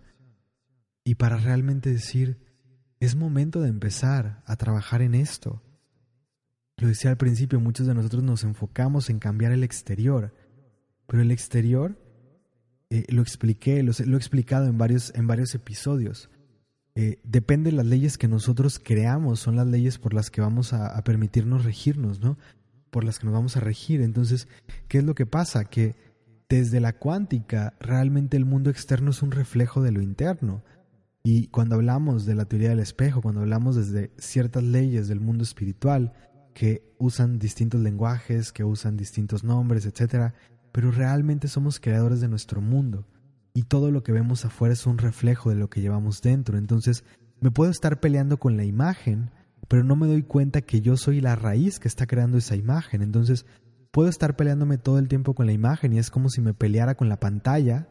y 1.05 1.17
para 1.17 1.37
realmente 1.37 1.91
decir, 1.91 2.39
es 3.01 3.17
momento 3.17 3.61
de 3.61 3.69
empezar 3.69 4.43
a 4.47 4.57
trabajar 4.57 5.03
en 5.03 5.15
esto. 5.15 5.63
Lo 6.77 6.89
decía 6.89 7.11
al 7.11 7.17
principio, 7.17 7.61
muchos 7.61 7.87
de 7.87 7.95
nosotros 7.95 8.23
nos 8.23 8.45
enfocamos 8.45 9.11
en 9.11 9.19
cambiar 9.19 9.53
el 9.53 9.65
exterior, 9.65 10.33
pero 11.07 11.23
el 11.23 11.31
exterior, 11.31 11.99
eh, 12.91 13.05
lo 13.09 13.23
expliqué, 13.23 13.83
lo, 13.83 13.93
he 13.93 14.17
explicado 14.17 14.67
en 14.67 14.79
varios, 14.79 15.13
en 15.15 15.27
varios 15.27 15.55
episodios, 15.55 16.31
eh, 16.95 17.21
depende 17.25 17.71
de 17.71 17.77
las 17.77 17.87
leyes 17.87 18.19
que 18.19 18.29
nosotros 18.29 18.79
creamos, 18.79 19.41
son 19.41 19.57
las 19.57 19.67
leyes 19.67 19.99
por 19.99 20.15
las 20.15 20.31
que 20.31 20.41
vamos 20.41 20.73
a, 20.73 20.97
a, 20.97 21.03
permitirnos 21.03 21.65
regirnos, 21.65 22.21
¿no? 22.21 22.39
Por 22.91 23.05
las 23.05 23.19
que 23.19 23.27
nos 23.27 23.35
vamos 23.35 23.57
a 23.57 23.61
regir. 23.61 24.03
Entonces, 24.03 24.47
¿qué 24.89 24.99
es 24.99 25.05
lo 25.05 25.15
que 25.15 25.25
pasa? 25.25 25.65
Que 25.65 25.97
desde 26.49 26.81
la 26.81 26.93
cuántica, 26.93 27.75
realmente 27.81 28.37
el 28.37 28.45
mundo 28.45 28.69
externo 28.69 29.11
es 29.11 29.23
un 29.23 29.31
reflejo 29.31 29.83
de 29.83 29.91
lo 29.91 30.03
interno. 30.03 30.63
Y 31.25 31.49
cuando 31.49 31.77
hablamos 31.77 32.27
de 32.27 32.35
la 32.35 32.47
teoría 32.47 32.71
del 32.71 32.81
espejo, 32.81 33.23
cuando 33.23 33.43
hablamos 33.43 33.77
desde 33.77 34.11
ciertas 34.19 34.63
leyes 34.63 35.09
del 35.09 35.21
mundo 35.21 35.45
espiritual, 35.45 36.13
que 36.53 36.83
usan 36.99 37.39
distintos 37.39 37.81
lenguajes, 37.81 38.53
que 38.53 38.65
usan 38.65 38.97
distintos 38.97 39.45
nombres, 39.45 39.87
etc., 39.87 40.33
pero 40.73 40.91
realmente 40.91 41.49
somos 41.49 41.81
creadores 41.81 42.21
de 42.21 42.29
nuestro 42.29 42.61
mundo 42.61 43.07
y 43.55 43.65
todo 43.65 43.91
lo 43.91 44.03
que 44.03 44.13
vemos 44.13 44.45
afuera 44.45 44.73
es 44.73 44.87
un 44.87 44.99
reflejo 44.99 45.51
de 45.51 45.57
lo 45.57 45.69
que 45.69 45.81
llevamos 45.81 46.23
dentro. 46.23 46.57
Entonces, 46.57 47.05
me 47.41 47.51
puedo 47.51 47.71
estar 47.71 48.01
peleando 48.01 48.39
con 48.39 48.57
la 48.57 48.65
imagen, 48.65 49.31
pero 49.69 49.85
no 49.85 49.97
me 49.97 50.07
doy 50.07 50.23
cuenta 50.23 50.63
que 50.63 50.81
yo 50.81 50.97
soy 50.97 51.21
la 51.21 51.37
raíz 51.37 51.79
que 51.79 51.89
está 51.89 52.07
creando 52.07 52.39
esa 52.39 52.57
imagen. 52.57 53.03
Entonces, 53.03 53.45
puedo 53.91 54.09
estar 54.09 54.37
peleándome 54.37 54.79
todo 54.79 54.99
el 54.99 55.09
tiempo 55.09 55.35
con 55.35 55.47
la 55.47 55.53
imagen 55.53 55.93
y 55.93 55.99
es 55.99 56.11
como 56.11 56.31
si 56.31 56.41
me 56.41 56.55
peleara 56.55 56.95
con 56.95 57.09
la 57.09 57.21
pantalla 57.21 57.89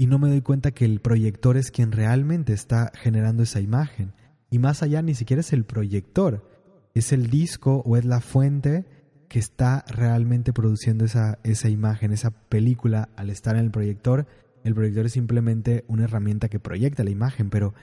y 0.00 0.06
no 0.06 0.20
me 0.20 0.28
doy 0.28 0.42
cuenta 0.42 0.70
que 0.70 0.84
el 0.84 1.00
proyector 1.00 1.56
es 1.56 1.72
quien 1.72 1.90
realmente 1.90 2.52
está 2.52 2.92
generando 2.94 3.42
esa 3.42 3.60
imagen. 3.60 4.12
Y 4.48 4.60
más 4.60 4.84
allá 4.84 5.02
ni 5.02 5.14
siquiera 5.14 5.40
es 5.40 5.52
el 5.52 5.64
proyector, 5.64 6.48
es 6.94 7.12
el 7.12 7.28
disco 7.28 7.82
o 7.84 7.96
es 7.96 8.04
la 8.04 8.20
fuente 8.20 8.86
que 9.28 9.40
está 9.40 9.84
realmente 9.88 10.52
produciendo 10.52 11.04
esa, 11.04 11.40
esa 11.42 11.68
imagen, 11.68 12.12
esa 12.12 12.30
película 12.30 13.08
al 13.16 13.28
estar 13.28 13.56
en 13.56 13.64
el 13.64 13.70
proyector. 13.72 14.28
El 14.62 14.74
proyector 14.74 15.06
es 15.06 15.12
simplemente 15.12 15.84
una 15.88 16.04
herramienta 16.04 16.48
que 16.48 16.60
proyecta 16.60 17.02
la 17.02 17.10
imagen, 17.10 17.50
pero 17.50 17.74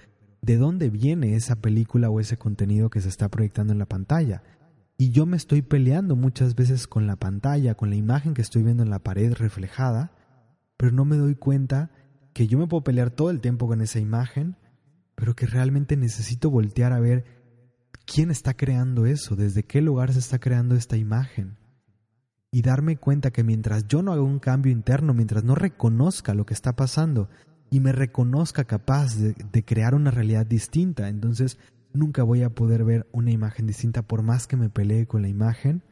¿de 0.41 0.55
dónde 0.55 0.89
viene 0.89 1.35
esa 1.35 1.57
película 1.57 2.09
o 2.09 2.21
ese 2.21 2.37
contenido 2.37 2.89
que 2.89 3.01
se 3.01 3.09
está 3.09 3.27
proyectando 3.27 3.73
en 3.73 3.79
la 3.79 3.87
pantalla? 3.87 4.41
Y 4.97 5.11
yo 5.11 5.25
me 5.25 5.35
estoy 5.35 5.61
peleando 5.61 6.15
muchas 6.15 6.55
veces 6.55 6.87
con 6.87 7.07
la 7.07 7.17
pantalla, 7.17 7.75
con 7.75 7.89
la 7.89 7.97
imagen 7.97 8.33
que 8.33 8.41
estoy 8.41 8.63
viendo 8.63 8.83
en 8.83 8.89
la 8.89 8.99
pared 8.99 9.33
reflejada, 9.33 10.13
pero 10.77 10.93
no 10.93 11.03
me 11.03 11.17
doy 11.17 11.35
cuenta 11.35 11.91
que 12.35 12.47
yo 12.47 12.57
me 12.57 12.67
puedo 12.67 12.83
pelear 12.83 13.11
todo 13.11 13.29
el 13.29 13.39
tiempo 13.39 13.65
con 13.65 13.79
esa 13.79 13.99
imagen, 13.99 14.57
pero 15.15 15.37
que 15.37 15.47
realmente 15.47 15.95
necesito 15.95 16.51
voltear 16.51 16.91
a 16.91 16.99
ver 16.99 17.23
quién 18.05 18.29
está 18.29 18.57
creando 18.57 19.05
eso, 19.05 19.37
desde 19.37 19.63
qué 19.63 19.79
lugar 19.79 20.11
se 20.11 20.19
está 20.19 20.37
creando 20.37 20.75
esta 20.75 20.97
imagen. 20.97 21.55
Y 22.51 22.61
darme 22.61 22.97
cuenta 22.97 23.31
que 23.31 23.45
mientras 23.45 23.87
yo 23.87 24.03
no 24.03 24.11
haga 24.11 24.21
un 24.21 24.39
cambio 24.39 24.73
interno, 24.73 25.13
mientras 25.13 25.45
no 25.45 25.55
reconozca 25.55 26.33
lo 26.33 26.45
que 26.45 26.53
está 26.53 26.75
pasando 26.75 27.29
y 27.71 27.79
me 27.79 27.93
reconozca 27.93 28.65
capaz 28.65 29.15
de, 29.15 29.63
crear 29.63 29.95
una 29.95 30.11
realidad 30.11 30.45
distinta, 30.45 31.07
entonces 31.07 31.57
nunca 31.93 32.23
voy 32.23 32.43
a 32.43 32.49
poder 32.49 32.83
ver 32.83 33.07
una 33.13 33.31
imagen 33.31 33.65
distinta 33.65 34.01
por 34.01 34.23
más 34.23 34.45
que 34.45 34.57
me 34.57 34.69
pelee 34.69 35.07
con 35.07 35.21
la 35.21 35.29
imagen. 35.29 35.83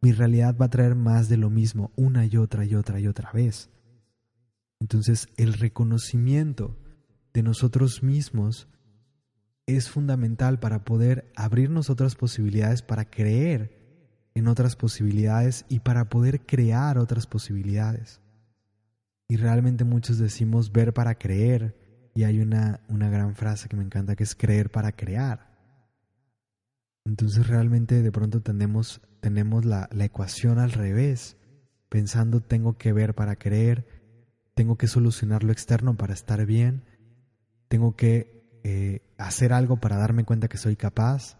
Mi 0.00 0.12
realidad 0.12 0.56
va 0.58 0.66
a 0.66 0.70
traer 0.70 0.94
más 0.94 1.28
de 1.28 1.36
lo 1.36 1.50
mismo 1.50 1.92
una 1.96 2.24
y 2.24 2.38
otra 2.38 2.64
y 2.64 2.76
otra 2.76 2.98
y 2.98 3.08
otra 3.08 3.30
vez. 3.32 3.68
Entonces 4.82 5.28
el 5.36 5.52
reconocimiento 5.52 6.76
de 7.32 7.44
nosotros 7.44 8.02
mismos 8.02 8.66
es 9.64 9.88
fundamental 9.88 10.58
para 10.58 10.84
poder 10.84 11.30
abrirnos 11.36 11.88
otras 11.88 12.16
posibilidades, 12.16 12.82
para 12.82 13.08
creer 13.08 13.78
en 14.34 14.48
otras 14.48 14.74
posibilidades 14.74 15.66
y 15.68 15.78
para 15.78 16.08
poder 16.08 16.44
crear 16.44 16.98
otras 16.98 17.28
posibilidades. 17.28 18.20
Y 19.28 19.36
realmente 19.36 19.84
muchos 19.84 20.18
decimos 20.18 20.72
ver 20.72 20.92
para 20.92 21.14
creer 21.14 22.10
y 22.12 22.24
hay 22.24 22.40
una, 22.40 22.80
una 22.88 23.08
gran 23.08 23.36
frase 23.36 23.68
que 23.68 23.76
me 23.76 23.84
encanta 23.84 24.16
que 24.16 24.24
es 24.24 24.34
creer 24.34 24.72
para 24.72 24.90
crear. 24.90 25.60
Entonces 27.04 27.46
realmente 27.46 28.02
de 28.02 28.10
pronto 28.10 28.42
tenemos, 28.42 29.00
tenemos 29.20 29.64
la, 29.64 29.88
la 29.92 30.06
ecuación 30.06 30.58
al 30.58 30.72
revés, 30.72 31.36
pensando 31.88 32.40
tengo 32.40 32.76
que 32.78 32.92
ver 32.92 33.14
para 33.14 33.36
creer, 33.36 34.01
tengo 34.54 34.76
que 34.76 34.86
solucionar 34.86 35.44
lo 35.44 35.52
externo 35.52 35.96
para 35.96 36.14
estar 36.14 36.44
bien, 36.46 36.84
tengo 37.68 37.96
que 37.96 38.42
eh, 38.64 39.00
hacer 39.18 39.52
algo 39.52 39.78
para 39.78 39.96
darme 39.96 40.24
cuenta 40.24 40.48
que 40.48 40.58
soy 40.58 40.76
capaz. 40.76 41.38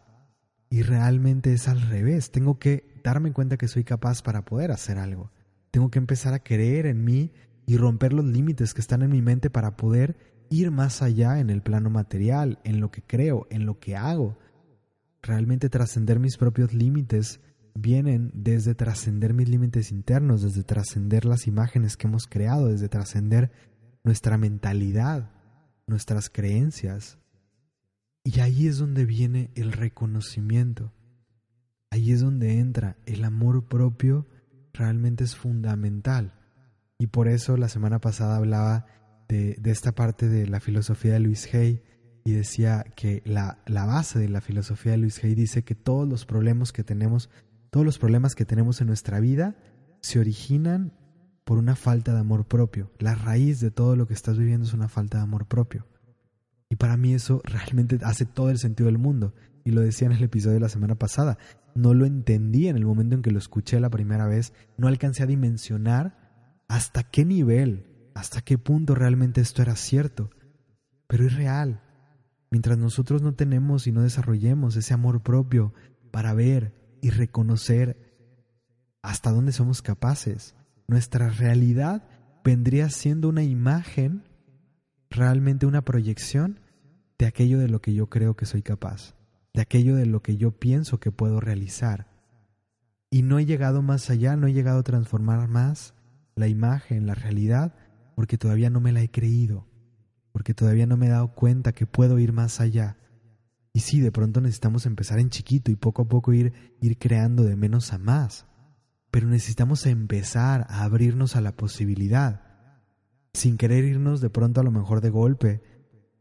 Y 0.71 0.83
realmente 0.83 1.53
es 1.53 1.69
al 1.69 1.83
revés. 1.83 2.31
Tengo 2.31 2.59
que 2.59 3.01
darme 3.05 3.33
cuenta 3.33 3.59
que 3.59 3.69
soy 3.69 3.85
capaz 3.85 4.23
para 4.23 4.45
poder 4.45 4.71
hacer 4.71 4.99
algo. 4.99 5.31
Tengo 5.71 5.91
que 5.91 5.99
empezar 5.99 6.33
a 6.33 6.43
creer 6.43 6.87
en 6.87 7.05
mí 7.05 7.33
y 7.67 7.77
romper 7.77 8.13
los 8.13 8.25
límites 8.25 8.73
que 8.73 8.81
están 8.81 9.03
en 9.03 9.11
mi 9.11 9.21
mente 9.21 9.51
para 9.51 9.77
poder 9.77 10.17
ir 10.49 10.71
más 10.71 11.03
allá 11.03 11.39
en 11.39 11.51
el 11.51 11.63
plano 11.63 11.91
material, 11.91 12.59
en 12.65 12.81
lo 12.81 12.91
que 12.91 13.03
creo, 13.03 13.47
en 13.51 13.67
lo 13.67 13.79
que 13.79 13.97
hago. 13.97 14.39
Realmente 15.23 15.69
trascender 15.69 16.19
mis 16.19 16.37
propios 16.37 16.73
límites 16.73 17.41
vienen 17.75 18.31
desde 18.35 18.75
trascender 18.75 19.35
mis 19.35 19.49
límites 19.49 19.91
internos, 19.91 20.43
desde 20.43 20.62
trascender 20.62 21.25
las 21.25 21.47
imágenes 21.47 21.97
que 21.97 22.07
hemos 22.07 22.27
creado, 22.27 22.68
desde 22.68 22.89
trascender 22.89 23.51
nuestra 24.05 24.39
mentalidad 24.39 25.31
nuestras 25.87 26.31
creencias. 26.31 27.18
Y 28.25 28.41
ahí 28.41 28.66
es 28.66 28.79
donde 28.79 29.05
viene 29.05 29.51
el 29.55 29.73
reconocimiento. 29.73 30.93
Ahí 31.91 32.12
es 32.12 32.20
donde 32.20 32.59
entra 32.59 32.97
el 33.05 33.25
amor 33.25 33.68
propio, 33.68 34.27
realmente 34.73 35.25
es 35.25 35.37
fundamental. 35.37 36.35
Y 36.99 37.09
por 37.09 37.29
eso 37.29 37.57
la 37.57 37.68
semana 37.68 38.01
pasada 38.01 38.37
hablaba 38.37 38.87
de, 39.29 39.59
esta 39.64 39.93
parte 39.93 40.29
de 40.29 40.47
la 40.47 40.61
filosofía 40.61 41.14
de 41.14 41.20
Luis 41.20 41.53
Hay 41.55 41.83
y 42.25 42.33
decía 42.33 42.85
que 42.97 43.23
la, 43.25 43.59
la 43.66 43.85
base 43.85 44.18
de 44.18 44.29
la 44.29 44.41
filosofía 44.41 44.93
de 44.93 44.99
Luis 44.99 45.23
Hay 45.23 45.35
dice 45.35 45.64
que 45.64 45.75
todos 45.75 46.09
los 46.09 46.25
problemas 46.25 46.73
que 46.73 46.85
tenemos, 46.85 47.29
todos 47.73 47.87
los 47.87 47.99
problemas 47.99 48.35
que 48.35 48.45
tenemos 48.45 48.83
en 48.83 48.87
nuestra 48.87 49.18
vida 49.18 49.57
se 50.03 50.18
originan 50.18 50.93
por 51.45 51.57
una 51.57 51.75
falta 51.75 52.12
de 52.12 52.20
amor 52.20 52.45
propio. 52.45 52.91
La 52.99 53.14
raíz 53.14 53.61
de 53.61 53.70
todo 53.70 53.97
lo 53.97 54.07
que 54.07 54.12
estás 54.12 54.37
viviendo 54.37 54.66
es 54.66 54.75
una 54.75 54.91
falta 54.91 55.16
de 55.16 55.25
amor 55.25 55.47
propio. 55.47 55.87
Y 56.68 56.77
para 56.77 56.99
mí 56.99 57.14
eso 57.14 57.41
realmente 57.45 57.99
hace 58.03 58.27
todo 58.27 58.51
el 58.51 58.59
sentido 58.59 58.89
del 58.89 58.99
mundo. 58.99 59.33
Y 59.64 59.70
lo 59.70 59.81
decía 59.81 60.07
en 60.07 60.12
el 60.12 60.23
episodio 60.23 60.57
de 60.57 60.61
la 60.61 60.68
semana 60.68 60.97
pasada. 60.97 61.39
No 61.75 61.95
lo 61.95 62.05
entendí 62.05 62.68
en 62.68 62.77
el 62.77 62.85
momento 62.85 63.14
en 63.14 63.23
que 63.23 63.31
lo 63.31 63.39
escuché 63.39 63.81
la 63.81 63.89
primera 63.89 64.27
vez. 64.27 64.53
No 64.77 64.87
alcancé 64.87 65.23
a 65.23 65.27
dimensionar 65.27 66.18
hasta 66.68 67.05
qué 67.05 67.25
nivel, 67.25 67.87
hasta 68.14 68.43
qué 68.43 68.59
punto 68.59 68.95
realmente 68.95 69.41
esto 69.41 69.62
era 69.62 69.77
cierto. 69.77 70.29
Pero 71.07 71.25
es 71.25 71.35
real. 71.35 71.81
Mientras 72.51 72.77
nosotros 72.77 73.23
no 73.23 73.33
tenemos 73.33 73.87
y 73.87 73.93
no 73.93 74.03
desarrollemos 74.03 74.77
ese 74.77 74.93
amor 74.93 75.23
propio 75.23 75.73
para 76.11 76.35
ver 76.35 76.82
y 77.03 77.11
reconocer 77.11 78.97
hasta 79.03 79.31
dónde 79.31 79.53
somos 79.53 79.83
capaces, 79.83 80.55
nuestra 80.87 81.29
realidad 81.29 82.09
vendría 82.45 82.89
siendo 82.89 83.29
una 83.29 83.43
imagen, 83.43 84.23
realmente 85.11 85.67
una 85.67 85.83
proyección 85.83 86.61
de 87.19 87.27
aquello 87.27 87.59
de 87.59 87.69
lo 87.69 87.83
que 87.83 87.93
yo 87.93 88.09
creo 88.09 88.37
que 88.37 88.47
soy 88.47 88.63
capaz, 88.63 89.15
de 89.53 89.61
aquello 89.61 89.97
de 89.97 90.07
lo 90.07 90.23
que 90.23 90.37
yo 90.37 90.53
pienso 90.53 90.99
que 91.01 91.13
puedo 91.13 91.41
realizar. 91.41 92.07
Y 93.11 93.23
no 93.23 93.39
he 93.39 93.45
llegado 93.45 93.83
más 93.83 94.09
allá, 94.09 94.37
no 94.37 94.47
he 94.47 94.53
llegado 94.53 94.79
a 94.79 94.85
transformar 94.85 95.49
más 95.49 95.95
la 96.37 96.49
imagen, 96.49 97.07
la 97.07 97.15
realidad, 97.15 97.75
porque 98.15 98.39
todavía 98.39 98.71
no 98.71 98.81
me 98.81 98.93
la 98.93 99.03
he 99.03 99.11
creído, 99.11 99.67
porque 100.31 100.55
todavía 100.55 100.87
no 100.87 100.97
me 100.97 101.07
he 101.07 101.11
dado 101.11 101.35
cuenta 101.35 101.73
que 101.73 101.87
puedo 101.87 102.19
ir 102.19 102.33
más 102.33 102.61
allá. 102.61 102.97
Y 103.73 103.81
sí, 103.81 104.01
de 104.01 104.12
pronto 104.12 104.41
necesitamos 104.41 104.87
empezar 104.87 105.18
en 105.18 105.31
chiquito 105.31 105.70
y 105.70 105.77
poco 105.77 106.03
a 106.03 106.09
poco 106.09 106.33
ir, 106.33 106.53
ir 106.81 106.99
creando 106.99 107.43
de 107.43 107.57
menos 107.57 107.93
a 107.93 107.99
más 107.99 108.47
pero 109.12 109.29
necesitamos 109.29 109.85
empezar 109.85 110.66
a 110.70 110.85
abrirnos 110.85 111.37
a 111.37 111.43
la 111.43 111.55
posibilidad, 111.55 112.41
sin 113.35 113.59
querer 113.59 113.85
irnos 113.85 114.23
de 114.23 114.31
pronto 114.31 114.62
a 114.62 114.64
lo 114.64 114.70
mejor 114.70 115.03
de 115.03 115.11
golpe 115.11 115.62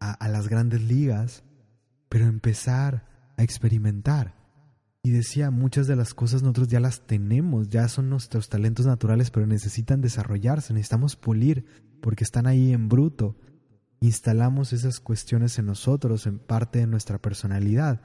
a, 0.02 0.28
las 0.28 0.50
grandes 0.50 0.82
ligas, 0.82 1.46
pero 2.10 2.26
empezar 2.26 3.08
a 3.38 3.44
experimentar. 3.44 4.36
Y 5.04 5.12
decía, 5.12 5.52
muchas 5.52 5.88
de 5.88 5.96
las 5.96 6.14
cosas 6.14 6.44
nosotros 6.44 6.68
ya 6.68 6.82
las 6.82 7.08
tenemos, 7.08 7.70
ya 7.70 7.88
son 7.88 8.10
nuestros 8.10 8.50
talentos 8.50 8.86
naturales, 8.86 9.32
pero 9.32 9.48
necesitan 9.48 10.02
desarrollarse, 10.02 10.74
necesitamos 10.74 11.16
pulir, 11.16 11.66
porque 12.02 12.26
están 12.26 12.46
ahí 12.46 12.74
en 12.74 12.90
bruto. 12.90 13.38
Instalamos 14.04 14.74
esas 14.74 15.00
cuestiones 15.00 15.60
en 15.60 15.68
nosotros, 15.68 16.26
en 16.26 16.40
parte 16.40 16.80
de 16.80 16.88
nuestra 16.88 17.20
personalidad. 17.20 18.02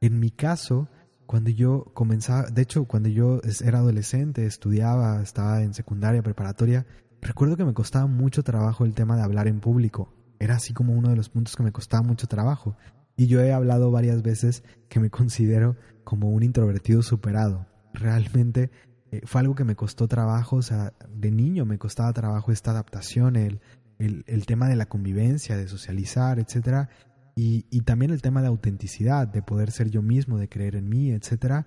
En 0.00 0.20
mi 0.20 0.30
caso, 0.30 0.88
cuando 1.26 1.50
yo 1.50 1.86
comenzaba, 1.92 2.44
de 2.44 2.62
hecho, 2.62 2.84
cuando 2.84 3.08
yo 3.08 3.40
era 3.64 3.78
adolescente, 3.78 4.46
estudiaba, 4.46 5.20
estaba 5.20 5.62
en 5.62 5.74
secundaria, 5.74 6.22
preparatoria, 6.22 6.86
recuerdo 7.20 7.56
que 7.56 7.64
me 7.64 7.74
costaba 7.74 8.06
mucho 8.06 8.44
trabajo 8.44 8.84
el 8.84 8.94
tema 8.94 9.16
de 9.16 9.22
hablar 9.22 9.48
en 9.48 9.58
público. 9.58 10.14
Era 10.38 10.54
así 10.54 10.72
como 10.72 10.92
uno 10.92 11.10
de 11.10 11.16
los 11.16 11.28
puntos 11.28 11.56
que 11.56 11.64
me 11.64 11.72
costaba 11.72 12.04
mucho 12.04 12.28
trabajo. 12.28 12.76
Y 13.16 13.26
yo 13.26 13.40
he 13.40 13.52
hablado 13.52 13.90
varias 13.90 14.22
veces 14.22 14.62
que 14.88 15.00
me 15.00 15.10
considero 15.10 15.76
como 16.04 16.30
un 16.30 16.44
introvertido 16.44 17.02
superado. 17.02 17.66
Realmente 17.92 18.70
eh, 19.10 19.22
fue 19.24 19.40
algo 19.40 19.56
que 19.56 19.64
me 19.64 19.74
costó 19.74 20.06
trabajo, 20.06 20.56
o 20.56 20.62
sea, 20.62 20.92
de 21.12 21.32
niño 21.32 21.64
me 21.66 21.78
costaba 21.78 22.12
trabajo 22.12 22.52
esta 22.52 22.70
adaptación, 22.70 23.34
el, 23.34 23.60
el, 24.00 24.24
el 24.26 24.46
tema 24.46 24.68
de 24.68 24.76
la 24.76 24.86
convivencia, 24.86 25.56
de 25.56 25.68
socializar, 25.68 26.38
etcétera. 26.38 26.88
Y, 27.36 27.80
también 27.82 28.10
el 28.10 28.20
tema 28.20 28.42
de 28.42 28.48
autenticidad, 28.48 29.26
de 29.26 29.40
poder 29.40 29.70
ser 29.70 29.90
yo 29.90 30.02
mismo, 30.02 30.38
de 30.38 30.48
creer 30.48 30.76
en 30.76 30.88
mí, 30.90 31.10
etc. 31.10 31.64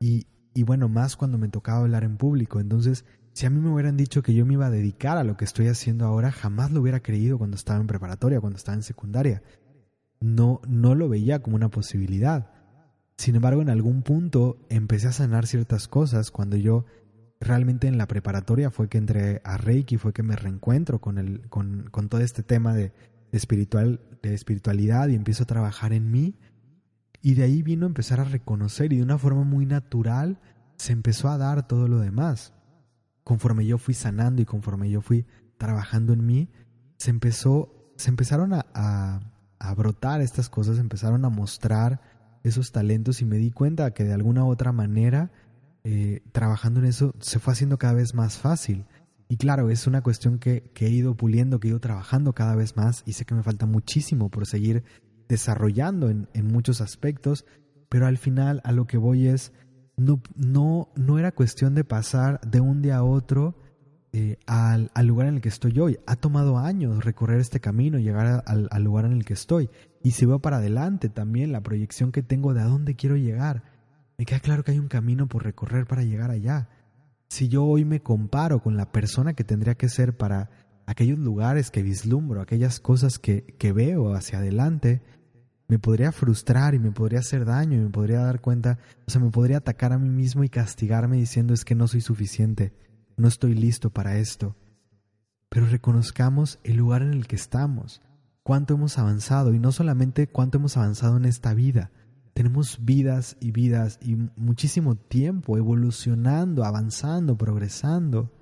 Y, 0.00 0.26
y 0.52 0.64
bueno, 0.64 0.88
más 0.88 1.16
cuando 1.16 1.38
me 1.38 1.48
tocaba 1.48 1.78
hablar 1.78 2.02
en 2.02 2.16
público. 2.16 2.58
Entonces, 2.58 3.04
si 3.32 3.46
a 3.46 3.50
mí 3.50 3.60
me 3.60 3.70
hubieran 3.70 3.96
dicho 3.96 4.22
que 4.22 4.34
yo 4.34 4.44
me 4.44 4.54
iba 4.54 4.66
a 4.66 4.70
dedicar 4.70 5.18
a 5.18 5.24
lo 5.24 5.36
que 5.36 5.44
estoy 5.44 5.68
haciendo 5.68 6.06
ahora, 6.06 6.32
jamás 6.32 6.72
lo 6.72 6.80
hubiera 6.80 7.00
creído 7.00 7.38
cuando 7.38 7.56
estaba 7.56 7.80
en 7.80 7.86
preparatoria, 7.86 8.40
cuando 8.40 8.56
estaba 8.56 8.74
en 8.74 8.82
secundaria. 8.82 9.42
No, 10.20 10.60
no 10.66 10.96
lo 10.96 11.08
veía 11.08 11.40
como 11.40 11.56
una 11.56 11.70
posibilidad. 11.70 12.50
Sin 13.16 13.36
embargo, 13.36 13.62
en 13.62 13.70
algún 13.70 14.02
punto 14.02 14.58
empecé 14.70 15.08
a 15.08 15.12
sanar 15.12 15.46
ciertas 15.46 15.86
cosas 15.86 16.32
cuando 16.32 16.56
yo 16.56 16.84
realmente 17.42 17.88
en 17.88 17.98
la 17.98 18.06
preparatoria 18.06 18.70
fue 18.70 18.88
que 18.88 18.98
entré 18.98 19.40
a 19.44 19.56
Reiki, 19.56 19.96
fue 19.96 20.12
que 20.12 20.22
me 20.22 20.36
reencuentro 20.36 21.00
con, 21.00 21.18
el, 21.18 21.48
con, 21.48 21.88
con 21.90 22.08
todo 22.08 22.20
este 22.20 22.42
tema 22.42 22.74
de, 22.74 22.92
espiritual, 23.32 24.00
de 24.22 24.34
espiritualidad 24.34 25.08
y 25.08 25.14
empiezo 25.14 25.44
a 25.44 25.46
trabajar 25.46 25.92
en 25.92 26.10
mí. 26.10 26.36
Y 27.20 27.34
de 27.34 27.44
ahí 27.44 27.62
vino 27.62 27.86
a 27.86 27.88
empezar 27.88 28.20
a 28.20 28.24
reconocer 28.24 28.92
y 28.92 28.96
de 28.96 29.02
una 29.02 29.18
forma 29.18 29.44
muy 29.44 29.66
natural 29.66 30.40
se 30.76 30.92
empezó 30.92 31.28
a 31.28 31.38
dar 31.38 31.66
todo 31.66 31.88
lo 31.88 32.00
demás. 32.00 32.52
Conforme 33.24 33.64
yo 33.64 33.78
fui 33.78 33.94
sanando 33.94 34.42
y 34.42 34.44
conforme 34.44 34.90
yo 34.90 35.00
fui 35.00 35.26
trabajando 35.56 36.12
en 36.12 36.26
mí, 36.26 36.48
se 36.96 37.10
empezó, 37.10 37.92
se 37.96 38.10
empezaron 38.10 38.52
a, 38.52 38.66
a, 38.74 39.74
brotar 39.74 40.20
estas 40.20 40.48
cosas, 40.48 40.78
empezaron 40.78 41.24
a 41.24 41.28
mostrar 41.28 42.00
esos 42.42 42.72
talentos 42.72 43.22
y 43.22 43.24
me 43.24 43.36
di 43.36 43.52
cuenta 43.52 43.92
que 43.92 44.02
de 44.02 44.12
alguna 44.12 44.44
u 44.44 44.48
otra 44.48 44.72
manera, 44.72 45.30
eh, 45.84 46.22
trabajando 46.30 46.80
en 46.80 46.86
eso, 46.86 47.14
se 47.18 47.40
fue 47.40 47.52
haciendo 47.52 47.78
cada 47.78 47.94
vez 47.94 48.14
más 48.14 48.38
fácil. 48.38 48.86
Y 49.28 49.36
claro, 49.36 49.70
es 49.70 49.86
una 49.86 50.02
cuestión 50.02 50.38
que, 50.38 50.70
he 50.78 50.90
ido 50.90 51.16
puliendo, 51.16 51.58
que 51.58 51.68
he 51.68 51.70
ido 51.70 51.80
trabajando 51.80 52.34
cada 52.34 52.54
vez 52.54 52.76
más 52.76 53.02
y 53.06 53.14
sé 53.14 53.24
que 53.24 53.34
me 53.34 53.42
falta 53.42 53.66
muchísimo 53.66 54.28
por 54.28 54.46
seguir 54.46 54.84
desarrollando 55.28 56.10
en, 56.10 56.28
muchos 56.46 56.80
aspectos, 56.80 57.46
pero 57.88 58.06
al 58.06 58.18
final 58.18 58.60
a 58.64 58.72
lo 58.72 58.86
que 58.86 58.98
voy 58.98 59.26
es, 59.26 59.52
no, 59.96 60.22
no, 60.36 60.90
no 60.96 61.18
era 61.18 61.32
cuestión 61.32 61.74
de 61.74 61.82
pasar 61.82 62.40
de 62.42 62.60
un 62.60 62.82
día 62.82 62.98
a 62.98 63.04
otro 63.04 63.56
eh, 64.12 64.36
al, 64.46 64.90
lugar 65.02 65.28
en 65.28 65.36
el 65.36 65.40
que 65.40 65.48
estoy 65.48 65.80
hoy. 65.80 65.98
Ha 66.06 66.16
tomado 66.16 66.58
años 66.58 67.02
recorrer 67.02 67.40
este 67.40 67.58
camino, 67.58 67.98
llegar 67.98 68.44
al, 68.46 68.68
al 68.70 68.84
lugar 68.84 69.06
en 69.06 69.12
el 69.12 69.24
que 69.24 69.32
estoy. 69.32 69.70
Y 70.02 70.10
si 70.10 70.26
veo 70.26 70.40
para 70.40 70.58
adelante 70.58 71.08
también 71.08 71.52
la 71.52 71.62
proyección 71.62 72.12
que 72.12 72.22
tengo 72.22 72.52
de 72.52 72.60
a 72.60 72.66
dónde 72.66 72.96
quiero 72.96 73.16
llegar, 73.16 73.71
me 74.18 74.24
queda 74.24 74.40
claro 74.40 74.64
que 74.64 74.72
hay 74.72 74.78
un 74.78 74.88
camino 74.88 75.26
por 75.26 75.44
recorrer 75.44 75.86
para 75.86 76.02
llegar 76.02 76.30
allá. 76.30 76.68
Si 77.28 77.48
yo 77.48 77.64
hoy 77.64 77.84
me 77.84 78.00
comparo 78.00 78.62
con 78.62 78.76
la 78.76 78.92
persona 78.92 79.34
que 79.34 79.44
tendría 79.44 79.74
que 79.74 79.88
ser 79.88 80.16
para 80.16 80.50
aquellos 80.86 81.18
lugares 81.18 81.70
que 81.70 81.82
vislumbro, 81.82 82.40
aquellas 82.40 82.80
cosas 82.80 83.18
que, 83.18 83.56
que 83.58 83.72
veo 83.72 84.14
hacia 84.14 84.38
adelante, 84.38 85.02
me 85.68 85.78
podría 85.78 86.12
frustrar 86.12 86.74
y 86.74 86.78
me 86.78 86.92
podría 86.92 87.20
hacer 87.20 87.46
daño 87.46 87.78
y 87.78 87.84
me 87.84 87.90
podría 87.90 88.20
dar 88.20 88.40
cuenta, 88.40 88.78
o 89.06 89.10
sea, 89.10 89.22
me 89.22 89.30
podría 89.30 89.58
atacar 89.58 89.92
a 89.92 89.98
mí 89.98 90.10
mismo 90.10 90.44
y 90.44 90.50
castigarme 90.50 91.16
diciendo 91.16 91.54
es 91.54 91.64
que 91.64 91.74
no 91.74 91.88
soy 91.88 92.02
suficiente, 92.02 92.74
no 93.16 93.28
estoy 93.28 93.54
listo 93.54 93.88
para 93.88 94.18
esto. 94.18 94.54
Pero 95.48 95.66
reconozcamos 95.66 96.58
el 96.62 96.76
lugar 96.76 97.00
en 97.02 97.14
el 97.14 97.26
que 97.26 97.36
estamos, 97.36 98.02
cuánto 98.42 98.74
hemos 98.74 98.98
avanzado 98.98 99.54
y 99.54 99.58
no 99.58 99.72
solamente 99.72 100.26
cuánto 100.26 100.58
hemos 100.58 100.76
avanzado 100.76 101.16
en 101.16 101.24
esta 101.24 101.54
vida, 101.54 101.90
tenemos 102.34 102.78
vidas 102.82 103.36
y 103.40 103.52
vidas 103.52 103.98
y 104.00 104.16
muchísimo 104.36 104.94
tiempo 104.96 105.58
evolucionando, 105.58 106.64
avanzando, 106.64 107.36
progresando 107.36 108.32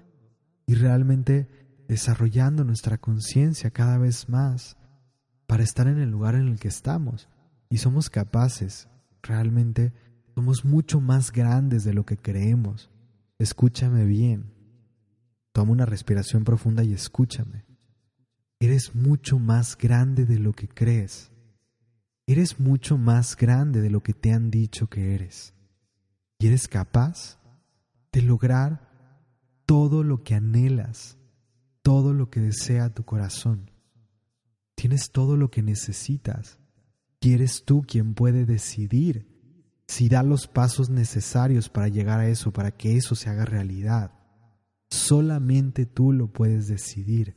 y 0.67 0.75
realmente 0.75 1.49
desarrollando 1.89 2.65
nuestra 2.65 2.99
conciencia 2.99 3.71
cada 3.71 3.99
vez 3.99 4.29
más 4.29 4.77
para 5.47 5.65
estar 5.65 5.89
en 5.89 5.99
el 5.99 6.11
lugar 6.11 6.37
en 6.37 6.47
el 6.47 6.61
que 6.61 6.69
estamos. 6.69 7.29
Y 7.69 7.79
somos 7.79 8.11
capaces, 8.11 8.89
realmente, 9.23 9.93
somos 10.37 10.65
mucho 10.65 11.01
más 11.01 11.33
grandes 11.33 11.83
de 11.83 11.93
lo 11.93 12.07
que 12.07 12.17
creemos. 12.17 12.91
Escúchame 13.39 14.05
bien. 14.05 14.53
Toma 15.53 15.73
una 15.73 15.87
respiración 15.87 16.45
profunda 16.45 16.85
y 16.85 16.93
escúchame. 16.93 17.65
Eres 18.61 18.95
mucho 18.95 19.41
más 19.41 19.77
grande 19.77 20.27
de 20.27 20.39
lo 20.39 20.53
que 20.53 20.69
crees. 20.69 21.33
Eres 22.31 22.61
mucho 22.61 22.97
más 22.97 23.37
grande 23.37 23.81
de 23.81 23.91
lo 23.91 24.05
que 24.05 24.13
te 24.13 24.33
han 24.33 24.53
dicho 24.53 24.87
que 24.87 25.17
eres. 25.17 25.53
Y 26.39 26.47
eres 26.47 26.69
capaz 26.69 27.41
de 28.13 28.23
lograr 28.23 28.89
todo 29.67 30.05
lo 30.05 30.23
que 30.23 30.37
anhelas, 30.37 31.19
todo 31.83 32.15
lo 32.15 32.31
que 32.31 32.39
desea 32.39 32.95
tu 32.95 33.05
corazón. 33.05 33.73
Tienes 34.77 35.11
todo 35.11 35.37
lo 35.37 35.51
que 35.51 35.65
necesitas. 35.65 36.61
Y 37.21 37.33
eres 37.33 37.65
tú 37.65 37.83
quien 37.83 38.15
puede 38.15 38.47
decidir 38.47 39.27
si 39.89 40.09
da 40.09 40.23
los 40.23 40.47
pasos 40.47 40.89
necesarios 40.89 41.69
para 41.69 41.89
llegar 41.89 42.21
a 42.21 42.29
eso, 42.29 42.53
para 42.53 42.71
que 42.71 42.97
eso 42.97 43.17
se 43.17 43.29
haga 43.29 43.45
realidad. 43.45 44.13
Solamente 44.89 45.85
tú 45.85 46.13
lo 46.13 46.29
puedes 46.29 46.69
decidir, 46.69 47.37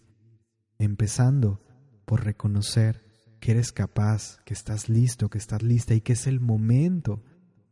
empezando 0.77 1.65
por 2.05 2.23
reconocer 2.23 3.12
que 3.43 3.51
eres 3.51 3.73
capaz, 3.73 4.37
que 4.45 4.53
estás 4.53 4.87
listo, 4.87 5.29
que 5.29 5.37
estás 5.37 5.63
lista 5.63 5.93
y 5.93 5.99
que 5.99 6.13
es 6.13 6.27
el 6.27 6.39
momento 6.39 7.21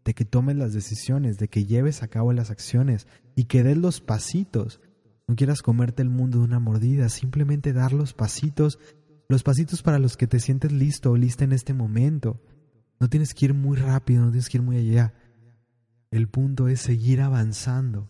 de 0.03 0.13
que 0.13 0.25
tomes 0.25 0.57
las 0.57 0.73
decisiones, 0.73 1.37
de 1.37 1.47
que 1.47 1.63
lleves 1.63 2.03
a 2.03 2.09
cabo 2.09 2.33
las 2.33 2.51
acciones 2.51 3.07
y 3.37 3.45
que 3.45 3.63
des 3.63 3.77
los 3.77 4.01
pasitos. 4.01 4.81
No 5.29 5.37
quieras 5.37 5.61
comerte 5.61 6.01
el 6.01 6.09
mundo 6.09 6.39
de 6.39 6.43
una 6.43 6.59
mordida, 6.59 7.07
simplemente 7.07 7.71
dar 7.71 7.93
los 7.93 8.11
pasitos, 8.11 8.79
los 9.29 9.43
pasitos 9.43 9.81
para 9.81 9.97
los 9.97 10.17
que 10.17 10.27
te 10.27 10.41
sientes 10.41 10.73
listo 10.73 11.11
o 11.11 11.15
lista 11.15 11.45
en 11.45 11.53
este 11.53 11.73
momento. 11.73 12.43
No 12.99 13.09
tienes 13.09 13.33
que 13.33 13.45
ir 13.45 13.53
muy 13.53 13.77
rápido, 13.77 14.25
no 14.25 14.31
tienes 14.31 14.49
que 14.49 14.57
ir 14.57 14.63
muy 14.63 14.75
allá. 14.75 15.13
El 16.09 16.27
punto 16.27 16.67
es 16.67 16.81
seguir 16.81 17.21
avanzando, 17.21 18.09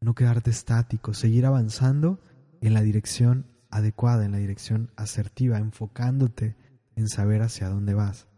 no 0.00 0.16
quedarte 0.16 0.50
estático, 0.50 1.14
seguir 1.14 1.46
avanzando 1.46 2.18
en 2.60 2.74
la 2.74 2.82
dirección 2.82 3.46
adecuada, 3.70 4.24
en 4.24 4.32
la 4.32 4.38
dirección 4.38 4.90
asertiva, 4.96 5.58
enfocándote 5.58 6.56
en 6.96 7.08
saber 7.08 7.42
hacia 7.42 7.68
dónde 7.68 7.94
vas. 7.94 8.28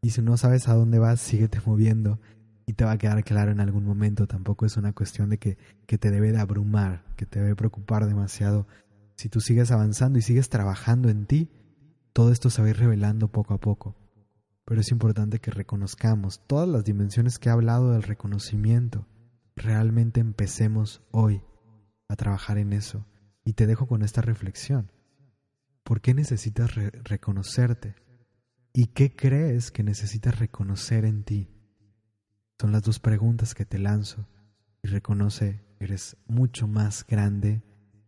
Y 0.00 0.10
si 0.10 0.22
no 0.22 0.36
sabes 0.36 0.68
a 0.68 0.74
dónde 0.74 0.98
vas, 0.98 1.20
síguete 1.20 1.60
moviendo 1.64 2.20
y 2.66 2.74
te 2.74 2.84
va 2.84 2.92
a 2.92 2.98
quedar 2.98 3.22
claro 3.24 3.52
en 3.52 3.60
algún 3.60 3.84
momento. 3.84 4.26
Tampoco 4.26 4.66
es 4.66 4.76
una 4.76 4.92
cuestión 4.92 5.30
de 5.30 5.38
que, 5.38 5.58
que 5.86 5.98
te 5.98 6.10
debe 6.10 6.32
de 6.32 6.38
abrumar, 6.38 7.04
que 7.16 7.26
te 7.26 7.40
debe 7.40 7.54
preocupar 7.54 8.06
demasiado. 8.06 8.66
Si 9.16 9.28
tú 9.28 9.40
sigues 9.40 9.70
avanzando 9.70 10.18
y 10.18 10.22
sigues 10.22 10.48
trabajando 10.48 11.08
en 11.08 11.26
ti, 11.26 11.50
todo 12.12 12.32
esto 12.32 12.50
se 12.50 12.60
va 12.62 12.68
a 12.68 12.70
ir 12.70 12.78
revelando 12.78 13.28
poco 13.28 13.54
a 13.54 13.58
poco. 13.58 13.94
Pero 14.64 14.80
es 14.80 14.90
importante 14.90 15.38
que 15.38 15.50
reconozcamos 15.50 16.40
todas 16.46 16.68
las 16.68 16.84
dimensiones 16.84 17.38
que 17.38 17.48
he 17.48 17.52
hablado 17.52 17.92
del 17.92 18.02
reconocimiento. 18.02 19.06
Realmente 19.56 20.20
empecemos 20.20 21.02
hoy 21.10 21.42
a 22.08 22.16
trabajar 22.16 22.58
en 22.58 22.72
eso. 22.72 23.06
Y 23.44 23.54
te 23.54 23.66
dejo 23.66 23.86
con 23.86 24.02
esta 24.02 24.20
reflexión. 24.20 24.90
¿Por 25.82 26.00
qué 26.00 26.14
necesitas 26.14 26.74
reconocerte? 26.74 27.96
¿Y 28.72 28.86
qué 28.86 29.14
crees 29.14 29.70
que 29.70 29.82
necesitas 29.82 30.38
reconocer 30.38 31.04
en 31.04 31.24
ti? 31.24 31.50
Son 32.60 32.72
las 32.72 32.82
dos 32.82 33.00
preguntas 33.00 33.54
que 33.54 33.64
te 33.64 33.78
lanzo. 33.78 34.28
Y 34.82 34.88
reconoce, 34.88 35.64
eres 35.80 36.16
mucho 36.26 36.66
más 36.66 37.06
grande 37.06 37.62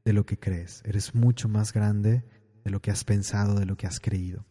de 0.04 0.12
lo 0.12 0.26
que 0.26 0.38
crees. 0.38 0.82
Eres 0.84 1.14
mucho 1.14 1.48
más 1.48 1.72
grande 1.72 2.24
de 2.64 2.70
lo 2.70 2.80
que 2.80 2.90
has 2.90 3.04
pensado, 3.04 3.58
de 3.58 3.66
lo 3.66 3.76
que 3.76 3.86
has 3.86 4.00
creído. 4.00 4.46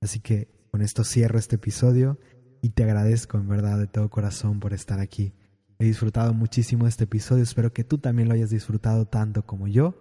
Así 0.00 0.20
que 0.20 0.48
con 0.70 0.82
esto 0.82 1.04
cierro 1.04 1.38
este 1.38 1.56
episodio 1.56 2.18
y 2.62 2.70
te 2.70 2.84
agradezco 2.84 3.38
en 3.38 3.48
verdad 3.48 3.78
de 3.78 3.86
todo 3.86 4.10
corazón 4.10 4.60
por 4.60 4.72
estar 4.72 5.00
aquí. 5.00 5.34
He 5.78 5.84
disfrutado 5.84 6.32
muchísimo 6.32 6.86
este 6.86 7.04
episodio, 7.04 7.42
espero 7.42 7.72
que 7.72 7.84
tú 7.84 7.98
también 7.98 8.28
lo 8.28 8.34
hayas 8.34 8.50
disfrutado 8.50 9.06
tanto 9.06 9.44
como 9.44 9.68
yo. 9.68 10.00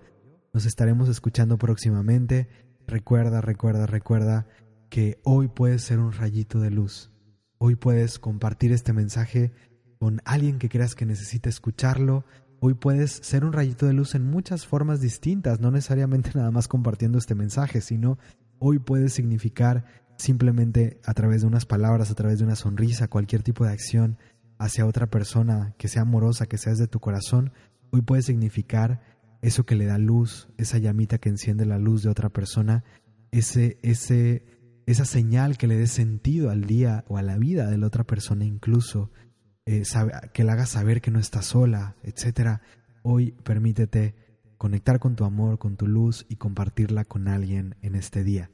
Nos 0.53 0.65
estaremos 0.65 1.09
escuchando 1.09 1.57
próximamente. 1.57 2.47
Recuerda, 2.87 3.41
recuerda, 3.41 3.87
recuerda 3.87 4.47
que 4.89 5.19
hoy 5.23 5.47
puedes 5.47 5.81
ser 5.81 5.99
un 5.99 6.11
rayito 6.11 6.59
de 6.59 6.69
luz. 6.69 7.11
Hoy 7.57 7.75
puedes 7.75 8.19
compartir 8.19 8.71
este 8.71 8.93
mensaje 8.93 9.51
con 9.97 10.21
alguien 10.23 10.59
que 10.59 10.69
creas 10.69 10.93
que 10.93 11.05
necesita 11.05 11.49
escucharlo. 11.49 12.25
Hoy 12.59 12.75
puedes 12.75 13.11
ser 13.11 13.43
un 13.43 13.53
rayito 13.53 13.87
de 13.87 13.93
luz 13.93 14.13
en 14.13 14.29
muchas 14.29 14.67
formas 14.67 15.01
distintas, 15.01 15.59
no 15.59 15.71
necesariamente 15.71 16.31
nada 16.35 16.51
más 16.51 16.67
compartiendo 16.67 17.17
este 17.17 17.33
mensaje, 17.33 17.81
sino 17.81 18.19
hoy 18.59 18.79
puedes 18.79 19.13
significar 19.13 19.85
simplemente 20.17 20.99
a 21.05 21.13
través 21.13 21.41
de 21.41 21.47
unas 21.47 21.65
palabras, 21.65 22.11
a 22.11 22.15
través 22.15 22.39
de 22.39 22.45
una 22.45 22.55
sonrisa, 22.55 23.07
cualquier 23.07 23.41
tipo 23.41 23.65
de 23.65 23.71
acción 23.71 24.17
hacia 24.59 24.85
otra 24.85 25.07
persona 25.07 25.73
que 25.77 25.87
sea 25.87 26.03
amorosa, 26.03 26.45
que 26.45 26.57
sea 26.57 26.73
de 26.75 26.87
tu 26.87 26.99
corazón, 26.99 27.51
hoy 27.91 28.01
puede 28.01 28.21
significar 28.21 29.01
eso 29.47 29.65
que 29.65 29.75
le 29.75 29.85
da 29.85 29.97
luz, 29.97 30.49
esa 30.57 30.77
llamita 30.77 31.17
que 31.17 31.29
enciende 31.29 31.65
la 31.65 31.77
luz 31.77 32.03
de 32.03 32.09
otra 32.09 32.29
persona, 32.29 32.83
ese, 33.31 33.77
ese 33.83 34.43
esa 34.85 35.05
señal 35.05 35.57
que 35.57 35.67
le 35.67 35.77
dé 35.77 35.87
sentido 35.87 36.49
al 36.49 36.65
día 36.65 37.05
o 37.07 37.17
a 37.17 37.23
la 37.23 37.37
vida 37.37 37.69
de 37.69 37.77
la 37.77 37.87
otra 37.87 38.03
persona, 38.03 38.45
incluso 38.45 39.11
eh, 39.65 39.83
que 40.33 40.43
le 40.43 40.51
haga 40.51 40.65
saber 40.65 41.01
que 41.01 41.11
no 41.11 41.19
está 41.19 41.41
sola, 41.41 41.95
etc. 42.03 42.61
Hoy 43.01 43.31
permítete 43.43 44.15
conectar 44.57 44.99
con 44.99 45.15
tu 45.15 45.25
amor, 45.25 45.57
con 45.57 45.75
tu 45.75 45.87
luz 45.87 46.25
y 46.29 46.35
compartirla 46.35 47.05
con 47.05 47.27
alguien 47.27 47.75
en 47.81 47.95
este 47.95 48.23
día. 48.23 48.51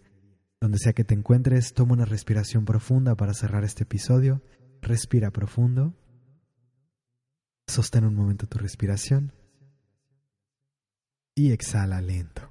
Donde 0.62 0.78
sea 0.78 0.94
que 0.94 1.04
te 1.04 1.14
encuentres, 1.14 1.74
toma 1.74 1.94
una 1.94 2.06
respiración 2.06 2.66
profunda 2.66 3.16
para 3.16 3.34
cerrar 3.34 3.64
este 3.64 3.84
episodio. 3.84 4.42
Respira 4.82 5.32
profundo. 5.32 5.94
Sostén 7.68 8.06
un 8.06 8.16
momento 8.16 8.48
tu 8.48 8.58
respiración. 8.58 9.34
Y 11.42 11.52
exhala 11.52 12.00
lento. 12.02 12.44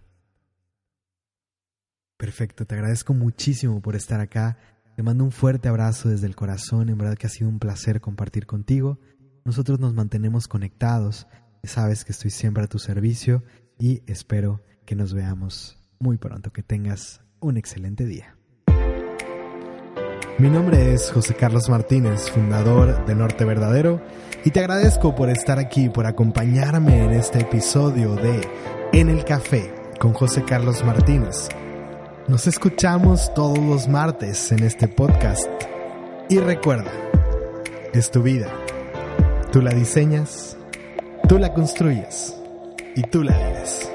Perfecto, 2.17 2.67
te 2.67 2.75
agradezco 2.75 3.15
muchísimo 3.15 3.81
por 3.81 3.95
estar 3.95 4.19
acá. 4.19 4.59
Te 4.97 5.05
mando 5.05 5.23
un 5.23 5.31
fuerte 5.31 5.69
abrazo 5.69 6.09
desde 6.09 6.27
el 6.27 6.35
corazón. 6.35 6.89
En 6.89 6.99
verdad 6.99 7.17
que 7.17 7.29
ha 7.29 7.31
sido 7.31 7.49
un 7.49 7.61
placer 7.61 8.01
compartir 8.01 8.47
contigo. 8.47 8.99
Nosotros 9.45 9.79
nos 9.79 9.95
mantenemos 9.95 10.49
conectados. 10.49 11.29
Sabes 11.63 12.05
que 12.05 12.11
estoy 12.11 12.33
siempre 12.33 12.65
a 12.65 12.67
tu 12.67 12.81
servicio 12.81 13.45
y 13.79 14.03
espero 14.09 14.61
que 14.85 14.97
nos 14.97 15.15
veamos 15.15 15.79
muy 16.01 16.19
pronto. 16.19 16.53
Que 16.53 16.65
tengas 16.65 17.21
un 17.39 17.59
excelente 17.59 18.05
día. 18.07 18.37
Mi 20.41 20.49
nombre 20.49 20.95
es 20.95 21.13
José 21.13 21.35
Carlos 21.35 21.69
Martínez, 21.69 22.31
fundador 22.31 23.05
de 23.05 23.15
Norte 23.15 23.45
Verdadero, 23.45 24.03
y 24.43 24.51
te 24.51 24.61
agradezco 24.61 25.15
por 25.15 25.29
estar 25.29 25.59
aquí, 25.59 25.91
por 25.91 26.07
acompañarme 26.07 27.05
en 27.05 27.13
este 27.13 27.41
episodio 27.41 28.15
de 28.17 28.80
En 28.93 29.09
el 29.09 29.25
Café 29.25 29.73
con 30.01 30.13
José 30.15 30.43
Carlos 30.43 30.85
Martínez 30.85 31.49
nos 32.27 32.49
escuchamos 32.49 33.33
todos 33.35 33.57
los 33.59 33.87
martes 33.87 34.51
en 34.51 34.65
este 34.65 34.89
podcast. 34.89 35.49
Y 36.29 36.39
recuerda, 36.39 36.91
es 37.93 38.11
tu 38.11 38.21
vida. 38.21 38.49
Tú 39.53 39.63
la 39.63 39.71
diseñas, 39.71 40.57
tú 41.29 41.39
la 41.39 41.55
construyes 41.55 42.35
y 42.97 43.03
tú 43.03 43.23
la 43.23 43.39
vives. 43.39 43.93